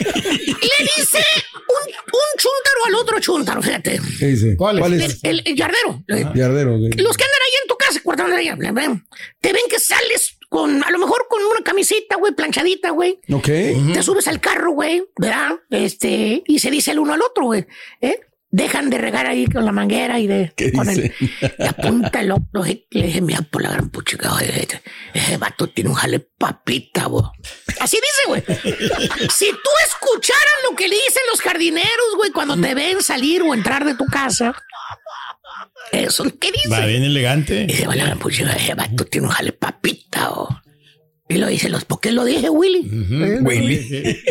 Le 0.00 0.84
dice 0.96 1.18
un, 1.54 1.92
un 1.92 2.30
chúntaro 2.38 2.84
al 2.86 2.94
otro 2.96 3.20
chúntaro, 3.20 3.62
fíjate. 3.62 4.00
¿Qué 4.18 4.26
dice? 4.26 4.56
¿Cuál 4.56 4.78
es? 4.94 5.20
El, 5.22 5.30
el- 5.30 5.42
el 5.46 5.56
yardero. 5.56 6.02
Yardero, 6.34 6.76
ok. 6.76 6.94
Los 6.98 7.16
que 7.16 7.24
andan 7.24 7.40
ahí 7.42 7.52
en 7.62 7.68
tu 7.68 7.76
casa, 7.76 8.00
guardando 8.04 8.36
allá, 8.36 8.56
le 8.56 8.72
ven, 8.72 9.06
te 9.40 9.52
ven 9.52 9.62
que 9.68 9.78
sales 9.78 10.38
con, 10.48 10.82
a 10.84 10.90
lo 10.90 10.98
mejor 10.98 11.26
con 11.28 11.42
una 11.42 11.62
camisita, 11.64 12.16
güey, 12.16 12.32
planchadita, 12.34 12.90
güey. 12.90 13.18
Ok. 13.32 13.44
Te 13.92 14.02
subes 14.02 14.28
al 14.28 14.40
carro, 14.40 14.72
güey, 14.72 15.02
¿verdad? 15.18 15.56
Este, 15.70 16.42
y 16.46 16.58
se 16.58 16.70
dice 16.70 16.92
el 16.92 16.98
uno 17.00 17.12
al 17.14 17.22
otro, 17.22 17.44
güey. 17.46 17.66
¿Eh? 18.00 18.20
Dejan 18.54 18.88
de 18.88 18.98
regar 18.98 19.26
ahí 19.26 19.46
con 19.46 19.64
la 19.64 19.72
manguera 19.72 20.20
y 20.20 20.28
de 20.28 20.52
¿Qué 20.56 20.72
con 20.72 20.86
dice? 20.86 21.12
el, 21.20 21.54
y 21.58 21.66
apunta 21.66 22.20
el 22.20 22.30
otro 22.30 22.64
y 22.64 22.86
le 22.90 23.06
dije, 23.06 23.20
mira, 23.20 23.42
por 23.42 23.62
la 23.62 23.70
gran 23.70 23.90
puchica, 23.90 24.30
ese, 25.12 25.36
vato 25.38 25.68
tiene 25.68 25.90
un 25.90 25.96
jale 25.96 26.20
papita, 26.20 27.06
güey. 27.06 27.24
Así 27.80 27.96
dice, 27.96 28.22
güey. 28.28 28.42
Si 29.34 29.50
tú 29.50 29.70
escucharas 29.88 30.54
lo 30.68 30.76
que 30.76 30.86
le 30.86 30.94
dicen 30.94 31.22
los 31.30 31.40
jardineros, 31.40 32.16
güey, 32.16 32.30
cuando 32.30 32.56
te 32.60 32.74
ven 32.74 33.02
salir 33.02 33.42
o 33.42 33.54
entrar 33.54 33.84
de 33.84 33.94
tu 33.94 34.06
casa, 34.06 34.54
eso, 35.90 36.24
¿qué 36.40 36.52
dice? 36.52 36.68
Va 36.68 36.86
bien 36.86 37.02
elegante. 37.02 37.66
Dice, 37.66 37.86
"Vale, 37.86 38.04
la 38.04 38.16
puchica, 38.16 38.52
ese 38.52 38.74
vato 38.74 39.04
tiene 39.06 39.26
un 39.26 39.32
jale 39.32 39.52
papita, 39.52 40.28
güey. 40.28 40.63
Y 41.28 41.36
lo 41.38 41.46
dice, 41.48 41.68
los, 41.70 41.84
¿por 41.86 42.00
qué 42.00 42.12
lo 42.12 42.24
dije, 42.24 42.50
Willy? 42.50 42.90
¿Eh? 42.92 43.38
Willy. 43.42 44.18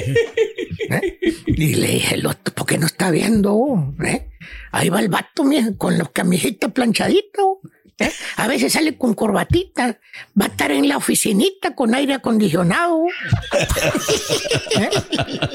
Y 1.47 1.75
le 1.75 1.87
dije, 1.87 2.17
"Lo- 2.17 2.33
¿por 2.55 2.65
qué 2.67 2.77
no 2.77 2.85
está 2.87 3.09
viendo? 3.11 3.93
eh? 4.05 4.29
Ahí 4.71 4.89
va 4.89 4.99
el 4.99 5.07
vato, 5.07 5.43
mija, 5.43 5.69
con 5.77 5.97
la 5.97 6.05
camiseta 6.05 6.69
planchadita. 6.69 7.41
¿eh? 7.99 8.11
A 8.37 8.47
veces 8.47 8.73
sale 8.73 8.97
con 8.97 9.13
corbatita. 9.13 9.99
Va 10.39 10.45
a 10.45 10.49
estar 10.49 10.71
en 10.71 10.87
la 10.87 10.97
oficinita 10.97 11.73
con 11.75 11.93
aire 11.95 12.13
acondicionado. 12.15 13.05
¿eh? 14.79 14.89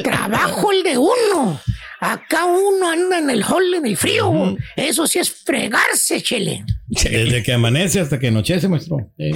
Trabajo 0.02 0.72
el 0.72 0.82
de 0.82 0.98
uno. 0.98 1.60
Acá 2.00 2.44
uno 2.44 2.88
anda 2.90 3.18
en 3.18 3.28
el 3.30 3.42
hall, 3.42 3.74
en 3.74 3.84
el 3.86 3.96
frío. 3.96 4.56
Eso 4.76 5.06
sí 5.06 5.18
es 5.18 5.30
fregarse, 5.30 6.22
chele. 6.22 6.64
Desde 6.86 7.42
que 7.42 7.52
amanece 7.52 8.00
hasta 8.00 8.18
que 8.18 8.28
anochece, 8.28 8.68
maestro. 8.68 8.96
Eh. 9.18 9.32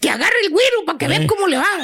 Que 0.00 0.10
agarre 0.10 0.36
el 0.44 0.50
güiro 0.50 0.84
para 0.86 0.98
que 0.98 1.08
vean 1.08 1.22
Eh. 1.22 1.26
cómo 1.26 1.46
le 1.48 1.56
va. 1.56 1.66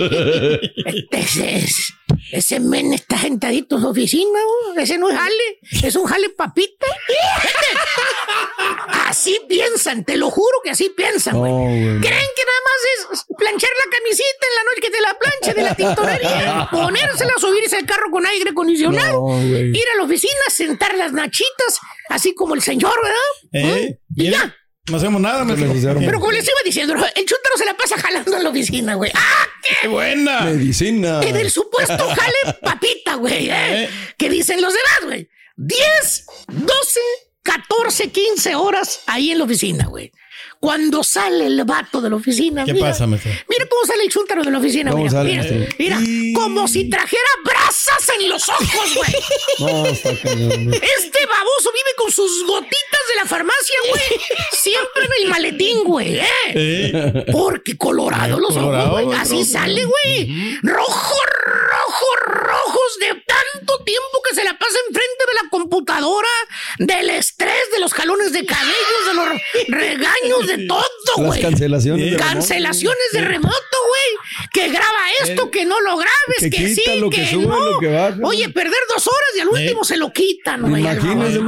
Ese, 1.12 1.56
es- 1.58 1.92
ese 2.32 2.60
men 2.60 2.92
está 2.92 3.18
sentadito 3.18 3.76
en 3.76 3.82
su 3.82 3.88
oficina, 3.88 4.38
¿no? 4.74 4.80
ese 4.80 4.98
no 4.98 5.08
es 5.08 5.16
jale, 5.16 5.58
es 5.82 5.94
un 5.96 6.06
jale 6.06 6.28
papita. 6.30 6.86
Así 9.06 9.40
piensan, 9.48 10.04
te 10.04 10.16
lo 10.16 10.30
juro 10.30 10.60
que 10.62 10.70
así 10.70 10.88
piensan, 10.90 11.36
güey. 11.36 11.52
Creen 11.52 12.00
que 12.00 12.06
nada 12.06 12.60
más 12.64 12.80
es 12.94 13.24
planchar 13.36 13.70
la 13.70 13.90
camisita 13.90 14.46
en 14.48 14.54
la 14.54 14.62
noche 14.64 14.80
que 14.80 14.90
te 14.90 15.00
la 15.00 15.18
plancha 15.18 15.52
de 15.54 15.62
la 15.62 15.74
tintorería, 15.74 16.68
ponérsela, 16.70 17.32
subirse 17.38 17.76
al 17.76 17.86
carro 17.86 18.10
con 18.10 18.24
aire 18.24 18.50
acondicionado, 18.50 19.28
No, 19.28 19.42
ir 19.42 19.84
a 19.94 19.96
la 19.98 20.04
oficina, 20.04 20.40
sentar 20.48 20.94
las 20.96 21.12
nachitas, 21.12 21.80
así 22.08 22.34
como 22.34 22.54
el 22.54 22.62
señor, 22.62 22.94
¿verdad? 23.02 23.18
Eh, 23.52 23.98
mira, 24.14 24.56
no 24.88 24.96
hacemos 24.96 25.20
nada, 25.20 25.44
maestro. 25.44 25.98
Pero 25.98 26.20
como 26.20 26.32
les 26.32 26.44
iba 26.44 26.56
diciendo, 26.64 26.94
el 26.94 27.26
chúntaro 27.26 27.56
se 27.56 27.64
la 27.64 27.76
pasa 27.76 27.98
jalando 27.98 28.36
en 28.36 28.42
la 28.42 28.50
oficina, 28.50 28.94
güey. 28.94 29.10
¡Ah, 29.14 29.46
qué 29.80 29.88
buena! 29.88 30.40
Medicina. 30.42 31.20
En 31.22 31.36
el 31.36 31.50
supuesto 31.50 32.08
jale 32.08 32.58
papita, 32.62 33.14
güey. 33.14 33.50
¿eh? 33.50 33.88
¿Qué 34.16 34.28
dicen 34.28 34.60
los 34.60 34.72
demás, 34.72 35.00
güey? 35.04 35.28
10, 35.56 36.26
12, 36.48 37.00
14, 37.42 38.10
15 38.10 38.54
horas 38.54 39.00
ahí 39.06 39.30
en 39.30 39.38
la 39.38 39.44
oficina, 39.44 39.86
güey. 39.86 40.12
Cuando 40.58 41.02
sale 41.02 41.46
el 41.46 41.64
vato 41.64 42.00
de 42.02 42.10
la 42.10 42.16
oficina. 42.16 42.64
¿Qué 42.66 42.74
mira, 42.74 42.88
pasa, 42.90 43.06
maestro? 43.06 43.30
Mira 43.48 43.66
cómo 43.66 43.84
sale 43.86 44.04
el 44.04 44.10
chúntaro 44.10 44.42
de 44.44 44.50
la 44.50 44.58
oficina, 44.58 44.90
¿Cómo 44.90 45.02
güey. 45.04 45.10
sale, 45.10 45.30
Mira, 45.30 45.42
maestro? 45.42 45.76
mira, 45.78 45.98
como 46.38 46.68
si 46.68 46.88
trajera 46.90 47.22
brasas 47.44 48.08
en 48.18 48.28
los 48.28 48.46
ojos, 48.48 48.94
güey. 48.94 49.12
No, 49.60 49.86
está 49.86 50.14
cañón. 50.22 50.64
güey. 50.66 50.76
Este 50.98 51.26
baboso 51.26 51.70
vive 51.72 51.94
con 51.96 52.10
sus 52.12 52.46
gotitas 52.46 53.00
de 53.08 53.14
la 53.16 53.24
farmacia, 53.26 53.76
güey. 53.88 54.20
Siempre 54.52 55.04
en 55.06 55.22
el 55.24 55.28
maletín, 55.30 55.84
güey. 55.84 56.18
¿eh? 56.18 56.26
Eh. 56.54 57.24
Porque 57.32 57.76
colorado 57.78 58.38
los 58.38 58.52
Colorado, 58.54 58.92
ojos, 58.92 59.04
güey. 59.04 59.18
Así 59.18 59.44
sale, 59.44 59.84
güey. 59.84 60.58
Rojo, 60.62 61.16
rojo, 61.90 62.06
rojos 62.24 62.98
de 63.00 63.06
tanto 63.26 63.84
tiempo 63.84 64.22
que 64.28 64.34
se 64.34 64.44
la 64.44 64.52
pasa 64.58 64.76
enfrente 64.88 65.24
de 65.28 65.34
la 65.42 65.50
computadora, 65.50 66.28
del 66.78 67.10
estrés, 67.10 67.70
de 67.72 67.80
los 67.80 67.92
jalones 67.92 68.32
de 68.32 68.44
cabellos, 68.46 69.06
de 69.06 69.14
los 69.14 69.28
regaños, 69.68 70.46
de 70.46 70.66
todo, 70.66 70.84
Las 71.16 71.26
güey. 71.26 71.42
cancelaciones. 71.42 72.04
de 72.04 72.10
remoto. 72.16 72.32
Cancelaciones 72.34 73.08
de 73.12 73.20
remoto, 73.22 73.76
güey. 73.88 74.48
Que 74.52 74.68
graba 74.68 74.98
esto, 75.22 75.50
que 75.50 75.64
no 75.64 75.80
lo 75.80 75.96
grabes, 75.96 76.50
que 76.50 76.74
sí, 76.74 76.82
lo 76.98 77.10
que 77.10 77.16
que 77.24 77.30
sube, 77.30 77.46
no. 77.46 77.58
lo 77.72 77.78
que 77.78 77.88
baja. 77.88 78.16
Oye, 78.22 78.48
perder 78.48 78.80
dos 78.94 79.06
horas 79.06 79.30
y 79.36 79.40
al 79.40 79.48
último 79.48 79.84
se 79.84 79.96
lo 79.96 80.12
quitan, 80.12 80.62
güey. 80.62 80.82
Imagínese. 80.82 81.40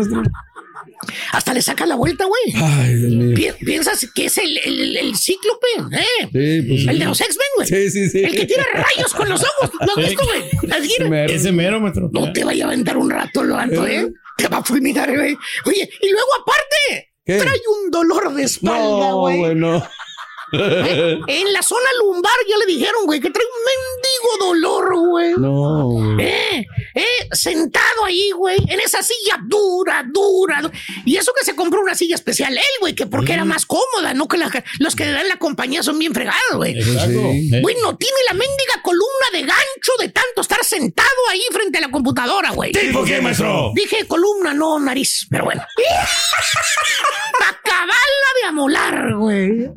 Hasta 1.32 1.52
le 1.54 1.62
sacan 1.62 1.88
la 1.88 1.94
vuelta, 1.96 2.24
güey. 2.26 2.42
Ay, 2.54 2.94
Dios 2.94 3.12
mío. 3.12 3.34
Pi- 3.34 3.64
Piensas 3.64 4.06
que 4.14 4.26
es 4.26 4.38
el, 4.38 4.56
el, 4.58 4.96
el 4.96 5.16
cíclope, 5.16 5.66
¿eh? 5.92 6.04
Sí, 6.32 6.62
pues. 6.68 6.86
El 6.88 6.98
de 6.98 7.04
los 7.04 7.20
X-Men, 7.20 7.46
güey. 7.56 7.68
Sí, 7.68 7.90
sí, 7.90 8.08
sí. 8.10 8.24
El 8.24 8.34
que 8.36 8.46
tira 8.46 8.64
rayos 8.72 9.12
con 9.14 9.28
los 9.28 9.42
ojos. 9.42 9.70
¿Lo 9.80 10.02
has 10.02 10.08
visto, 10.08 10.24
güey? 10.24 10.82
Ese 10.86 11.04
mero. 11.08 11.32
Ese 11.32 11.52
mero, 11.52 11.80
maestro. 11.80 12.10
No 12.12 12.32
te 12.32 12.44
vaya 12.44 12.64
a 12.64 12.68
aventar 12.68 12.96
un 12.96 13.10
rato, 13.10 13.42
lo 13.42 13.56
ando, 13.56 13.86
¿eh? 13.86 14.08
Te 14.36 14.48
va 14.48 14.58
a 14.58 14.64
fulminar, 14.64 15.14
güey. 15.14 15.36
Oye, 15.66 15.90
y 16.00 16.10
luego 16.10 16.28
aparte, 16.40 17.12
¿Qué? 17.24 17.36
trae 17.38 17.60
un 17.84 17.90
dolor 17.90 18.32
de 18.34 18.44
espalda, 18.44 18.78
No, 19.10 19.18
güey. 19.20 19.38
güey, 19.38 19.54
no. 19.54 19.76
¿Eh? 19.78 21.18
En 21.28 21.52
la 21.52 21.62
zona 21.62 21.88
lumbar 22.00 22.32
ya 22.48 22.56
le 22.58 22.66
dijeron, 22.66 23.06
güey, 23.06 23.20
que 23.20 23.30
trae 23.30 23.44
un 23.46 23.64
mendigo 23.64 24.46
dolor, 24.52 24.96
güey. 25.08 25.32
No, 25.38 25.84
güey. 25.88 26.26
Eh, 26.26 26.66
eh, 26.94 27.28
sentado 27.32 28.04
ahí, 28.06 28.30
güey, 28.32 28.58
en 28.68 28.80
esa 28.80 29.02
silla 29.02 29.38
dura, 29.46 30.04
dura. 30.12 30.60
du- 30.62 30.70
Y 31.04 31.16
eso 31.16 31.32
que 31.38 31.44
se 31.44 31.54
compró 31.56 31.80
una 31.80 31.94
silla 31.94 32.14
especial 32.14 32.52
él, 32.56 32.62
güey, 32.80 32.94
que 32.94 33.06
porque 33.06 33.32
era 33.32 33.44
más 33.44 33.66
cómoda, 33.66 34.14
no 34.14 34.28
que 34.28 34.38
la- 34.38 34.50
los 34.78 34.94
que 34.96 35.04
le 35.06 35.12
dan 35.12 35.28
la 35.28 35.36
compañía 35.38 35.82
son 35.82 35.98
bien 35.98 36.14
fregados, 36.14 36.40
güey. 36.56 36.74
Eh. 36.78 37.60
Güey, 37.62 37.76
no 37.82 37.96
tiene 37.96 38.16
la 38.28 38.34
mendiga 38.34 38.80
columna 38.82 39.26
de 39.32 39.40
gancho 39.40 39.92
de 39.98 40.08
tanto 40.10 40.40
estar 40.42 40.62
sentado 40.64 41.08
ahí 41.30 41.42
frente 41.52 41.78
a 41.78 41.82
la 41.82 41.90
computadora, 41.90 42.50
güey. 42.50 42.72
¿Tipo 42.72 43.04
qué, 43.04 43.20
maestro? 43.20 43.72
Dije 43.74 44.06
columna, 44.06 44.52
no 44.54 44.78
nariz, 44.78 45.26
pero 45.30 45.44
bueno. 45.44 45.62
Acabarla 47.40 48.28
de 48.40 48.48
amolar, 48.48 49.14
güey. 49.16 49.70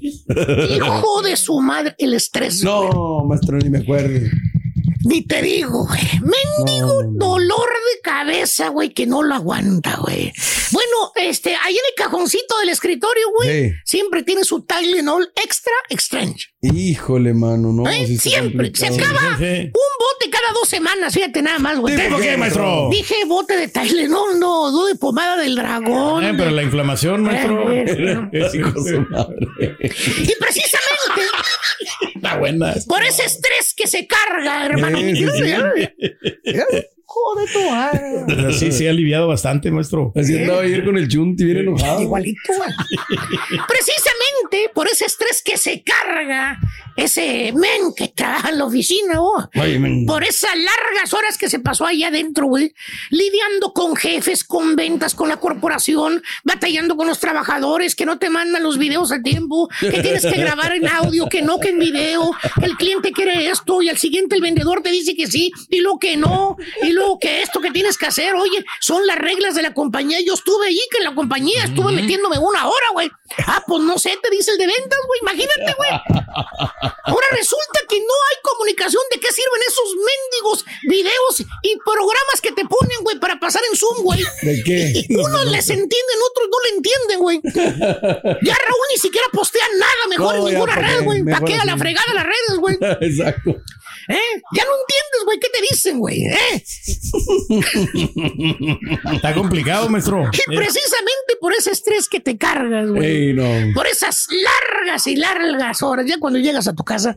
Hijo 0.76 1.22
de 1.22 1.36
su 1.36 1.60
madre, 1.60 1.94
el 1.98 2.14
estrés. 2.14 2.62
güey. 2.62 2.88
No, 2.90 3.24
maestro, 3.26 3.56
ni 3.58 3.68
me 3.70 3.78
acuerdo. 3.78 4.20
Ni 5.04 5.22
te 5.26 5.40
digo, 5.42 5.86
güey. 5.86 6.00
Mendigo 6.20 7.02
No, 7.02 7.02
no, 7.02 7.10
no. 7.12 7.18
dolor 7.18 7.68
de 7.68 8.00
cabeza, 8.02 8.68
güey, 8.68 8.90
que 8.90 9.06
no 9.06 9.22
lo 9.22 9.34
aguanta, 9.34 9.96
güey. 9.96 10.32
Bueno, 10.72 11.12
este, 11.16 11.50
ahí 11.56 11.72
en 11.72 11.80
el 11.88 11.94
cajoncito 11.96 12.58
del 12.58 12.68
escritorio, 12.68 13.24
güey, 13.36 13.70
Sí. 13.70 13.74
siempre 13.84 14.22
tiene 14.22 14.44
su 14.44 14.62
Tylenol 14.64 15.32
extra 15.42 15.72
strange. 15.90 16.48
Híjole, 16.62 17.32
mano, 17.32 17.72
no. 17.72 17.88
¿eh? 17.88 18.04
sí 18.06 18.18
siempre. 18.18 18.70
Se 18.74 18.86
acaba 18.88 19.36
Sí, 19.38 19.44
sí. 19.44 19.60
un 19.64 19.70
bote 19.98 20.30
cada 20.30 20.52
dos 20.52 20.68
semanas, 20.68 21.14
fíjate 21.14 21.40
nada 21.42 21.58
más, 21.58 21.78
güey. 21.78 21.96
¿Tipo 21.96 22.18
qué, 22.18 22.36
maestro? 22.36 22.88
Dije 22.92 23.14
bote 23.26 23.56
de 23.56 23.68
Tylenol, 23.68 24.38
no, 24.38 24.70
no 24.70 24.84
de 24.86 24.94
pomada 24.96 25.36
del 25.38 25.56
dragón. 25.56 26.24
Eh, 26.24 26.34
pero 26.36 26.50
la 26.50 26.62
inflamación, 26.62 27.22
maestro. 27.22 27.72
Eh, 27.72 28.28
Hijo 28.54 28.82
de 28.82 28.92
su 28.96 29.00
madre. 29.10 29.36
Y 29.80 30.34
precisamente 30.38 30.79
Está 32.30 32.38
buena. 32.38 32.74
por 32.86 33.02
ese 33.02 33.24
estrés 33.24 33.74
que 33.74 33.86
se 33.86 34.06
carga, 34.06 34.66
hermano. 34.66 34.98
Joder, 37.12 37.52
tu 37.52 37.70
madre. 37.70 38.52
Sí, 38.60 38.70
sí 38.70 38.86
ha 38.86 38.90
aliviado 38.90 39.26
bastante, 39.26 39.70
maestro. 39.70 40.12
Así 40.14 40.36
andaba 40.38 40.62
ayer 40.62 40.84
con 40.84 40.96
el 40.96 41.08
chunti 41.08 41.44
bien 41.44 41.58
enojado. 41.58 42.00
Igualito, 42.02 42.52
güey. 42.56 42.70
Precisamente 43.68 44.70
por 44.74 44.86
ese 44.86 45.06
estrés 45.06 45.42
que 45.42 45.56
se 45.56 45.82
carga 45.82 46.58
ese 46.96 47.52
men 47.54 47.94
que 47.96 48.08
trabaja 48.08 48.50
en 48.50 48.58
la 48.58 48.64
oficina, 48.64 49.20
men. 49.54 50.06
Por 50.06 50.24
esas 50.24 50.54
largas 50.54 51.14
horas 51.14 51.38
que 51.38 51.48
se 51.48 51.58
pasó 51.58 51.86
ahí 51.86 52.04
adentro, 52.04 52.46
güey, 52.46 52.74
lidiando 53.10 53.72
con 53.72 53.96
jefes, 53.96 54.44
con 54.44 54.76
ventas, 54.76 55.14
con 55.14 55.28
la 55.28 55.38
corporación, 55.38 56.22
batallando 56.44 56.96
con 56.96 57.06
los 57.06 57.18
trabajadores 57.18 57.94
que 57.94 58.06
no 58.06 58.18
te 58.18 58.30
mandan 58.30 58.62
los 58.62 58.78
videos 58.78 59.12
a 59.12 59.22
tiempo, 59.22 59.68
que 59.80 60.02
tienes 60.02 60.26
que 60.26 60.38
grabar 60.38 60.72
en 60.72 60.88
audio, 60.88 61.26
que 61.28 61.42
no, 61.42 61.58
que 61.58 61.70
en 61.70 61.78
video, 61.78 62.32
el 62.62 62.76
cliente 62.76 63.12
quiere 63.12 63.48
esto 63.48 63.82
y 63.82 63.88
al 63.88 63.98
siguiente 63.98 64.36
el 64.36 64.42
vendedor 64.42 64.82
te 64.82 64.90
dice 64.90 65.14
que 65.14 65.26
sí 65.26 65.52
y 65.68 65.80
luego 65.80 65.98
que 65.98 66.16
no, 66.16 66.56
y 66.82 66.92
que 67.20 67.42
esto 67.42 67.60
que 67.60 67.70
tienes 67.70 67.96
que 67.98 68.06
hacer, 68.06 68.34
oye, 68.34 68.64
son 68.80 69.06
las 69.06 69.18
reglas 69.18 69.54
de 69.54 69.62
la 69.62 69.74
compañía. 69.74 70.18
Yo 70.24 70.34
estuve 70.34 70.66
allí 70.68 70.80
que 70.90 70.98
en 70.98 71.04
la 71.04 71.14
compañía 71.14 71.64
estuve 71.64 71.92
metiéndome 71.92 72.38
una 72.38 72.66
hora, 72.66 72.86
güey. 72.92 73.10
Ah, 73.46 73.62
pues 73.66 73.82
no 73.82 73.98
sé, 73.98 74.18
te 74.22 74.30
dice 74.30 74.52
el 74.52 74.58
de 74.58 74.66
ventas, 74.66 74.98
güey, 75.06 75.20
imagínate, 75.22 75.74
güey. 75.76 75.90
Ahora 77.04 77.26
resulta 77.32 77.80
que 77.88 77.98
no 77.98 78.14
hay 78.28 78.36
comunicación 78.42 79.02
de 79.12 79.20
qué 79.20 79.32
sirven 79.32 79.62
esos 79.66 79.88
mendigos 79.96 80.64
videos 80.88 81.40
y 81.62 81.76
programas 81.84 82.40
que 82.42 82.52
te 82.52 82.64
ponen, 82.64 82.98
güey, 83.02 83.18
para 83.18 83.38
pasar 83.38 83.62
en 83.70 83.76
Zoom, 83.76 84.02
güey. 84.02 84.22
¿De 84.42 84.62
qué? 84.64 85.06
Unos 85.10 85.46
les 85.46 85.68
entienden, 85.70 86.18
otros 86.30 86.48
no 86.50 86.58
le 86.64 86.76
entienden, 86.76 87.18
güey. 87.20 87.40
Ya 88.42 88.54
Raúl 88.54 88.86
ni 88.94 89.00
siquiera 89.00 89.26
postea 89.32 89.64
nada 89.78 90.08
mejor 90.08 90.36
No, 90.36 90.46
en 90.48 90.54
ninguna 90.54 90.74
¿para 90.74 90.88
red, 90.88 91.04
güey. 91.04 91.22
¿Para 91.24 91.40
Mejor 91.40 91.48
qué 91.48 91.54
a 91.56 91.64
la 91.64 91.76
fregada 91.76 92.14
las 92.14 92.24
redes, 92.24 92.58
güey? 92.58 92.76
Exacto. 93.00 93.56
¿Eh? 94.08 94.42
Ya 94.52 94.64
no 94.64 94.70
entiendes, 94.80 95.24
güey, 95.24 95.38
¿qué 95.40 95.48
te 95.52 95.60
dicen, 95.70 95.98
güey? 95.98 96.24
¿Eh? 96.24 96.64
Está 99.14 99.34
complicado, 99.34 99.88
maestro. 99.88 100.22
Y 100.32 100.56
precisamente 100.56 101.36
por 101.40 101.52
ese 101.52 101.70
estrés 101.70 102.08
que 102.08 102.20
te 102.20 102.36
cargas, 102.38 102.88
güey. 102.90 103.32
No. 103.32 103.74
Por 103.74 103.86
esas 103.86 104.28
largas 104.30 105.06
y 105.06 105.16
largas 105.16 105.82
horas, 105.82 106.06
ya 106.06 106.18
cuando 106.18 106.38
llegas 106.38 106.68
a 106.68 106.74
tu 106.74 106.84
casa, 106.84 107.16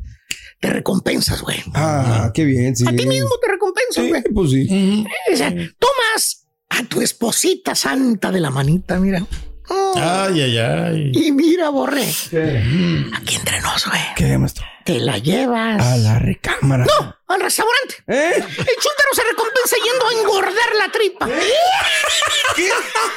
te 0.60 0.69
recompensas, 0.69 1.41
güey. 1.41 1.58
Ah, 1.74 2.32
qué 2.34 2.46
bien, 2.46 2.76
sí. 2.76 2.86
A 2.88 2.96
ti 2.96 3.06
mismo 3.06 3.32
te 3.41 3.52
recompensas, 3.52 4.08
güey. 4.08 4.24
Pues 4.34 4.52
sí. 4.52 5.06
O 5.32 5.38
sea, 5.38 5.52
tomas 5.52 6.48
a 6.69 6.84
tu 6.86 7.02
esposita 7.02 7.76
santa 7.76 8.32
de 8.32 8.39
la 8.39 8.50
manita, 8.50 9.00
mira. 9.00 9.26
Oh, 9.69 9.93
Ay, 9.95 10.41
ay, 10.41 10.58
ay. 10.58 11.12
Y 11.13 11.32
mira, 11.32 11.69
borré. 11.69 12.04
Aquí 12.04 13.36
entre 13.36 13.62
nos, 13.62 13.88
güey. 13.88 14.02
¿Qué, 14.15 14.38
maestro? 14.38 14.65
Te 14.84 14.99
la 14.99 15.17
llevas. 15.17 15.82
A 15.82 15.95
la 15.97 16.19
recámara. 16.19 16.84
No, 16.86 17.15
al 17.28 17.39
restaurante. 17.41 17.95
¿Eh? 18.07 18.34
El 18.36 18.43
chúntaro 18.45 19.09
se 19.14 19.24
recompensa 19.24 19.78
yendo 19.78 20.05
a 20.05 20.22
engordar 20.22 20.76
la 20.78 20.91
tripa. 20.91 21.26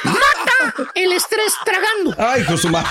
Mata 0.03 0.89
el 0.95 1.11
estrés 1.11 1.53
tragando. 1.65 2.15
Ay, 2.17 2.43
Josuma. 2.47 2.83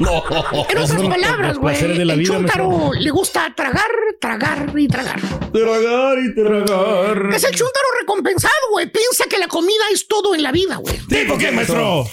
no. 0.00 0.22
En 0.68 0.78
otras 0.78 0.92
palabras, 1.02 1.56
güey, 1.58 1.82
el 1.82 2.26
chúntaro 2.26 2.92
le 2.92 3.10
gusta 3.10 3.52
tragar, 3.56 3.90
tragar 4.20 4.70
y 4.76 4.86
tragar. 4.88 5.20
Tragar 5.52 6.18
y 6.18 6.34
tragar. 6.34 7.34
Es 7.34 7.44
el 7.44 7.54
chúntaro 7.54 7.86
recompensado, 8.00 8.52
güey. 8.72 8.90
Piensa 8.90 9.24
que 9.30 9.38
la 9.38 9.48
comida 9.48 9.84
es 9.92 10.06
todo 10.06 10.34
en 10.34 10.42
la 10.42 10.52
vida, 10.52 10.76
güey. 10.76 10.98
¿Tipo 11.08 11.38
qué, 11.38 11.50
maestro? 11.50 12.04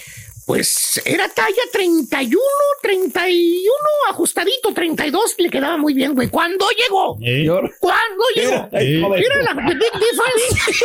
Pues 0.52 1.00
era 1.06 1.28
talla 1.30 1.62
31, 1.72 2.38
31, 2.82 3.72
ajustadito, 4.10 4.74
32, 4.74 5.34
le 5.38 5.48
quedaba 5.48 5.78
muy 5.78 5.94
bien, 5.94 6.14
güey. 6.14 6.28
¿Cuándo 6.28 6.66
llegó? 6.76 7.16
¿Eh? 7.22 7.46
¿Cuándo 7.80 8.24
llegó? 8.36 8.68
Eh. 8.72 9.00
Mira 9.00 9.42
la 9.54 9.54
big 9.70 9.78
difference. 9.78 10.84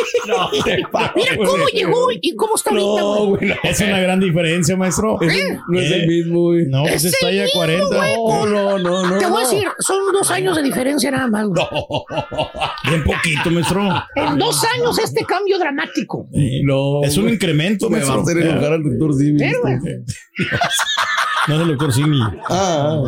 Mira 1.16 1.36
cómo 1.36 1.66
llegó 1.68 2.08
y 2.18 2.34
cómo 2.34 2.54
está 2.56 2.70
ahorita, 2.70 2.86
No, 3.00 3.26
güey. 3.26 3.52
Es 3.62 3.80
una 3.80 4.00
gran 4.00 4.20
diferencia, 4.20 4.74
maestro. 4.76 5.18
¿Eh? 5.22 5.58
No 5.68 5.78
es 5.80 5.90
Eh. 5.90 5.94
el 5.96 6.06
mismo, 6.08 6.40
güey. 6.44 6.64
No, 6.66 6.82
pues 6.84 6.94
Es 7.04 7.12
es 7.12 7.18
talla 7.20 7.42
el 7.42 7.44
mismo, 7.44 7.60
40. 7.60 7.96
güey. 7.96 8.14
No, 8.14 8.46
no, 8.46 8.78
no, 8.78 9.06
no. 9.10 9.18
Te 9.18 9.26
voy 9.26 9.42
a 9.42 9.46
decir, 9.46 9.68
son 9.80 10.12
dos 10.12 10.30
años 10.30 10.56
de 10.56 10.62
diferencia 10.62 11.10
nada 11.10 11.26
más, 11.26 11.46
güey. 11.46 11.62
Bien 12.88 13.04
poquito, 13.04 13.50
maestro. 13.50 13.82
En 14.14 14.38
dos 14.38 14.64
años 14.64 14.98
este 14.98 15.24
cambio 15.26 15.58
dramático. 15.58 16.26
No. 16.62 17.02
Es 17.04 17.16
un 17.18 17.28
incremento, 17.28 17.90
Me 17.90 17.98
va 18.00 18.04
a 18.04 18.16
maestro. 18.16 18.32
hacer 18.32 18.46
enojar 18.50 18.72
al 18.72 18.82
doctor 18.82 19.14
Simi. 19.14 19.38
No 21.46 21.54
es 21.54 21.60
el 21.60 21.68
doctor 21.68 21.92
Simi. 21.92 22.20
Ah, 22.48 23.02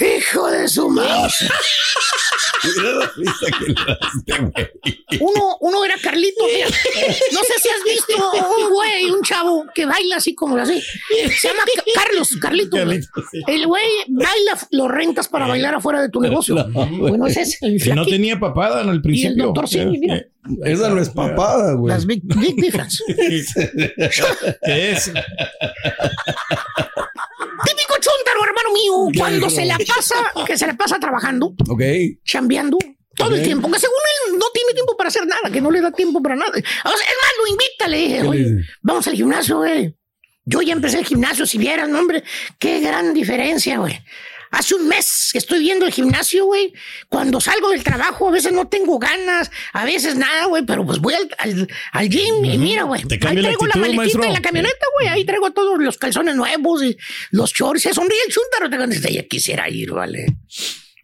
hijo 0.00 0.50
de 0.50 0.68
su 0.68 0.88
madre. 0.88 1.32
güey. 2.74 4.68
Uno, 5.20 5.56
uno 5.60 5.84
era 5.84 5.94
Carlito, 6.02 6.44
mira. 6.52 6.66
No 7.32 7.40
sé 7.40 7.52
si 7.62 7.68
has 7.68 7.84
visto 7.84 8.14
un 8.58 8.70
güey, 8.70 9.10
un 9.10 9.22
chavo 9.22 9.66
que 9.74 9.86
baila 9.86 10.16
así 10.16 10.34
como 10.34 10.56
así. 10.56 10.80
Se 10.80 11.48
llama 11.48 11.62
Ca- 11.76 11.84
Carlos, 12.04 12.30
Carlito. 12.40 12.76
sí. 13.30 13.40
El 13.46 13.66
güey 13.66 13.84
baila, 14.08 14.58
lo 14.70 14.88
rentas 14.88 15.28
para 15.28 15.46
bailar 15.46 15.74
afuera 15.74 16.00
de 16.02 16.08
tu 16.08 16.20
negocio. 16.20 16.56
Bueno, 16.98 17.26
ese 17.26 17.42
es 17.42 17.58
el 17.62 17.94
no 17.94 18.04
tenía 18.04 18.38
papada 18.38 18.82
en 18.82 18.88
el 18.90 19.00
principio. 19.02 19.44
doctor 19.44 19.68
Simi, 19.68 19.98
mira. 19.98 20.24
Esa 20.64 20.88
no 20.90 21.00
es 21.00 21.08
papada, 21.10 21.72
güey. 21.72 21.92
Las 21.92 22.06
big, 22.06 22.22
big 22.24 22.54
difference. 22.56 23.02
¿Qué 24.64 24.90
es? 24.92 25.10
Chuntaro, 28.00 28.44
hermano 28.44 28.72
mío, 28.72 29.18
cuando 29.18 29.50
se 29.50 29.64
la 29.64 29.78
pasa, 29.78 30.32
que 30.46 30.56
se 30.58 30.66
la 30.66 30.74
pasa 30.74 30.98
trabajando, 30.98 31.54
Ok. 31.68 31.82
chambeando. 32.24 32.78
Todo 33.16 33.34
el 33.34 33.40
Ok. 33.40 33.44
tiempo, 33.46 33.70
que 33.70 33.78
según 33.78 33.96
él 34.26 34.38
no 34.38 34.46
tiene 34.52 34.72
tiempo 34.74 34.94
para 34.96 35.08
hacer 35.08 35.26
nada, 35.26 35.50
que 35.50 35.60
no 35.60 35.70
le 35.70 35.80
da 35.80 35.90
tiempo 35.90 36.20
para 36.22 36.36
nada. 36.36 36.50
O 36.50 36.52
sea, 36.54 36.62
es 36.64 37.16
más, 37.22 37.32
lo 37.40 37.46
invita, 37.50 37.88
le 37.88 37.96
dije, 37.96 38.16
¿Qué 38.16 38.22
le 38.22 38.28
oye, 38.28 38.46
vamos 38.82 39.06
al 39.06 39.14
gimnasio, 39.14 39.56
güey. 39.58 39.96
Yo 40.44 40.62
ya 40.62 40.74
empecé 40.74 40.98
el 40.98 41.06
gimnasio, 41.06 41.46
si 41.46 41.58
vieras, 41.58 41.88
no, 41.88 41.98
hombre, 41.98 42.22
qué 42.58 42.80
gran 42.80 43.14
diferencia, 43.14 43.78
güey. 43.78 43.98
Hace 44.56 44.74
un 44.74 44.88
mes 44.88 45.28
que 45.32 45.38
estoy 45.38 45.58
viendo 45.58 45.84
el 45.84 45.92
gimnasio, 45.92 46.46
güey. 46.46 46.72
Cuando 47.10 47.42
salgo 47.42 47.68
del 47.68 47.84
trabajo, 47.84 48.28
a 48.28 48.30
veces 48.30 48.54
no 48.54 48.68
tengo 48.68 48.98
ganas, 48.98 49.50
a 49.74 49.84
veces 49.84 50.16
nada, 50.16 50.46
güey, 50.46 50.64
pero 50.64 50.86
pues 50.86 50.98
voy 50.98 51.12
al, 51.12 51.28
al, 51.36 51.68
al 51.92 52.08
gym 52.08 52.42
y 52.42 52.56
mira, 52.56 52.84
güey. 52.84 53.02
Ahí 53.02 53.36
la 53.36 53.42
traigo 53.42 53.66
la, 53.66 53.74
maletita 53.74 53.96
maestro. 53.96 54.24
en 54.24 54.32
la 54.32 54.40
camioneta, 54.40 54.86
güey. 54.94 55.08
Ahí 55.08 55.26
traigo 55.26 55.50
todos 55.50 55.78
los 55.78 55.98
calzones 55.98 56.36
nuevos 56.36 56.82
y 56.82 56.96
los 57.32 57.52
shorts. 57.52 57.82
Se 57.82 57.92
sonríe 57.92 58.18
el 58.26 58.32
chúntaro. 58.32 58.88
Te 58.88 59.12
ya 59.12 59.22
quisiera 59.24 59.68
ir, 59.68 59.92
vale. 59.92 60.38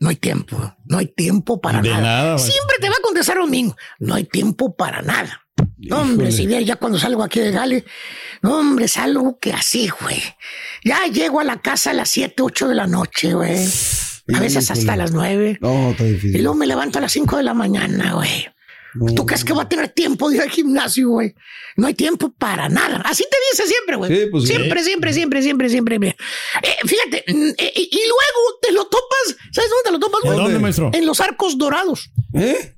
No 0.00 0.09
hay 0.09 0.16
tiempo, 0.16 0.74
no 0.86 0.98
hay 0.98 1.09
tiempo 1.09 1.61
para 1.61 1.82
De 1.82 1.90
nada. 1.90 2.03
nada. 2.03 2.38
Siempre 2.38 2.76
te 2.80 2.88
va 2.88 2.96
a 2.96 3.03
contestar 3.03 3.36
lo 3.36 3.46
mismo. 3.46 3.76
No 3.98 4.14
hay 4.14 4.24
tiempo 4.24 4.74
para 4.74 5.03
nada. 5.03 5.41
No, 5.78 6.00
hombre, 6.00 6.32
si 6.32 6.46
bien 6.46 6.64
ya 6.64 6.76
cuando 6.76 6.98
salgo 6.98 7.22
aquí 7.22 7.40
de 7.40 7.50
Gale, 7.50 7.84
no, 8.40 8.59
hombre, 8.59 8.88
salgo 8.88 9.38
que 9.38 9.53
así, 9.53 9.88
güey. 10.00 10.20
Ya 10.84 11.07
llego 11.07 11.40
a 11.40 11.44
la 11.44 11.61
casa 11.61 11.90
a 11.90 11.94
las 11.94 12.09
7, 12.11 12.42
8 12.42 12.68
de 12.68 12.74
la 12.74 12.86
noche, 12.86 13.34
güey. 13.34 13.57
A 14.34 14.40
veces 14.40 14.70
hasta 14.70 14.96
las 14.96 15.12
9. 15.12 15.59
No, 15.61 15.90
está 15.90 16.05
Y 16.05 16.12
difícil. 16.12 16.42
luego 16.42 16.55
me 16.57 16.66
levanto 16.66 16.98
a 16.98 17.03
las 17.03 17.12
5 17.12 17.36
de 17.36 17.42
la 17.42 17.55
mañana, 17.55 18.14
güey. 18.14 18.46
¿Tú 19.16 19.24
crees 19.24 19.42
que 19.44 19.55
va 19.55 19.62
a 19.62 19.68
tener 19.68 19.88
tiempo 19.88 20.28
de 20.28 20.36
ir 20.36 20.42
al 20.42 20.50
gimnasio, 20.50 21.09
güey? 21.09 21.34
No 21.76 21.86
hay 21.86 21.94
tiempo 21.94 22.30
para 22.38 22.68
nada. 22.68 22.98
Así 23.07 23.24
te 23.30 23.36
dice 23.50 23.66
siempre, 23.66 23.96
güey. 23.96 24.14
Sí, 24.14 24.26
pues 24.30 24.44
sí. 24.44 24.48
siempre, 24.55 24.82
siempre, 24.84 25.12
siempre, 25.14 25.42
siempre, 25.42 25.68
siempre. 25.70 25.98
mira. 25.98 26.14
Eh, 26.62 26.76
fíjate, 26.86 27.24
mm, 27.32 27.48
eh, 27.57 27.72
y 27.74 27.80
y 27.90 28.00
luego 28.07 28.59
te 28.61 28.70
lo 28.72 28.84
topas. 28.84 29.36
¿Sabes 29.50 29.70
dónde 29.70 29.84
te 29.84 29.92
lo 29.92 29.98
topas, 29.98 30.20
güey? 30.22 30.36
¿En 30.36 30.44
dónde, 30.44 30.59
maestro? 30.59 30.90
En 30.92 31.07
los 31.07 31.20
arcos 31.20 31.57
dorados. 31.57 32.11
¿Eh? 32.34 32.76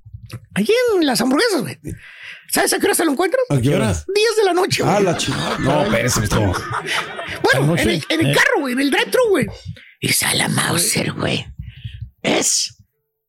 Allí 0.55 0.73
en 0.99 1.07
las 1.07 1.21
hamburguesas, 1.21 1.61
güey. 1.63 1.79
¿Sabes 2.51 2.73
a 2.73 2.79
qué 2.79 2.87
hora 2.87 2.95
te 2.95 3.05
lo 3.05 3.13
encuentras? 3.13 3.43
¿A 3.51 3.61
qué 3.61 3.75
horas? 3.75 4.05
10 4.15 4.37
de 4.37 4.45
la 4.45 4.53
noche, 4.53 4.83
güey. 4.83 4.95
Ah, 4.95 5.01
la 5.01 5.17
chingada. 5.17 5.59
No, 5.59 5.83
espérese, 5.85 6.19
maestro. 6.21 6.53
Bueno, 7.43 7.67
noche. 7.67 7.83
en 7.83 7.89
el, 7.91 8.05
en 8.09 8.21
el 8.21 8.31
Eh. 8.31 8.35
carro, 8.35 8.61
güey, 8.61 8.75
en 8.75 8.81
el 8.81 8.91
drive-thru, 8.91 9.29
güey. 9.31 9.47
Y 10.01 10.09
sale 10.13 10.43
a 10.43 10.49
Mauser, 10.49 11.13
güey. 11.13 11.47
Es. 12.23 12.77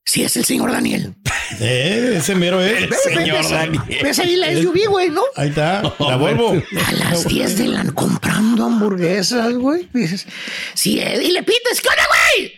Sí, 0.07 0.23
es 0.23 0.37
el 0.37 0.45
señor 0.45 0.71
Daniel. 0.71 1.15
Eh, 1.59 2.13
ese 2.17 2.35
mero 2.35 2.61
es. 2.61 2.87
Señor 3.03 3.49
Daniel. 3.49 3.81
Ves 4.03 4.19
ahí 4.19 4.35
la 4.35 4.53
SUV, 4.53 4.85
güey, 4.87 5.09
¿no? 5.09 5.23
Ahí 5.35 5.49
está, 5.49 5.81
la 5.99 6.15
Volvo. 6.17 6.51
A 6.87 6.91
las 6.91 7.27
10 7.27 7.57
de 7.57 7.67
la 7.69 7.83
comprando 7.91 8.65
hamburguesas, 8.65 9.53
güey. 9.55 9.89
Dices, 9.93 10.27
sí, 10.75 10.99
eh, 10.99 11.19
y 11.23 11.31
le 11.31 11.41
pites, 11.41 11.81
¿qué 11.81 11.89
onda, 11.89 12.03
güey? 12.07 12.53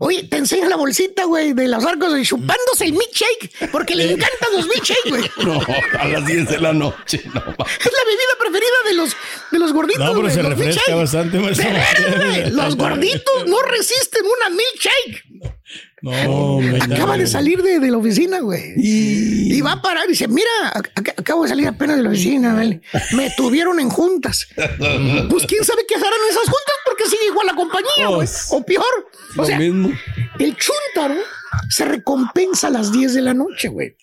Oye, 0.00 0.24
te 0.24 0.36
enseña 0.36 0.68
la 0.68 0.76
bolsita, 0.76 1.24
güey, 1.24 1.52
de 1.54 1.66
los 1.68 1.84
arcos 1.84 2.16
y 2.18 2.22
chupándose 2.22 2.84
el 2.84 2.92
milkshake, 2.92 3.70
porque 3.72 3.94
le 3.96 4.04
encantan 4.12 4.52
los 4.54 4.66
milkshakes, 4.66 5.10
güey. 5.10 5.30
No, 5.44 5.60
a 5.98 6.04
las 6.06 6.26
10 6.26 6.48
de 6.48 6.58
la 6.60 6.72
noche. 6.72 7.22
No, 7.26 7.40
va. 7.40 7.66
Es 7.66 7.84
la 7.92 8.04
bebida 8.04 8.34
preferida 8.38 8.76
de 8.86 8.94
los, 8.94 9.16
de 9.50 9.58
los 9.58 9.72
gorditos, 9.72 10.04
No, 10.04 10.14
pero 10.14 10.30
se 10.30 10.42
los 10.42 10.50
refresca 10.56 10.94
bastante, 10.94 11.38
maestro. 11.38 11.68
De 11.68 11.72
veras, 11.72 12.16
güey, 12.16 12.50
Los 12.50 12.76
gorditos 12.76 13.46
no 13.46 13.60
resisten 13.62 14.22
una 14.24 14.50
milkshake. 14.50 15.24
No, 16.02 16.58
me 16.60 16.78
Acaba 16.82 17.16
de 17.18 17.26
salir 17.26 17.62
de, 17.62 17.80
de 17.80 17.90
la 17.90 17.98
oficina, 17.98 18.40
güey. 18.40 18.72
Y 18.76 19.60
va 19.60 19.72
a 19.72 19.82
parar 19.82 20.04
y 20.06 20.10
dice, 20.10 20.28
mira, 20.28 20.48
ac- 20.74 21.12
acabo 21.16 21.42
de 21.42 21.48
salir 21.48 21.66
apenas 21.68 21.96
de 21.96 22.02
la 22.04 22.10
oficina, 22.10 22.54
¿vale? 22.54 22.80
Me 23.16 23.30
tuvieron 23.36 23.80
en 23.80 23.88
juntas. 23.90 24.46
Pues 25.28 25.44
quién 25.46 25.64
sabe 25.64 25.82
qué 25.88 25.94
harán 25.96 26.10
esas 26.30 26.44
juntas 26.44 26.74
porque 26.84 27.04
sigue 27.04 27.26
igual 27.30 27.46
la 27.46 27.54
compañía, 27.54 28.06
güey. 28.08 28.18
Pues, 28.18 28.46
O 28.50 28.62
peor. 28.64 28.84
O 29.36 29.42
Lo 29.42 29.44
sea, 29.46 29.58
mismo. 29.58 29.90
el 30.38 30.56
chuntaro 30.56 31.16
se 31.68 31.84
recompensa 31.84 32.68
a 32.68 32.70
las 32.70 32.92
10 32.92 33.14
de 33.14 33.22
la 33.22 33.34
noche, 33.34 33.68
güey. 33.68 33.96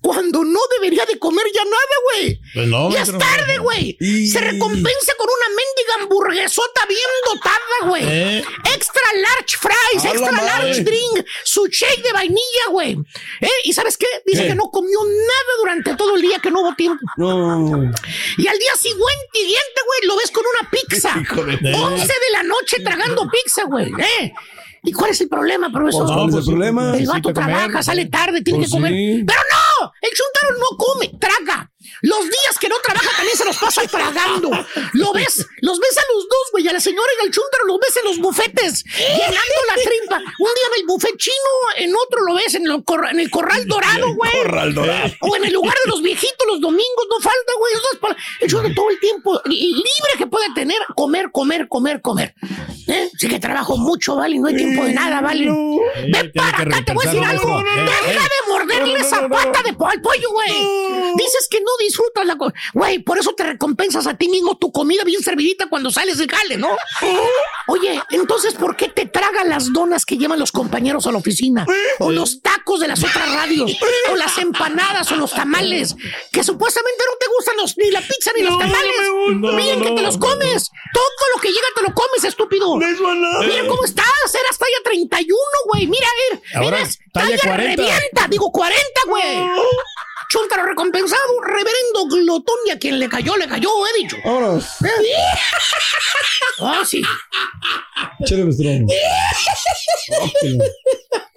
Cuando 0.00 0.44
no 0.44 0.60
debería 0.78 1.04
de 1.06 1.18
comer 1.18 1.44
ya 1.54 1.64
nada, 1.64 1.96
güey. 2.12 2.40
Pues 2.54 2.68
no, 2.68 2.90
ya 2.92 3.02
es 3.02 3.18
tarde, 3.18 3.58
güey. 3.58 3.96
Y- 4.00 4.28
Se 4.28 4.40
recompensa 4.40 5.12
con 5.18 5.28
una 5.28 5.48
mendiga 5.48 5.94
hamburguesota 6.02 6.86
bien 6.88 7.00
dotada, 7.26 7.88
güey. 7.88 8.04
Eh. 8.06 8.44
Extra 8.74 9.02
large 9.20 9.56
fries, 9.58 10.04
¡A 10.04 10.04
la 10.04 10.10
extra 10.12 10.32
madre! 10.32 10.46
large 10.66 10.84
drink, 10.84 11.26
su 11.44 11.66
shake 11.66 12.02
de 12.02 12.12
vainilla, 12.12 12.66
güey. 12.70 12.96
¿Eh? 13.40 13.48
¿Y 13.64 13.72
sabes 13.72 13.96
qué? 13.96 14.06
Dice 14.24 14.42
¿Qué? 14.42 14.48
que 14.48 14.54
no 14.54 14.70
comió 14.70 14.98
nada 15.04 15.52
durante 15.58 15.94
todo 15.96 16.14
el 16.16 16.22
día, 16.22 16.38
que 16.38 16.50
no 16.50 16.60
hubo 16.60 16.74
tiempo. 16.76 17.04
No. 17.16 17.92
Y 18.38 18.46
al 18.46 18.58
día 18.58 18.76
siguiente, 18.76 19.28
siguiente, 19.32 19.80
güey, 19.86 20.00
lo 20.08 20.16
ves 20.16 20.30
con 20.30 20.44
una 20.60 20.70
pizza. 20.70 21.14
De- 21.60 21.74
11 21.74 22.06
de 22.06 22.32
la 22.32 22.42
noche 22.44 22.76
tragando 22.82 23.28
pizza, 23.30 23.64
güey. 23.64 23.90
¿Eh? 24.20 24.32
¿Y 24.86 24.92
cuál 24.92 25.12
es 25.12 25.20
el 25.22 25.28
problema, 25.28 25.70
profesor? 25.72 26.06
¿Cuál 26.06 26.28
es 26.28 26.34
el 26.34 26.44
problema? 26.44 26.96
El 26.96 27.06
vato 27.06 27.32
comer. 27.32 27.34
trabaja, 27.34 27.82
sale 27.82 28.04
tarde, 28.06 28.42
tiene 28.42 28.58
Pues 28.60 28.70
que 28.70 28.76
comer. 28.76 28.92
sí. 28.92 29.24
Pero 29.26 29.40
no, 29.50 29.58
el 30.00 30.10
chuntaro 30.10 30.58
no 30.58 30.76
come, 30.76 31.10
traga. 31.20 31.70
Los 32.00 32.24
días 32.24 32.58
que 32.58 32.68
no 32.68 32.76
trabaja 32.82 33.10
también 33.16 33.36
se 33.36 33.44
los 33.44 33.56
pasa 33.58 33.82
tragando. 33.86 34.50
Lo 34.94 35.12
ves, 35.12 35.46
los 35.60 35.78
ves 35.78 35.98
a 35.98 36.02
los 36.14 36.22
dos, 36.24 36.48
güey, 36.52 36.66
a 36.68 36.72
la 36.72 36.80
señora 36.80 37.08
y 37.20 37.26
al 37.26 37.32
chuntaro 37.32 37.64
los 37.66 37.78
ves 37.78 37.96
en 37.98 38.04
los 38.04 38.18
bufetes, 38.18 38.84
llenando 38.84 39.58
la 39.68 39.74
tripa. 39.74 40.16
Un 40.38 40.50
día 40.54 40.64
en 40.74 40.80
el 40.80 40.86
buffet 40.86 41.16
chino, 41.18 41.34
en 41.76 41.94
otro 41.94 42.22
lo 42.22 42.34
ves 42.34 42.54
en, 42.54 42.66
el 42.66 42.84
corra- 42.84 43.10
en 43.10 43.20
el 43.20 43.30
corral 43.30 43.66
dorado, 43.66 44.14
güey. 44.14 44.32
Corral 44.32 44.74
dorado. 44.74 45.12
O 45.20 45.36
en 45.36 45.44
el 45.44 45.52
lugar 45.52 45.76
de 45.84 45.90
los 45.90 46.02
viejitos 46.02 46.46
los 46.46 46.60
domingos, 46.60 47.06
no 47.10 47.20
falta, 47.20 47.52
güey. 47.58 47.72
El 48.40 48.48
chuntaro 48.50 48.74
todo 48.74 48.90
el 48.90 49.00
tiempo, 49.00 49.40
libre 49.44 50.12
que 50.18 50.26
puede 50.26 50.52
tener, 50.54 50.78
comer, 50.96 51.30
comer, 51.32 51.68
comer, 51.68 52.00
comer. 52.00 52.34
¿Eh? 52.86 53.10
Sí 53.18 53.28
que 53.28 53.38
trabajo 53.38 53.76
mucho, 53.78 54.16
¿vale? 54.16 54.38
No 54.38 54.48
hay 54.48 54.56
tiempo 54.56 54.84
de 54.84 54.92
nada, 54.92 55.20
¿vale? 55.20 55.46
Ven 55.46 56.32
para 56.34 56.48
acá, 56.62 56.84
te 56.84 56.92
voy 56.92 57.06
a 57.06 57.10
decir 57.10 57.24
algo. 57.26 57.62
Deja 57.62 58.22
de 58.22 58.52
morderle 58.52 58.98
esa 59.00 59.28
pata 59.28 59.62
de 59.64 59.72
po- 59.72 59.86
al 59.88 60.00
pollo, 60.02 60.30
güey. 60.32 60.52
Dices 61.16 61.48
que 61.50 61.60
no 61.60 61.70
disfrutas 61.80 62.26
la... 62.26 62.36
co- 62.36 62.52
Güey, 62.74 62.98
por 62.98 63.18
eso 63.18 63.32
te 63.34 63.44
recompensas 63.44 64.06
a 64.06 64.14
ti 64.14 64.28
mismo 64.28 64.56
tu 64.58 64.70
comida 64.72 65.02
bien 65.04 65.22
servidita 65.22 65.66
cuando 65.68 65.90
sales 65.90 66.18
del 66.18 66.30
jale, 66.30 66.56
¿no? 66.58 66.68
Oye, 67.68 68.00
entonces, 68.10 68.54
¿por 68.54 68.76
qué 68.76 68.88
te 68.88 69.06
tragan 69.06 69.48
las 69.48 69.72
donas 69.72 70.04
que 70.04 70.18
llevan 70.18 70.38
los 70.38 70.52
compañeros 70.52 71.06
a 71.06 71.12
la 71.12 71.18
oficina? 71.18 71.64
O 72.00 72.10
los 72.10 72.42
tacos 72.42 72.80
de 72.80 72.88
las 72.88 73.02
otras 73.02 73.32
radios. 73.34 73.72
O 74.12 74.16
las 74.16 74.36
empanadas 74.38 75.10
o 75.12 75.16
los 75.16 75.32
tamales. 75.32 75.96
Que 76.30 76.44
supuestamente 76.44 77.02
no 77.06 77.16
te 77.18 77.26
gustan 77.34 77.56
los, 77.56 77.78
ni 77.78 77.90
la 77.90 78.00
pizza 78.02 78.30
ni 78.36 78.42
los 78.44 78.58
tamales. 78.58 79.56
Bien 79.56 79.80
que 79.82 79.90
te 79.92 80.02
los 80.02 80.18
comes. 80.18 80.70
Todo 80.92 81.04
lo 81.34 81.40
que 81.40 81.48
llega 81.48 81.66
te 81.74 81.82
lo 81.82 81.94
comes, 81.94 82.24
estúpido. 82.24 82.73
Mira 82.78 83.66
cómo 83.68 83.84
estás. 83.84 84.06
Eras 84.28 84.58
talla 84.58 84.76
31, 84.84 85.38
güey. 85.66 85.86
Mira, 85.86 86.06
a 86.06 86.34
ver. 86.34 86.42
Ahora, 86.64 86.80
Eres 86.80 86.98
talla 87.12 87.36
talla 87.38 87.54
40. 87.56 87.82
revienta. 87.82 88.28
Digo 88.28 88.50
40, 88.52 88.82
güey. 89.08 89.24
Chuntaro 90.30 90.64
recompensado, 90.64 91.40
reverendo 91.42 92.06
glotón 92.10 92.56
y 92.66 92.70
a 92.70 92.78
quien 92.78 92.98
le 92.98 93.08
cayó, 93.08 93.36
le 93.36 93.46
cayó, 93.46 93.68
he 93.86 93.98
dicho. 94.02 94.16
Vámonos. 94.24 94.66
Ah, 96.60 96.82
sí. 96.86 97.02
Échale, 98.20 98.44
Mestrón. 98.44 98.86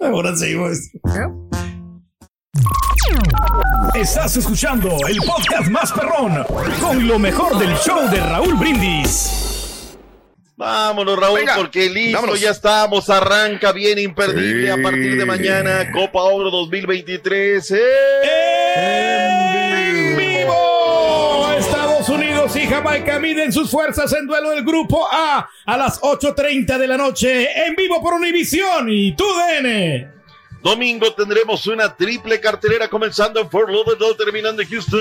Ahora 0.00 0.36
seguimos. 0.36 0.78
Estás 3.94 4.36
escuchando 4.36 4.96
el 5.08 5.16
podcast 5.18 5.68
más 5.70 5.90
perrón 5.92 6.44
con 6.80 7.08
lo 7.08 7.18
mejor 7.18 7.58
del 7.58 7.76
show 7.78 8.08
de 8.10 8.20
Raúl 8.20 8.54
Brindis. 8.54 9.57
Vámonos, 10.58 11.16
Raúl, 11.16 11.38
Venga, 11.38 11.54
porque 11.54 11.88
listo, 11.88 12.16
vámonos. 12.18 12.40
ya 12.40 12.50
estamos. 12.50 13.08
Arranca 13.08 13.70
bien 13.70 13.96
imperdible 14.00 14.64
Sí. 14.74 14.80
a 14.80 14.82
partir 14.82 15.16
de 15.16 15.24
mañana. 15.24 15.88
Copa 15.92 16.20
Oro 16.24 16.50
2023. 16.50 17.70
¡En 18.74 20.16
vivo! 20.16 21.48
Estados 21.56 22.08
Unidos 22.08 22.56
y 22.56 22.66
Jamaica 22.66 23.20
miden 23.20 23.52
sus 23.52 23.70
fuerzas 23.70 24.12
en 24.14 24.26
duelo 24.26 24.50
del 24.50 24.64
grupo 24.64 25.06
A 25.08 25.48
a 25.64 25.76
las 25.76 26.00
8.30 26.00 26.76
de 26.76 26.88
la 26.88 26.96
noche 26.96 27.64
en 27.66 27.76
vivo 27.76 28.02
por 28.02 28.14
Univisión 28.14 28.88
y 28.90 29.14
TUDN. 29.14 30.12
Domingo 30.60 31.14
tendremos 31.14 31.68
una 31.68 31.94
triple 31.94 32.40
cartelera 32.40 32.88
comenzando 32.88 33.38
en 33.38 33.48
Fort 33.48 33.70
Lauderdale, 33.70 34.16
terminando 34.16 34.60
en 34.60 34.68
Houston. 34.68 35.00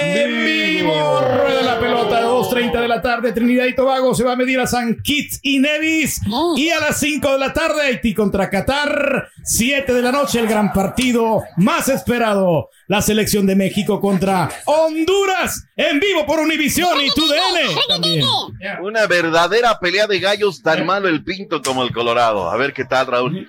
En 0.00 0.44
vivo, 0.44 1.20
rueda 1.20 1.62
la 1.62 1.78
pelota 1.78 2.20
2.30 2.52 2.80
de 2.80 2.88
la 2.88 3.00
tarde. 3.02 3.32
Trinidad 3.32 3.66
y 3.66 3.74
Tobago 3.74 4.14
se 4.14 4.24
va 4.24 4.32
a 4.32 4.36
medir 4.36 4.60
a 4.60 4.66
San 4.66 4.96
Kitts 5.02 5.40
y 5.42 5.58
Nevis. 5.58 6.20
Y 6.56 6.70
a 6.70 6.80
las 6.80 6.98
5 7.00 7.32
de 7.32 7.38
la 7.38 7.52
tarde, 7.52 7.82
Haití 7.82 8.14
contra 8.14 8.50
Qatar. 8.50 9.28
7 9.44 9.92
de 9.92 10.02
la 10.02 10.12
noche, 10.12 10.38
el 10.38 10.46
gran 10.46 10.72
partido 10.72 11.42
más 11.56 11.88
esperado. 11.88 12.68
La 12.88 13.00
selección 13.00 13.46
de 13.46 13.56
México 13.56 14.00
contra 14.00 14.50
Honduras. 14.66 15.66
En 15.76 15.98
vivo 15.98 16.26
por 16.26 16.40
Univisión 16.40 17.00
y 17.00 17.08
TUDN. 17.10 17.88
También. 17.88 18.24
Una 18.82 19.06
verdadera 19.06 19.78
pelea 19.78 20.06
de 20.06 20.20
gallos, 20.20 20.62
tan 20.62 20.84
malo 20.84 21.08
el 21.08 21.24
pinto 21.24 21.62
como 21.62 21.82
el 21.82 21.92
colorado. 21.92 22.50
A 22.50 22.56
ver 22.56 22.72
qué 22.72 22.84
tal, 22.84 23.06
Raúl. 23.06 23.48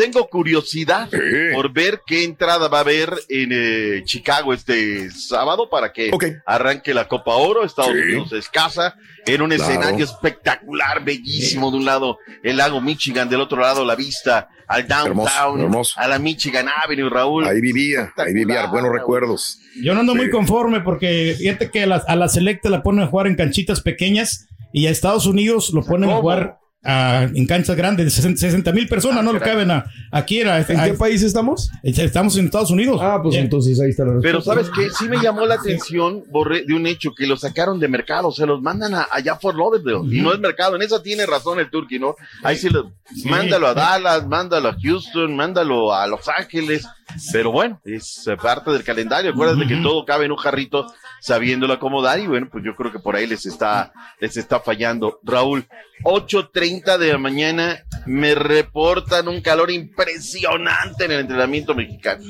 Tengo 0.00 0.28
curiosidad 0.30 1.10
por 1.52 1.70
ver 1.72 2.00
qué 2.06 2.24
entrada 2.24 2.68
va 2.68 2.78
a 2.78 2.80
haber 2.80 3.12
en 3.28 3.50
eh, 3.52 4.02
Chicago 4.04 4.54
este 4.54 5.10
sábado 5.10 5.68
para 5.68 5.92
que 5.92 6.10
arranque 6.46 6.94
la 6.94 7.06
Copa 7.06 7.34
Oro. 7.36 7.64
Estados 7.64 7.92
Sí. 7.92 7.98
Unidos 7.98 8.32
es 8.32 8.48
casa 8.48 8.94
en 9.26 9.42
un 9.42 9.50
Claro. 9.50 9.62
escenario 9.64 10.04
espectacular, 10.04 11.04
bellísimo. 11.04 11.70
De 11.70 11.76
un 11.76 11.84
lado 11.84 12.18
el 12.42 12.56
lago 12.56 12.80
Michigan, 12.80 13.28
del 13.28 13.42
otro 13.42 13.60
lado 13.60 13.84
la 13.84 13.94
vista 13.94 14.48
al 14.68 14.88
downtown, 14.88 15.08
Hermoso, 15.10 15.58
hermoso. 15.64 16.00
a 16.00 16.08
la 16.08 16.18
Michigan 16.18 16.66
Avenue, 16.82 17.10
Raúl. 17.10 17.44
Ahí 17.46 17.60
vivía, 17.60 18.12
ahí 18.16 18.32
vivía, 18.32 18.66
buenos 18.68 18.92
recuerdos. 18.92 19.58
Yo 19.82 19.92
no 19.92 20.00
ando 20.00 20.14
muy 20.14 20.30
conforme 20.30 20.80
porque 20.80 21.34
fíjate 21.36 21.70
que 21.70 21.82
a 21.82 21.86
la, 21.86 21.96
a 22.06 22.16
la 22.16 22.28
selecta 22.28 22.70
la 22.70 22.82
ponen 22.82 23.02
a 23.04 23.06
jugar 23.08 23.26
en 23.26 23.36
canchitas 23.36 23.82
pequeñas 23.82 24.46
y 24.72 24.86
a 24.86 24.90
Estados 24.90 25.26
Unidos 25.26 25.70
lo 25.74 25.82
ponen 25.84 26.08
a 26.08 26.16
jugar 26.16 26.56
ah, 26.84 27.26
en 27.34 27.46
canchas 27.46 27.76
grandes 27.76 28.16
de 28.16 28.36
60 28.36 28.72
mil 28.72 28.88
personas, 28.88 29.24
no 29.24 29.32
lo 29.32 29.40
caben 29.40 29.70
a, 29.70 29.84
aquí. 30.10 30.40
Era, 30.40 30.58
¿En 30.60 30.84
qué 30.84 30.94
país 30.94 31.22
estamos? 31.22 31.70
Estamos 31.82 32.36
en 32.36 32.46
Estados 32.46 32.70
Unidos. 32.70 33.00
Ah, 33.02 33.20
pues 33.22 33.36
entonces 33.36 33.80
ahí 33.80 33.90
está 33.90 34.04
la 34.04 34.14
respuesta. 34.14 34.28
Pero 34.28 34.42
sabes 34.42 34.70
qué, 34.74 34.90
sí 34.90 35.08
me 35.08 35.20
llamó 35.22 35.46
la 35.46 35.54
atención, 35.54 36.24
Borré, 36.30 36.64
de 36.64 36.74
un 36.74 36.86
hecho 36.86 37.12
que 37.16 37.26
lo 37.26 37.36
sacaron 37.36 37.78
de 37.78 37.88
mercado, 37.88 38.30
se 38.30 38.46
los 38.46 38.60
mandan 38.60 38.94
a, 38.94 39.08
allá 39.10 39.36
por 39.36 39.56
Lauderdale 39.56 40.16
y 40.16 40.20
no 40.20 40.32
es 40.32 40.40
mercado, 40.40 40.76
en 40.76 40.82
eso 40.82 41.02
tiene 41.02 41.26
razón 41.26 41.58
el 41.60 41.70
Turqui, 41.70 41.98
¿no? 41.98 42.16
Ahí 42.42 42.56
sí 42.56 42.68
lo, 42.68 42.92
mándalo 43.24 43.68
a 43.68 43.74
Dallas, 43.74 44.26
mándalo 44.26 44.68
a 44.68 44.76
Houston, 44.80 45.34
mándalo 45.34 45.94
a 45.94 46.06
Los 46.06 46.28
Ángeles, 46.28 46.86
pero 47.32 47.50
bueno, 47.50 47.80
es 47.84 48.28
parte 48.40 48.70
del 48.70 48.84
calendario, 48.84 49.30
acuérdate 49.30 49.66
que 49.66 49.76
todo 49.76 50.04
cabe 50.04 50.26
en 50.26 50.32
un 50.32 50.38
jarrito 50.38 50.86
sabiéndolo 51.20 51.74
acomodar 51.74 52.18
y 52.18 52.26
bueno, 52.26 52.48
pues 52.50 52.64
yo 52.64 52.74
creo 52.74 52.90
que 52.90 52.98
por 52.98 53.16
ahí 53.16 53.26
les 53.26 53.46
está, 53.46 53.92
les 54.20 54.36
está 54.36 54.60
fallando. 54.60 55.20
Raúl, 55.22 55.66
8.30 56.04 56.98
de 56.98 57.12
la 57.12 57.18
mañana 57.18 57.84
me 58.06 58.34
reportan 58.34 59.28
un 59.28 59.40
calor 59.40 59.70
impresionante 59.70 61.04
en 61.04 61.12
el 61.12 61.20
entrenamiento 61.20 61.74
mexicano. 61.74 62.24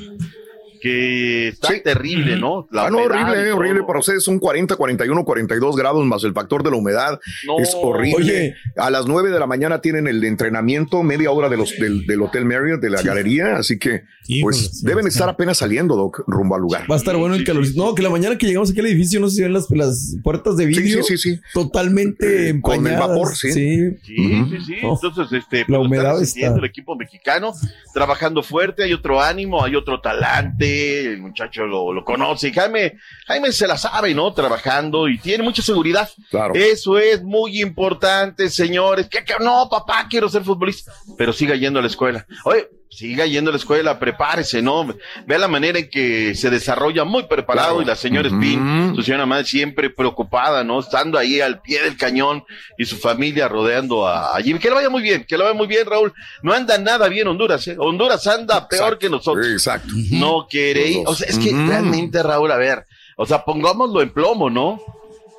Que 0.81 1.49
está 1.49 1.69
terrible, 1.83 2.37
¿no? 2.37 2.67
La 2.71 2.87
Ah, 2.87 2.89
no, 2.89 2.97
horrible, 3.03 3.47
eh, 3.47 3.51
horrible. 3.51 3.83
Para 3.85 3.99
ustedes 3.99 4.23
son 4.23 4.39
40, 4.39 4.75
41, 4.75 5.23
42 5.23 5.75
grados 5.75 6.03
más 6.05 6.23
el 6.23 6.33
factor 6.33 6.63
de 6.63 6.71
la 6.71 6.77
humedad. 6.77 7.19
No. 7.45 7.59
Es 7.59 7.73
horrible. 7.79 8.15
Oye. 8.17 8.55
a 8.77 8.89
las 8.89 9.05
9 9.05 9.29
de 9.29 9.39
la 9.39 9.45
mañana 9.45 9.79
tienen 9.81 10.07
el 10.07 10.23
entrenamiento, 10.23 11.03
media 11.03 11.29
hora 11.31 11.49
de 11.49 11.57
los, 11.57 11.71
del, 11.77 12.05
del 12.07 12.21
Hotel 12.23 12.45
Marriott, 12.45 12.81
de 12.81 12.89
la 12.89 13.01
galería. 13.03 13.57
Así 13.57 13.77
que, 13.77 14.03
pues, 14.41 14.81
deben 14.83 15.05
estar 15.07 15.29
apenas 15.29 15.59
saliendo, 15.59 15.95
Doc, 15.95 16.23
rumbo 16.27 16.55
al 16.55 16.61
lugar. 16.61 16.89
Va 16.89 16.95
a 16.95 16.97
estar 16.97 17.15
bueno 17.15 17.35
el 17.35 17.43
calor. 17.43 17.63
No, 17.75 17.93
que 17.93 18.01
la 18.01 18.09
mañana 18.09 18.37
que 18.37 18.47
llegamos 18.47 18.71
aquí 18.71 18.79
al 18.79 18.87
edificio, 18.87 19.19
no 19.19 19.29
sé 19.29 19.35
si 19.37 19.41
ven 19.43 19.53
las, 19.53 19.69
las 19.69 20.15
puertas 20.23 20.57
de 20.57 20.65
vidrio. 20.65 21.03
sí, 21.03 21.17
sí, 21.17 21.35
sí. 21.35 21.41
Totalmente 21.53 22.49
Eh, 22.49 22.59
con 22.61 22.73
el 22.73 22.93
empañadas. 22.93 23.07
vapor, 23.09 23.35
sí. 23.35 23.51
Sí, 23.51 23.97
sí, 24.03 24.57
sí. 24.65 24.73
Oh. 24.83 24.99
Entonces, 25.01 25.31
este, 25.43 25.59
La 25.59 25.77
pues, 25.77 25.87
humedad 25.87 26.21
está- 26.21 26.55
el 26.55 26.65
equipo 26.65 26.95
mexicano 26.95 27.53
trabajando 27.93 28.41
fuerte, 28.41 28.83
hay 28.83 28.93
otro 28.93 29.21
ánimo, 29.21 29.63
hay 29.63 29.75
otro 29.75 30.01
talante, 30.01 30.70
el 30.71 31.19
muchacho 31.19 31.65
lo, 31.65 31.93
lo 31.93 32.03
conoce. 32.03 32.49
y 32.49 32.53
Jaime, 32.53 32.97
Jaime 33.27 33.51
se 33.51 33.67
la 33.67 33.77
sabe, 33.77 34.13
¿no? 34.13 34.33
Trabajando 34.33 35.07
y 35.07 35.17
tiene 35.17 35.43
mucha 35.43 35.61
seguridad. 35.61 36.09
Claro. 36.29 36.53
Eso 36.55 36.97
es 36.97 37.23
muy 37.23 37.61
importante, 37.61 38.49
señores. 38.49 39.07
Que, 39.07 39.23
que 39.23 39.33
no, 39.39 39.67
papá, 39.69 40.07
quiero 40.09 40.29
ser 40.29 40.43
futbolista, 40.43 40.91
pero 41.17 41.33
siga 41.33 41.55
yendo 41.55 41.79
a 41.79 41.81
la 41.81 41.87
escuela. 41.87 42.25
Oye, 42.45 42.67
siga 42.93 43.25
yendo 43.25 43.49
a 43.49 43.53
la 43.53 43.57
escuela, 43.57 43.97
prepárese, 43.97 44.61
¿no? 44.61 44.85
Vea 45.25 45.39
la 45.39 45.47
manera 45.47 45.79
en 45.79 45.89
que 45.89 46.35
se 46.35 46.49
desarrolla 46.49 47.05
muy 47.05 47.23
preparado 47.23 47.69
Claro. 47.75 47.81
y 47.81 47.85
la 47.85 47.95
señora 47.95 48.27
Spin, 48.27 48.93
su 48.95 49.01
señora 49.01 49.25
madre 49.25 49.45
siempre 49.45 49.89
preocupada, 49.89 50.63
¿no? 50.65 50.79
Estando 50.81 51.17
ahí 51.17 51.39
al 51.39 51.61
pie 51.61 51.81
del 51.81 51.95
cañón 51.97 52.43
y 52.77 52.83
su 52.85 52.97
familia 52.97 53.47
rodeando 53.47 54.05
a, 54.05 54.35
a 54.35 54.41
Jimmy. 54.41 54.59
Que 54.59 54.67
le 54.67 54.75
vaya 54.75 54.89
muy 54.89 55.01
bien, 55.01 55.23
que 55.25 55.37
le 55.37 55.43
vaya 55.45 55.55
muy 55.55 55.67
bien, 55.67 55.85
Raúl. 55.87 56.13
No 56.43 56.53
anda 56.53 56.77
nada 56.77 57.07
bien 57.07 57.27
Honduras, 57.27 57.65
¿eh? 57.67 57.77
Honduras 57.79 58.27
anda 58.27 58.67
peor 58.67 58.99
que 58.99 59.09
nosotros. 59.09 59.47
Exacto. 59.47 59.93
No 60.11 60.47
quiere 60.49 60.87
ir. 60.87 61.03
O 61.07 61.15
sea, 61.15 61.27
es 61.29 61.39
que 61.39 61.51
realmente, 61.51 62.21
Raúl, 62.21 62.51
a 62.51 62.57
ver, 62.57 62.85
o 63.15 63.25
sea, 63.25 63.45
pongámoslo 63.45 64.01
en 64.01 64.09
plomo, 64.11 64.49
¿no? 64.49 64.81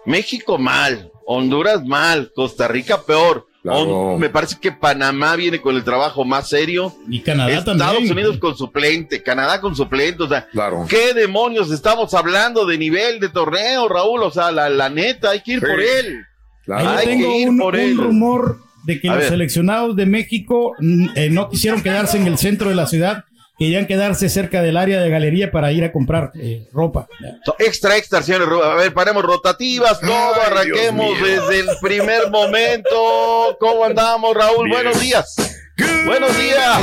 México 0.06 0.56
mal, 0.58 1.10
Honduras 1.26 1.84
mal, 1.84 2.32
Costa 2.34 2.66
Rica 2.66 3.02
peor. 3.02 3.46
Hon- 3.64 4.18
me 4.18 4.28
parece 4.28 4.56
que 4.60 4.72
Panamá 4.72 5.36
viene 5.36 5.60
con 5.60 5.76
el 5.76 5.84
trabajo 5.84 6.24
más 6.24 6.48
serio. 6.48 6.94
Y 7.08 7.20
Canadá 7.20 7.52
Estados 7.52 7.78
también. 7.78 8.12
Unidos 8.12 8.38
con 8.38 8.56
suplente, 8.56 9.22
Canadá 9.22 9.60
con 9.60 9.76
suplente, 9.76 10.24
o 10.24 10.28
sea, 10.28 10.48
¿qué 10.88 11.14
demonios 11.14 11.70
estamos 11.70 12.12
hablando 12.14 12.66
de 12.66 12.76
nivel 12.78 13.20
de 13.20 13.28
torneo, 13.28 13.88
Raúl? 13.88 14.22
O 14.22 14.30
sea, 14.30 14.50
la, 14.50 14.68
la 14.68 14.88
neta, 14.88 15.30
hay 15.30 15.42
que 15.42 15.52
ir 15.52 15.60
Sí. 15.60 15.66
por 15.66 15.80
él. 15.80 16.24
Ahí 16.68 16.86
Hay 16.86 17.06
tengo 17.06 17.30
que 17.30 17.38
ir 17.38 17.48
un, 17.50 17.58
por 17.58 17.74
un 17.74 17.80
él. 17.80 17.96
rumor 17.96 18.58
de 18.84 19.00
que 19.00 19.08
A 19.08 19.12
los 19.12 19.20
ver. 19.20 19.28
seleccionados 19.30 19.94
de 19.96 20.06
México 20.06 20.74
mm, 20.80 21.06
eh, 21.14 21.30
no 21.30 21.48
quisieron 21.48 21.82
quedarse 21.82 22.16
en 22.18 22.26
el 22.26 22.38
centro 22.38 22.68
de 22.68 22.74
la 22.74 22.86
ciudad, 22.88 23.24
querían 23.62 23.86
quedarse 23.86 24.28
cerca 24.28 24.60
del 24.60 24.76
área 24.76 25.00
de 25.00 25.08
galería 25.08 25.52
para 25.52 25.70
ir 25.70 25.84
a 25.84 25.92
comprar 25.92 26.32
eh, 26.34 26.66
ropa. 26.72 27.06
Extra, 27.60 27.96
extra, 27.96 28.20
señores. 28.20 28.48
A 28.60 28.74
ver, 28.74 28.92
paremos 28.92 29.22
rotativas, 29.22 30.00
todo, 30.00 30.42
arranquemos 30.44 31.10
desde 31.22 31.60
el 31.60 31.68
primer 31.80 32.28
momento. 32.28 33.56
¿Cómo 33.60 33.84
andamos, 33.84 34.34
Raúl? 34.34 34.64
Bien. 34.64 34.82
Buenos 34.82 35.00
días. 35.00 35.36
Buenos 36.04 36.36
días. 36.36 36.78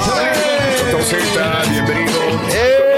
bienvenido. 1.70 2.22
En 2.50 2.89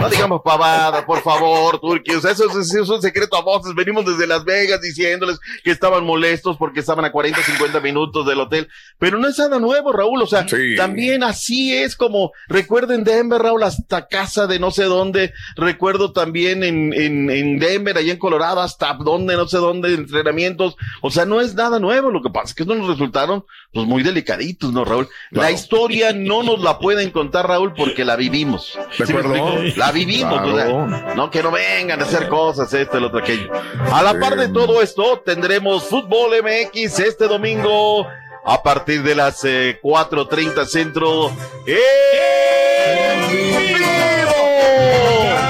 No 0.00 0.08
digamos 0.08 0.40
pavada, 0.44 1.04
por 1.06 1.20
favor, 1.22 1.78
Turquía. 1.80 2.18
O 2.18 2.20
sea, 2.20 2.32
eso, 2.32 2.44
es- 2.50 2.56
eso 2.70 2.82
es 2.82 2.88
un 2.88 3.02
secreto 3.02 3.36
a 3.36 3.42
voces. 3.42 3.74
Venimos 3.74 4.04
desde 4.06 4.26
Las 4.26 4.44
Vegas 4.44 4.80
diciéndoles 4.80 5.38
que 5.62 5.70
estaban 5.70 6.04
molestos 6.04 6.56
porque 6.56 6.80
estaban 6.80 7.04
a 7.04 7.12
40, 7.12 7.42
50 7.42 7.80
minutos 7.80 8.26
del 8.26 8.40
hotel. 8.40 8.68
Pero 8.98 9.18
no 9.18 9.28
es 9.28 9.38
nada 9.38 9.58
nuevo, 9.58 9.92
Raúl. 9.92 10.22
O 10.22 10.26
sea, 10.26 10.46
también 10.76 11.22
así 11.22 11.74
es 11.76 11.96
como, 11.96 12.32
recuerdo 12.48 12.94
en 12.94 13.04
Denver, 13.04 13.40
Raúl, 13.40 13.62
hasta 13.62 14.06
casa 14.08 14.46
de 14.46 14.58
no 14.58 14.70
sé 14.70 14.84
dónde. 14.84 15.32
Recuerdo 15.56 16.12
también 16.12 16.64
en, 16.64 16.92
en, 16.94 17.30
en 17.30 17.58
Denver, 17.58 17.96
allá 17.96 18.12
en 18.12 18.18
Colorado, 18.18 18.60
hasta 18.60 18.94
dónde, 18.94 19.36
no 19.36 19.46
sé 19.48 19.58
dónde, 19.58 19.94
entrenamientos. 19.94 20.76
O 21.02 21.10
sea, 21.10 21.24
no 21.24 21.40
es 21.40 21.54
nada 21.54 21.78
nuevo. 21.78 22.10
Lo 22.10 22.22
que 22.22 22.30
pasa 22.30 22.46
es 22.46 22.54
que 22.54 22.64
no 22.64 22.74
nos 22.74 22.88
resultaron, 22.88 23.44
pues, 23.72 23.86
muy 23.86 24.02
delicaditos, 24.02 24.72
¿no, 24.72 24.84
Raúl? 24.84 25.08
La 25.30 25.50
historia 25.50 26.12
no 26.12 26.42
nos 26.42 26.60
la 26.62 26.78
pueden 26.78 27.10
contar, 27.10 27.46
Raúl, 27.48 27.72
porque 27.74 28.04
la 28.04 28.16
vivimos. 28.16 28.78
¿De 28.98 29.06
¿Sí 29.06 29.12
acuerdo? 29.12 29.34
explico? 29.34 29.74
La 29.90 29.94
vivimos, 29.94 30.40
Claro. 30.40 30.86
no 31.16 31.30
que 31.32 31.42
no 31.42 31.50
vengan 31.50 32.00
a 32.00 32.04
hacer 32.04 32.28
cosas, 32.28 32.72
esto, 32.72 32.96
el 32.98 33.04
otro, 33.06 33.18
aquello. 33.18 33.50
A 33.90 34.02
la 34.04 34.16
par 34.20 34.36
de 34.36 34.48
todo 34.48 34.80
esto, 34.82 35.18
tendremos 35.26 35.82
Fútbol 35.88 36.30
MX 36.44 37.00
este 37.00 37.26
domingo 37.26 38.06
a 38.44 38.62
partir 38.62 39.02
de 39.02 39.16
las 39.16 39.42
eh, 39.44 39.80
4.30 39.82 40.64
centro. 40.66 41.32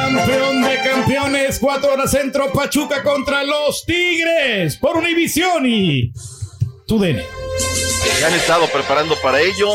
Campeón 0.09 0.63
de 0.63 0.79
campeones, 0.83 1.59
cuatro 1.59 1.93
horas 1.93 2.11
centro, 2.11 2.51
Pachuca 2.53 3.03
contra 3.03 3.45
los 3.45 3.85
Tigres 3.85 4.77
por 4.77 4.97
Univisión 4.97 5.67
y 5.67 6.13
TUDN. 6.87 7.21
Se 8.19 8.25
han 8.25 8.35
estado 8.35 8.67
preparando 8.69 9.15
para 9.23 9.41
ello. 9.41 9.69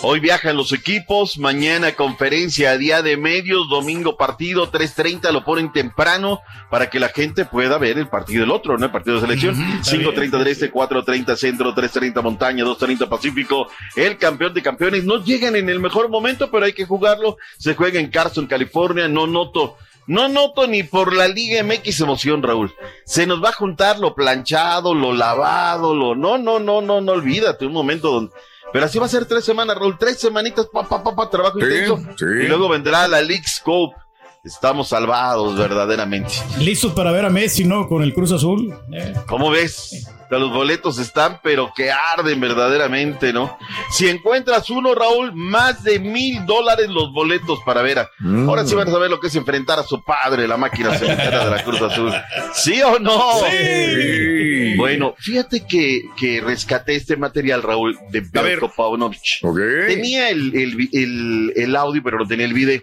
Hoy 0.00 0.20
viajan 0.20 0.56
los 0.56 0.72
equipos, 0.72 1.38
mañana 1.38 1.96
conferencia 1.96 2.78
día 2.78 3.02
de 3.02 3.16
medios, 3.16 3.68
domingo 3.68 4.16
partido, 4.16 4.70
3.30 4.70 5.32
lo 5.32 5.44
ponen 5.44 5.72
temprano 5.72 6.40
para 6.70 6.88
que 6.88 7.00
la 7.00 7.08
gente 7.08 7.44
pueda 7.44 7.78
ver 7.78 7.98
el 7.98 8.08
partido 8.08 8.42
del 8.42 8.52
otro, 8.52 8.78
¿no? 8.78 8.86
El 8.86 8.92
partido 8.92 9.16
de 9.16 9.22
selección. 9.22 9.56
5.30 9.56 10.30
del 10.38 10.46
este, 10.46 10.72
4.30 10.72 11.36
centro, 11.36 11.74
3.30 11.74 12.22
montaña, 12.22 12.64
2.30 12.64 13.08
pacífico. 13.08 13.68
El 13.96 14.18
campeón 14.18 14.54
de 14.54 14.62
campeones. 14.62 15.04
No 15.04 15.24
llegan 15.24 15.56
en 15.56 15.68
el 15.68 15.80
mejor 15.80 16.08
momento, 16.08 16.48
pero 16.48 16.66
hay 16.66 16.72
que 16.72 16.86
jugarlo. 16.86 17.36
Se 17.58 17.74
juega 17.74 17.98
en 17.98 18.08
Carson, 18.08 18.46
California. 18.46 19.08
No 19.08 19.26
noto 19.26 19.78
no 20.06 20.26
noto 20.26 20.66
ni 20.66 20.84
por 20.84 21.14
la 21.14 21.28
Liga 21.28 21.62
MX 21.62 22.00
emoción, 22.00 22.42
Raúl. 22.42 22.74
Se 23.04 23.26
nos 23.26 23.44
va 23.44 23.50
a 23.50 23.52
juntar 23.52 23.98
lo 23.98 24.14
planchado, 24.14 24.94
lo 24.94 25.12
lavado, 25.12 25.94
lo... 25.94 26.14
No, 26.14 26.38
no, 26.38 26.58
no, 26.58 26.80
no, 26.80 27.02
no 27.02 27.12
olvídate 27.12 27.66
un 27.66 27.74
momento 27.74 28.10
donde... 28.10 28.32
Pero 28.72 28.84
así 28.86 28.98
va 28.98 29.06
a 29.06 29.08
ser 29.08 29.24
tres 29.26 29.44
semanas, 29.44 29.76
Raúl. 29.76 29.96
Tres 29.98 30.18
semanitas, 30.20 30.66
pa, 30.66 30.82
pa, 30.88 31.02
pa, 31.02 31.14
pa, 31.14 31.30
trabajo 31.30 31.58
Sí, 31.58 31.64
intenso. 31.66 31.98
sí. 32.16 32.24
Y 32.24 32.46
luego 32.48 32.68
vendrá 32.68 33.08
la 33.08 33.20
League 33.22 33.46
Scope. 33.46 33.96
Estamos 34.44 34.88
salvados, 34.88 35.56
verdaderamente. 35.58 36.32
Listos 36.60 36.92
para 36.92 37.12
ver 37.12 37.24
a 37.24 37.30
Messi, 37.30 37.64
¿no? 37.64 37.86
Con 37.88 38.02
el 38.02 38.14
Cruz 38.14 38.32
Azul. 38.32 38.72
Eh. 38.92 39.12
¿Cómo 39.26 39.50
ves? 39.50 40.06
Los 40.30 40.52
boletos 40.52 40.98
están, 40.98 41.40
pero 41.42 41.72
que 41.74 41.90
arden 41.90 42.38
verdaderamente, 42.40 43.32
¿no? 43.32 43.58
Si 43.90 44.08
encuentras 44.08 44.68
uno, 44.70 44.94
Raúl, 44.94 45.32
más 45.34 45.82
de 45.82 45.98
mil 45.98 46.44
dólares 46.46 46.88
los 46.88 47.12
boletos 47.12 47.58
para 47.64 47.80
ver 47.82 47.98
a. 48.00 48.10
Mm. 48.20 48.48
Ahora 48.48 48.64
sí 48.66 48.74
van 48.74 48.88
a 48.88 48.90
saber 48.90 49.10
lo 49.10 49.20
que 49.20 49.28
es 49.28 49.34
enfrentar 49.36 49.78
a 49.78 49.82
su 49.84 50.02
padre, 50.04 50.46
la 50.46 50.56
máquina 50.58 50.94
cementera 50.94 51.46
de 51.46 51.50
la 51.50 51.64
Cruz 51.64 51.80
Azul. 51.80 52.12
¿Sí 52.54 52.80
o 52.82 52.98
no? 52.98 53.18
Sí. 53.50 54.74
Bueno, 54.76 55.14
fíjate 55.18 55.66
que, 55.66 56.02
que 56.16 56.40
rescaté 56.42 56.94
este 56.94 57.16
material, 57.16 57.62
Raúl, 57.62 57.98
de 58.10 58.20
Belko 58.20 58.70
Paunovic. 58.74 59.40
Tenía 59.88 60.28
el, 60.30 60.54
el, 60.54 60.76
vi- 60.76 60.90
el, 60.92 61.52
el 61.56 61.74
audio, 61.76 62.02
pero 62.04 62.18
no 62.18 62.26
tenía 62.26 62.44
el 62.46 62.52
video. 62.54 62.80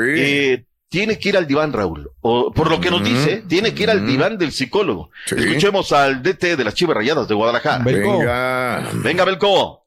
Eh, 0.00 0.64
tiene 0.94 1.18
que 1.18 1.28
ir 1.30 1.36
al 1.36 1.48
diván, 1.48 1.72
Raúl. 1.72 2.08
O, 2.20 2.52
por 2.52 2.70
lo 2.70 2.80
que 2.80 2.88
nos 2.88 3.02
dice, 3.02 3.42
tiene 3.48 3.74
que 3.74 3.82
ir 3.82 3.90
al 3.90 4.06
diván 4.06 4.38
del 4.38 4.52
psicólogo. 4.52 5.10
Escuchemos 5.26 5.90
al 5.90 6.22
DT 6.22 6.56
de 6.56 6.62
las 6.62 6.74
Chivas 6.74 6.96
Rayadas 6.96 7.26
de 7.26 7.34
Guadalajara. 7.34 7.82
Venga. 7.82 8.90
Venga, 9.02 9.24
Belko. 9.24 9.84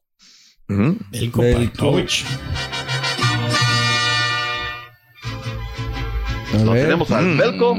Belko 0.68 1.42
Paunovic. 1.78 2.26
Lo 6.62 6.72
tenemos 6.74 7.10
al 7.10 7.36
Belko. 7.38 7.74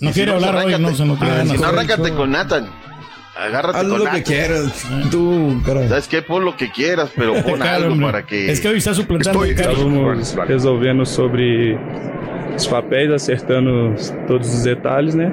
No 0.00 0.10
Y 0.10 0.12
quiere 0.12 0.32
no, 0.32 0.36
hablar 0.36 0.52
pues, 0.64 0.74
hoy, 0.74 0.82
no 0.82 0.94
se 0.94 1.04
no 1.06 1.16
tiene 1.16 1.32
arráncate. 1.32 1.38
ganas. 1.38 1.56
Si 1.56 1.62
no, 1.62 1.66
arráncate 1.66 2.12
con 2.14 2.30
Nathan. 2.30 2.85
Agárrate 3.38 3.78
Haz 3.78 3.84
con 3.84 3.98
lo 3.98 4.04
que 4.04 4.10
Nathan. 4.10 4.22
quieras. 4.22 4.86
Tú, 5.10 5.62
cara. 5.64 5.88
¿Sabes 5.88 6.08
qué? 6.08 6.22
Pon 6.22 6.44
lo 6.44 6.56
que 6.56 6.70
quieras, 6.70 7.10
pero 7.14 7.34
pon 7.42 7.60
algo 7.62 8.00
para 8.00 8.24
que... 8.24 8.50
Es 8.50 8.60
que 8.60 8.68
hoy 8.68 8.78
está 8.78 8.94
suplantando 8.94 9.44
el 9.44 9.54
Carlos. 9.54 9.78
Estávamos 9.78 10.48
resolvendo 10.48 11.04
sobre 11.04 11.78
os 12.56 12.66
papéis, 12.66 13.10
acertando 13.10 13.94
todos 14.26 14.48
os 14.54 14.62
detalhes, 14.64 15.14
né? 15.14 15.30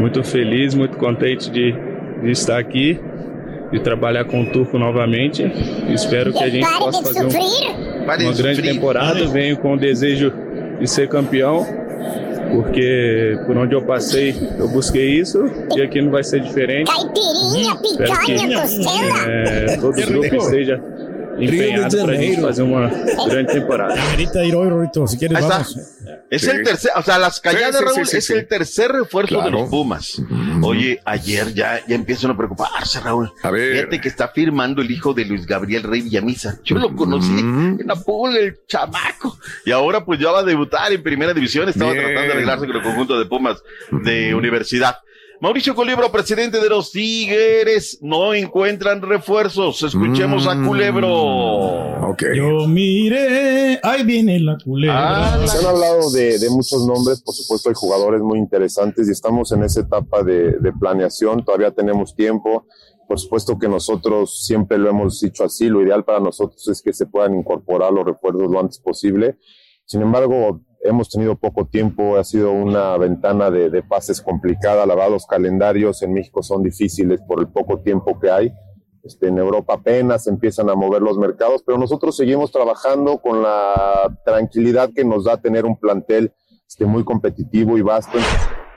Muito 0.00 0.22
feliz, 0.24 0.74
muito 0.74 0.96
contente 0.98 1.48
de, 1.50 1.72
de 2.22 2.30
estar 2.30 2.58
aqui 2.58 2.98
e 3.72 3.78
trabalhar 3.78 4.24
com 4.24 4.42
o 4.42 4.46
Turco 4.50 4.76
novamente. 4.78 5.42
Espero 5.88 6.32
que 6.32 6.42
a 6.42 6.48
gente 6.48 6.64
Pare 6.66 6.78
possa 6.78 6.98
de 7.02 7.04
fazer 7.20 7.24
um- 7.38 8.02
uma 8.04 8.16
de 8.16 8.42
grande 8.42 8.62
temporada. 8.62 9.26
Venho 9.28 9.56
com 9.58 9.74
o 9.74 9.76
desejo 9.78 10.32
de 10.80 10.86
ser 10.88 11.08
campeão, 11.08 11.64
porque 12.52 13.38
por 13.46 13.56
onde 13.56 13.74
eu 13.74 13.82
passei 13.82 14.34
eu 14.58 14.68
busquei 14.68 15.10
isso 15.18 15.38
e 15.76 15.82
aqui 15.82 16.00
não 16.00 16.10
vai 16.10 16.24
ser 16.24 16.40
diferente. 16.40 16.90
Caipirinha, 16.90 17.76
que 17.76 17.96
picanha, 17.96 18.60
costela. 18.60 19.32
eh, 19.32 19.76
todo 19.80 20.06
grupo 20.06 20.34
esteja 20.36 20.80
grande 23.28 23.44
temporada. 23.52 24.10
Ahorita 24.10 24.44
ir 24.44 24.54
hoy, 24.54 24.68
Rorito, 24.68 25.06
si 25.06 25.18
quieres 25.18 25.36
Ahí 25.38 25.42
está. 25.44 25.58
vamos. 25.58 25.76
Es 26.30 26.42
Sí. 26.42 26.50
el 26.50 26.64
tercer, 26.64 26.90
o 26.96 27.02
sea, 27.02 27.18
las 27.18 27.40
calladas, 27.40 27.76
Sí, 27.76 27.78
sí, 27.78 27.84
Raúl, 27.84 28.04
sí, 28.06 28.10
sí, 28.10 28.16
es 28.18 28.26
sí. 28.26 28.32
el 28.34 28.48
tercer 28.48 28.90
refuerzo 28.92 29.36
de 29.36 29.42
Claro. 29.42 29.60
los 29.60 29.68
Pumas. 29.70 30.22
Oye, 30.62 31.00
ayer 31.04 31.54
ya, 31.54 31.80
ya 31.86 31.94
empiezan 31.94 32.30
a 32.32 32.36
preocuparse, 32.36 33.00
Raúl. 33.00 33.30
A 33.42 33.50
ver. 33.50 33.76
Fíjate 33.76 34.00
que 34.00 34.08
está 34.08 34.28
firmando 34.28 34.82
el 34.82 34.90
hijo 34.90 35.14
de 35.14 35.24
Luis 35.24 35.46
Gabriel 35.46 35.82
Rey 35.84 36.02
Villamisa. 36.02 36.58
Yo 36.64 36.76
lo 36.78 36.94
conocí 36.94 37.30
en 37.38 37.78
la 37.86 37.94
pool, 37.96 38.36
el 38.36 38.58
chamaco. 38.66 39.38
Y 39.64 39.70
ahora 39.70 40.04
pues 40.04 40.18
ya 40.20 40.30
va 40.32 40.40
a 40.40 40.44
debutar 40.44 40.92
en 40.92 41.02
primera 41.02 41.32
división. 41.32 41.68
Estaba 41.68 41.92
Bien. 41.92 42.04
tratando 42.04 42.26
de 42.26 42.32
arreglarse 42.32 42.66
con 42.66 42.76
el 42.76 42.82
conjunto 42.82 43.18
de 43.18 43.26
Pumas 43.26 43.62
de 43.90 44.34
universidad. 44.34 44.96
Mauricio 45.40 45.74
Culebro, 45.74 46.10
presidente 46.10 46.60
de 46.60 46.68
los 46.68 46.92
Tigres, 46.92 47.98
no 48.00 48.32
encuentran 48.32 49.02
refuerzos. 49.02 49.82
Escuchemos 49.82 50.46
a 50.46 50.56
Culebro. 50.62 52.16
Yo 52.34 52.66
mire, 52.66 53.78
ahí 53.82 54.02
viene 54.04 54.40
la 54.40 54.56
culebra. 54.62 55.46
Se 55.46 55.58
han 55.58 55.66
hablado 55.66 56.10
de, 56.10 56.38
de 56.38 56.48
muchos 56.48 56.86
nombres, 56.86 57.20
por 57.22 57.34
supuesto 57.34 57.68
hay 57.68 57.74
jugadores 57.74 58.22
muy 58.22 58.38
interesantes 58.38 59.08
y 59.08 59.12
estamos 59.12 59.52
en 59.52 59.64
esa 59.64 59.80
etapa 59.80 60.22
de, 60.22 60.52
de 60.52 60.72
planeación, 60.72 61.44
todavía 61.44 61.70
tenemos 61.70 62.14
tiempo. 62.14 62.66
Por 63.06 63.20
supuesto 63.20 63.58
que 63.58 63.68
nosotros 63.68 64.46
siempre 64.46 64.78
lo 64.78 64.88
hemos 64.88 65.20
dicho 65.20 65.44
así, 65.44 65.68
lo 65.68 65.82
ideal 65.82 66.04
para 66.04 66.18
nosotros 66.18 66.66
es 66.68 66.80
que 66.82 66.92
se 66.92 67.06
puedan 67.06 67.34
incorporar 67.34 67.92
los 67.92 68.06
refuerzos 68.06 68.50
lo 68.50 68.58
antes 68.58 68.78
posible. 68.78 69.36
Sin 69.84 70.02
embargo, 70.02 70.62
hemos 70.86 71.10
tenido 71.10 71.36
poco 71.36 71.66
tiempo, 71.66 72.16
ha 72.16 72.24
sido 72.24 72.52
una 72.52 72.96
ventana 72.96 73.50
de, 73.50 73.70
de 73.70 73.82
pases 73.82 74.20
complicada, 74.20 74.86
la 74.86 74.94
verdad 74.94 75.10
los 75.10 75.26
calendarios 75.26 76.02
en 76.02 76.12
México 76.12 76.42
son 76.42 76.62
difíciles 76.62 77.20
por 77.26 77.40
el 77.40 77.48
poco 77.48 77.80
tiempo 77.80 78.18
que 78.18 78.30
hay. 78.30 78.52
Este, 79.06 79.28
en 79.28 79.38
Europa 79.38 79.74
apenas 79.74 80.26
empiezan 80.26 80.68
a 80.68 80.74
mover 80.74 81.00
los 81.00 81.16
mercados, 81.16 81.62
pero 81.64 81.78
nosotros 81.78 82.16
seguimos 82.16 82.50
trabajando 82.50 83.18
con 83.18 83.40
la 83.40 84.18
tranquilidad 84.24 84.90
que 84.92 85.04
nos 85.04 85.24
da 85.24 85.40
tener 85.40 85.64
un 85.64 85.78
plantel 85.78 86.32
este, 86.66 86.86
muy 86.86 87.04
competitivo 87.04 87.78
y 87.78 87.82
vasto. 87.82 88.18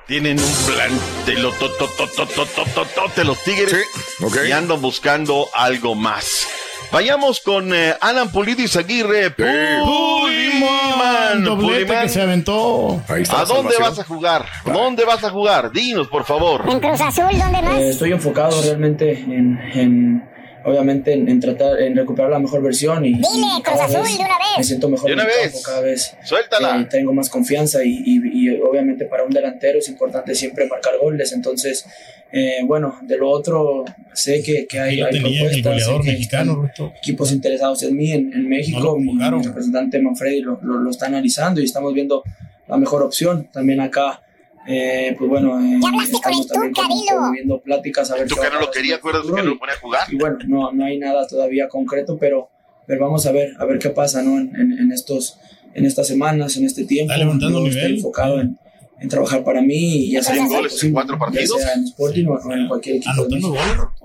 Tienen 0.05 0.37
un 0.39 0.51
plantel, 0.67 1.41
lo, 1.43 1.51
to, 1.51 1.67
to, 1.77 3.15
to, 3.15 3.23
los 3.23 3.43
Tigres 3.43 3.71
sí, 3.71 4.23
okay. 4.23 4.49
y 4.49 4.51
andan 4.51 4.81
buscando 4.81 5.47
algo 5.53 5.95
más. 5.95 6.47
Vayamos 6.91 7.39
con 7.41 7.73
eh, 7.73 7.93
Alan 8.01 8.31
Pulidis 8.31 8.75
Aguirre. 8.75 9.29
Puliman. 9.31 11.43
Doblete 11.43 11.85
Puliman. 11.85 12.03
que 12.03 12.09
se 12.09 12.21
aventó. 12.21 13.01
¿A 13.29 13.45
dónde 13.45 13.75
vas 13.79 13.99
a 13.99 14.03
jugar? 14.03 14.45
¿Dónde 14.65 15.05
vas 15.05 15.23
a 15.23 15.29
jugar? 15.29 15.71
Dinos, 15.71 16.07
por 16.07 16.25
favor. 16.25 16.63
En 16.69 16.79
Cruz 16.79 16.99
Azul, 17.01 17.25
¿dónde 17.37 17.61
más? 17.61 17.79
Eh, 17.79 17.89
estoy 17.89 18.11
enfocado 18.11 18.59
realmente 18.61 19.11
en, 19.11 19.59
en, 19.73 20.23
obviamente, 20.65 21.13
en, 21.13 21.29
en 21.29 21.39
tratar, 21.39 21.79
en 21.79 21.95
recuperar 21.95 22.31
la 22.31 22.39
mejor 22.39 22.61
versión 22.63 23.05
y, 23.05 23.13
Dile, 23.13 23.27
y 23.59 23.61
Cruz 23.61 23.77
cada 23.77 23.85
Azul, 23.85 24.01
vez 24.01 24.17
de 24.17 24.23
una 24.23 24.37
vez. 24.39 24.47
me 24.57 24.63
siento 24.63 24.89
mejor 24.89 25.07
De 25.09 25.13
una 25.13 25.25
vez. 25.25 25.41
campo, 25.51 25.59
cada 25.63 25.81
vez 25.81 26.15
Suéltala. 26.23 26.81
eh, 26.81 26.87
tengo 26.89 27.13
más 27.13 27.29
confianza 27.29 27.83
y, 27.83 28.01
y- 28.05 28.49
y 28.49 28.59
obviamente 28.61 29.05
para 29.05 29.23
un 29.23 29.29
delantero 29.31 29.77
es 29.79 29.87
importante 29.89 30.33
siempre 30.35 30.67
marcar 30.67 30.93
goles, 30.99 31.31
entonces, 31.33 31.85
eh, 32.31 32.57
bueno, 32.65 32.97
de 33.01 33.17
lo 33.17 33.29
otro 33.29 33.83
sé 34.13 34.43
que, 34.43 34.67
que 34.67 34.79
hay, 34.79 35.01
hay 35.01 35.19
propuestas, 35.19 35.51
sé 35.55 35.61
goleador 35.61 36.01
que 36.03 36.11
mexicano, 36.11 36.69
equipos 36.97 37.31
interesados 37.31 37.81
en 37.83 37.95
mí 37.95 38.11
en, 38.11 38.31
en 38.33 38.47
México, 38.47 38.97
mi, 38.97 39.13
mi 39.13 39.23
representante 39.43 39.99
Manfredi 39.99 40.41
lo, 40.41 40.59
lo, 40.61 40.79
lo 40.79 40.89
está 40.91 41.07
analizando 41.07 41.61
y 41.61 41.65
estamos 41.65 41.93
viendo 41.93 42.23
la 42.67 42.77
mejor 42.77 43.01
opción 43.03 43.47
también 43.51 43.79
acá. 43.81 44.21
Eh, 44.67 45.15
pues 45.17 45.27
bueno, 45.29 45.59
eh, 45.59 45.79
estamos 46.03 46.47
también 46.47 46.73
promoviendo 47.07 47.59
pláticas 47.61 48.11
a 48.11 48.15
ver 48.15 48.27
Tú 48.27 48.35
qué 48.35 48.41
que 48.41 48.53
no 48.53 48.59
lo 48.59 48.69
quería, 48.69 48.95
acuérdate 48.97 49.27
que 49.27 49.41
no 49.41 49.49
lo 49.49 49.57
ponía 49.57 49.73
a 49.73 49.79
jugar. 49.79 50.01
y 50.11 50.15
bueno, 50.15 50.37
no, 50.47 50.71
no 50.71 50.85
hay 50.85 50.99
nada 50.99 51.25
todavía 51.25 51.67
concreto, 51.67 52.17
pero, 52.19 52.49
pero 52.85 53.01
vamos 53.01 53.25
a 53.25 53.31
ver, 53.31 53.53
a 53.57 53.65
ver 53.65 53.79
qué 53.79 53.89
pasa, 53.89 54.21
¿no? 54.21 54.37
En, 54.37 54.55
en- 54.55 54.77
en 54.79 54.91
estos 54.91 55.39
en 55.73 55.85
estas 55.85 56.07
semanas, 56.07 56.57
en 56.57 56.65
este 56.65 56.83
tiempo. 56.83 57.11
Está 57.11 57.23
levantando 57.23 57.59
nivel. 57.61 57.77
Estoy 57.77 57.95
enfocado 57.95 58.41
en, 58.41 58.57
en 59.01 59.09
trabajar 59.09 59.43
para 59.43 59.61
mí 59.61 60.05
y 60.05 60.17
hacer 60.17 60.35
¿Cien 60.35 60.49
lo 60.49 60.55
goles 60.55 60.83
en 60.83 60.93
cuatro 60.93 61.17
partidos? 61.17 61.59
Ya 61.59 61.65
sea 61.65 61.73
en 61.75 61.83
Sporting 61.85 62.25
o 62.27 62.53
en 62.53 62.67
cualquier 62.67 62.97
equipo. 62.97 63.25
de 63.25 63.35
México. 63.35 63.57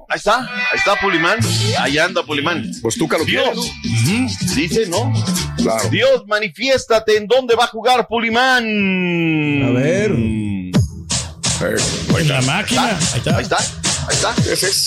Ahí 0.09 0.16
está, 0.18 0.40
ahí 0.40 0.78
está 0.78 0.97
Pulimán. 1.01 1.38
Ahí 1.78 1.99
anda 1.99 2.22
Pulimán. 2.24 2.70
Pues 2.82 2.97
tú 2.97 3.09
lo 3.11 3.24
Dios. 3.24 3.72
quieres. 3.92 4.55
Dice, 4.55 4.86
¿no? 4.86 5.12
Claro. 5.57 5.88
Dios, 5.90 6.24
manifiéstate 6.26 7.16
en 7.16 7.26
dónde 7.26 7.55
va 7.57 7.64
a 7.64 7.68
jugar 7.68 8.07
Pulimán. 8.07 8.64
A 9.64 9.70
ver. 9.70 10.12
En 12.18 12.28
la 12.28 12.42
máquina. 12.42 12.88
Ahí 12.90 13.18
está. 13.18 13.36
Ahí 13.36 13.42
está, 13.42 13.57
ahí 13.57 14.14
está. 14.14 14.34
Ese 14.53 14.66
es. 14.68 14.86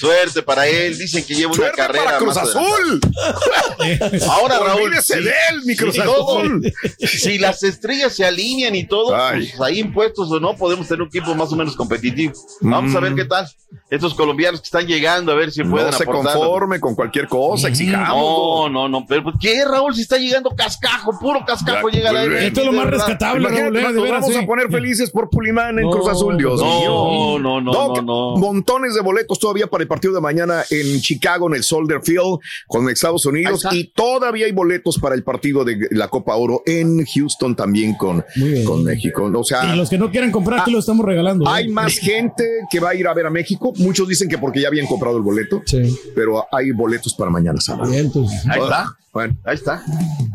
Suerte 0.00 0.42
para 0.42 0.66
él. 0.66 0.96
Dicen 0.98 1.24
que 1.24 1.34
lleva 1.34 1.48
una 1.52 1.56
Suerte 1.56 1.76
carrera 1.76 2.04
para 2.04 2.18
Cruz 2.18 2.34
más 2.36 2.48
Azul. 2.48 3.00
Ahora, 4.30 4.58
Raúl, 4.58 4.94
si- 5.02 5.14
de 5.14 5.30
él, 5.50 5.62
mi 5.64 5.76
Cruz 5.76 5.94
si 5.94 6.02
todo- 6.02 6.38
Azul. 6.40 6.72
si 6.98 7.38
las 7.38 7.62
estrellas 7.62 8.14
se 8.14 8.24
alinean 8.24 8.74
y 8.74 8.86
todo, 8.86 9.08
pues 9.32 9.60
ahí 9.60 9.78
impuestos 9.80 10.30
o 10.30 10.40
no, 10.40 10.56
podemos 10.56 10.86
tener 10.88 11.02
un 11.02 11.08
equipo 11.08 11.34
más 11.34 11.52
o 11.52 11.56
menos 11.56 11.76
competitivo. 11.76 12.32
Vamos 12.60 12.94
a 12.94 13.00
ver 13.00 13.14
qué 13.14 13.24
tal. 13.24 13.46
Estos 13.88 14.14
colombianos 14.14 14.60
que 14.60 14.64
están 14.66 14.86
llegando, 14.86 15.32
a 15.32 15.34
ver 15.34 15.52
si 15.52 15.62
pueden 15.62 15.88
Mm. 15.88 15.90
No 15.90 15.96
se 15.96 16.02
aportar. 16.04 16.34
conforme 16.36 16.80
con 16.80 16.94
cualquier 16.94 17.26
cosa, 17.28 17.68
exijamos. 17.68 18.08
No, 18.16 18.68
no, 18.68 18.88
no, 18.88 19.06
pero 19.08 19.22
pues, 19.24 19.36
¿qué, 19.40 19.64
Raúl? 19.64 19.94
Si 19.94 20.02
está 20.02 20.16
llegando 20.18 20.50
cascajo, 20.50 21.18
puro 21.18 21.44
cascajo 21.46 21.88
Ya, 21.88 21.96
llega 21.98 22.12
la 22.12 22.24
pues, 22.24 22.42
Esto 22.44 22.60
es 22.60 22.66
lo 22.66 22.72
más 22.72 22.84
verdad. 22.86 23.06
rescatable, 23.06 23.48
Raúl. 23.48 23.58
Eh, 23.58 23.70
de 23.70 23.82
nos 23.82 23.94
veras, 24.02 24.20
vamos 24.22 24.36
sí. 24.36 24.42
a 24.42 24.46
poner 24.46 24.70
felices 24.70 25.10
por 25.10 25.28
Pulimán 25.30 25.78
en 25.78 25.88
Cruz 25.90 26.08
Azul, 26.08 26.36
Dios 26.36 26.60
no, 26.60 26.66
mío. 26.80 27.38
no, 27.40 27.60
no, 27.60 27.72
Doc, 27.72 27.96
no, 27.98 28.02
no. 28.02 28.36
montones 28.36 28.94
de 28.94 29.00
boletos 29.02 29.38
todavía 29.38 29.66
para 29.68 29.82
el 29.82 29.88
partido 29.90 30.14
de 30.14 30.20
mañana 30.20 30.62
en 30.70 31.00
Chicago, 31.00 31.48
en 31.48 31.56
el 31.56 31.64
Soldier 31.64 32.00
Field, 32.02 32.38
con 32.68 32.88
Estados 32.88 33.26
Unidos. 33.26 33.66
Y 33.72 33.88
todavía 33.92 34.46
hay 34.46 34.52
boletos 34.52 34.98
para 34.98 35.14
el 35.16 35.24
partido 35.24 35.64
de 35.64 35.88
la 35.90 36.06
Copa 36.08 36.36
Oro 36.36 36.62
en 36.64 37.04
Houston 37.04 37.56
también 37.56 37.94
con, 37.94 38.24
con 38.64 38.84
México. 38.84 39.30
O 39.34 39.44
sea, 39.44 39.74
Y 39.74 39.76
los 39.76 39.90
que 39.90 39.98
no 39.98 40.10
quieran 40.10 40.30
comprar, 40.30 40.60
aquí 40.60 40.70
lo 40.70 40.78
estamos 40.78 41.04
regalando. 41.04 41.48
hay 41.48 41.66
¿eh? 41.66 41.70
más 41.72 41.98
gente 41.98 42.44
que 42.70 42.78
va 42.78 42.90
a 42.90 42.94
ir 42.94 43.08
a 43.08 43.14
ver 43.14 43.26
a 43.26 43.30
México. 43.30 43.72
Muchos 43.78 44.06
dicen 44.08 44.28
que 44.28 44.38
porque 44.38 44.60
ya 44.60 44.68
habían 44.68 44.86
comprado 44.86 45.16
el 45.16 45.22
boleto, 45.22 45.60
Sí. 45.66 45.82
pero 46.14 46.46
hay 46.52 46.70
boletos 46.70 47.12
para 47.14 47.30
mañana 47.30 47.60
sábado. 47.60 47.90
Bien, 47.90 48.06
entonces. 48.06 48.40
Ahí 48.48 48.60
está. 48.62 48.96
Bueno, 49.12 49.36
Ahí 49.44 49.56
está. 49.56 49.82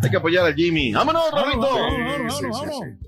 Hay 0.04 0.10
que 0.10 0.18
apoyar 0.18 0.46
a 0.46 0.54
Jimmy. 0.54 0.92
¡Vámonos, 0.92 1.24
sí, 1.32 2.46
sí, 2.52 2.62
sí. 2.70 3.08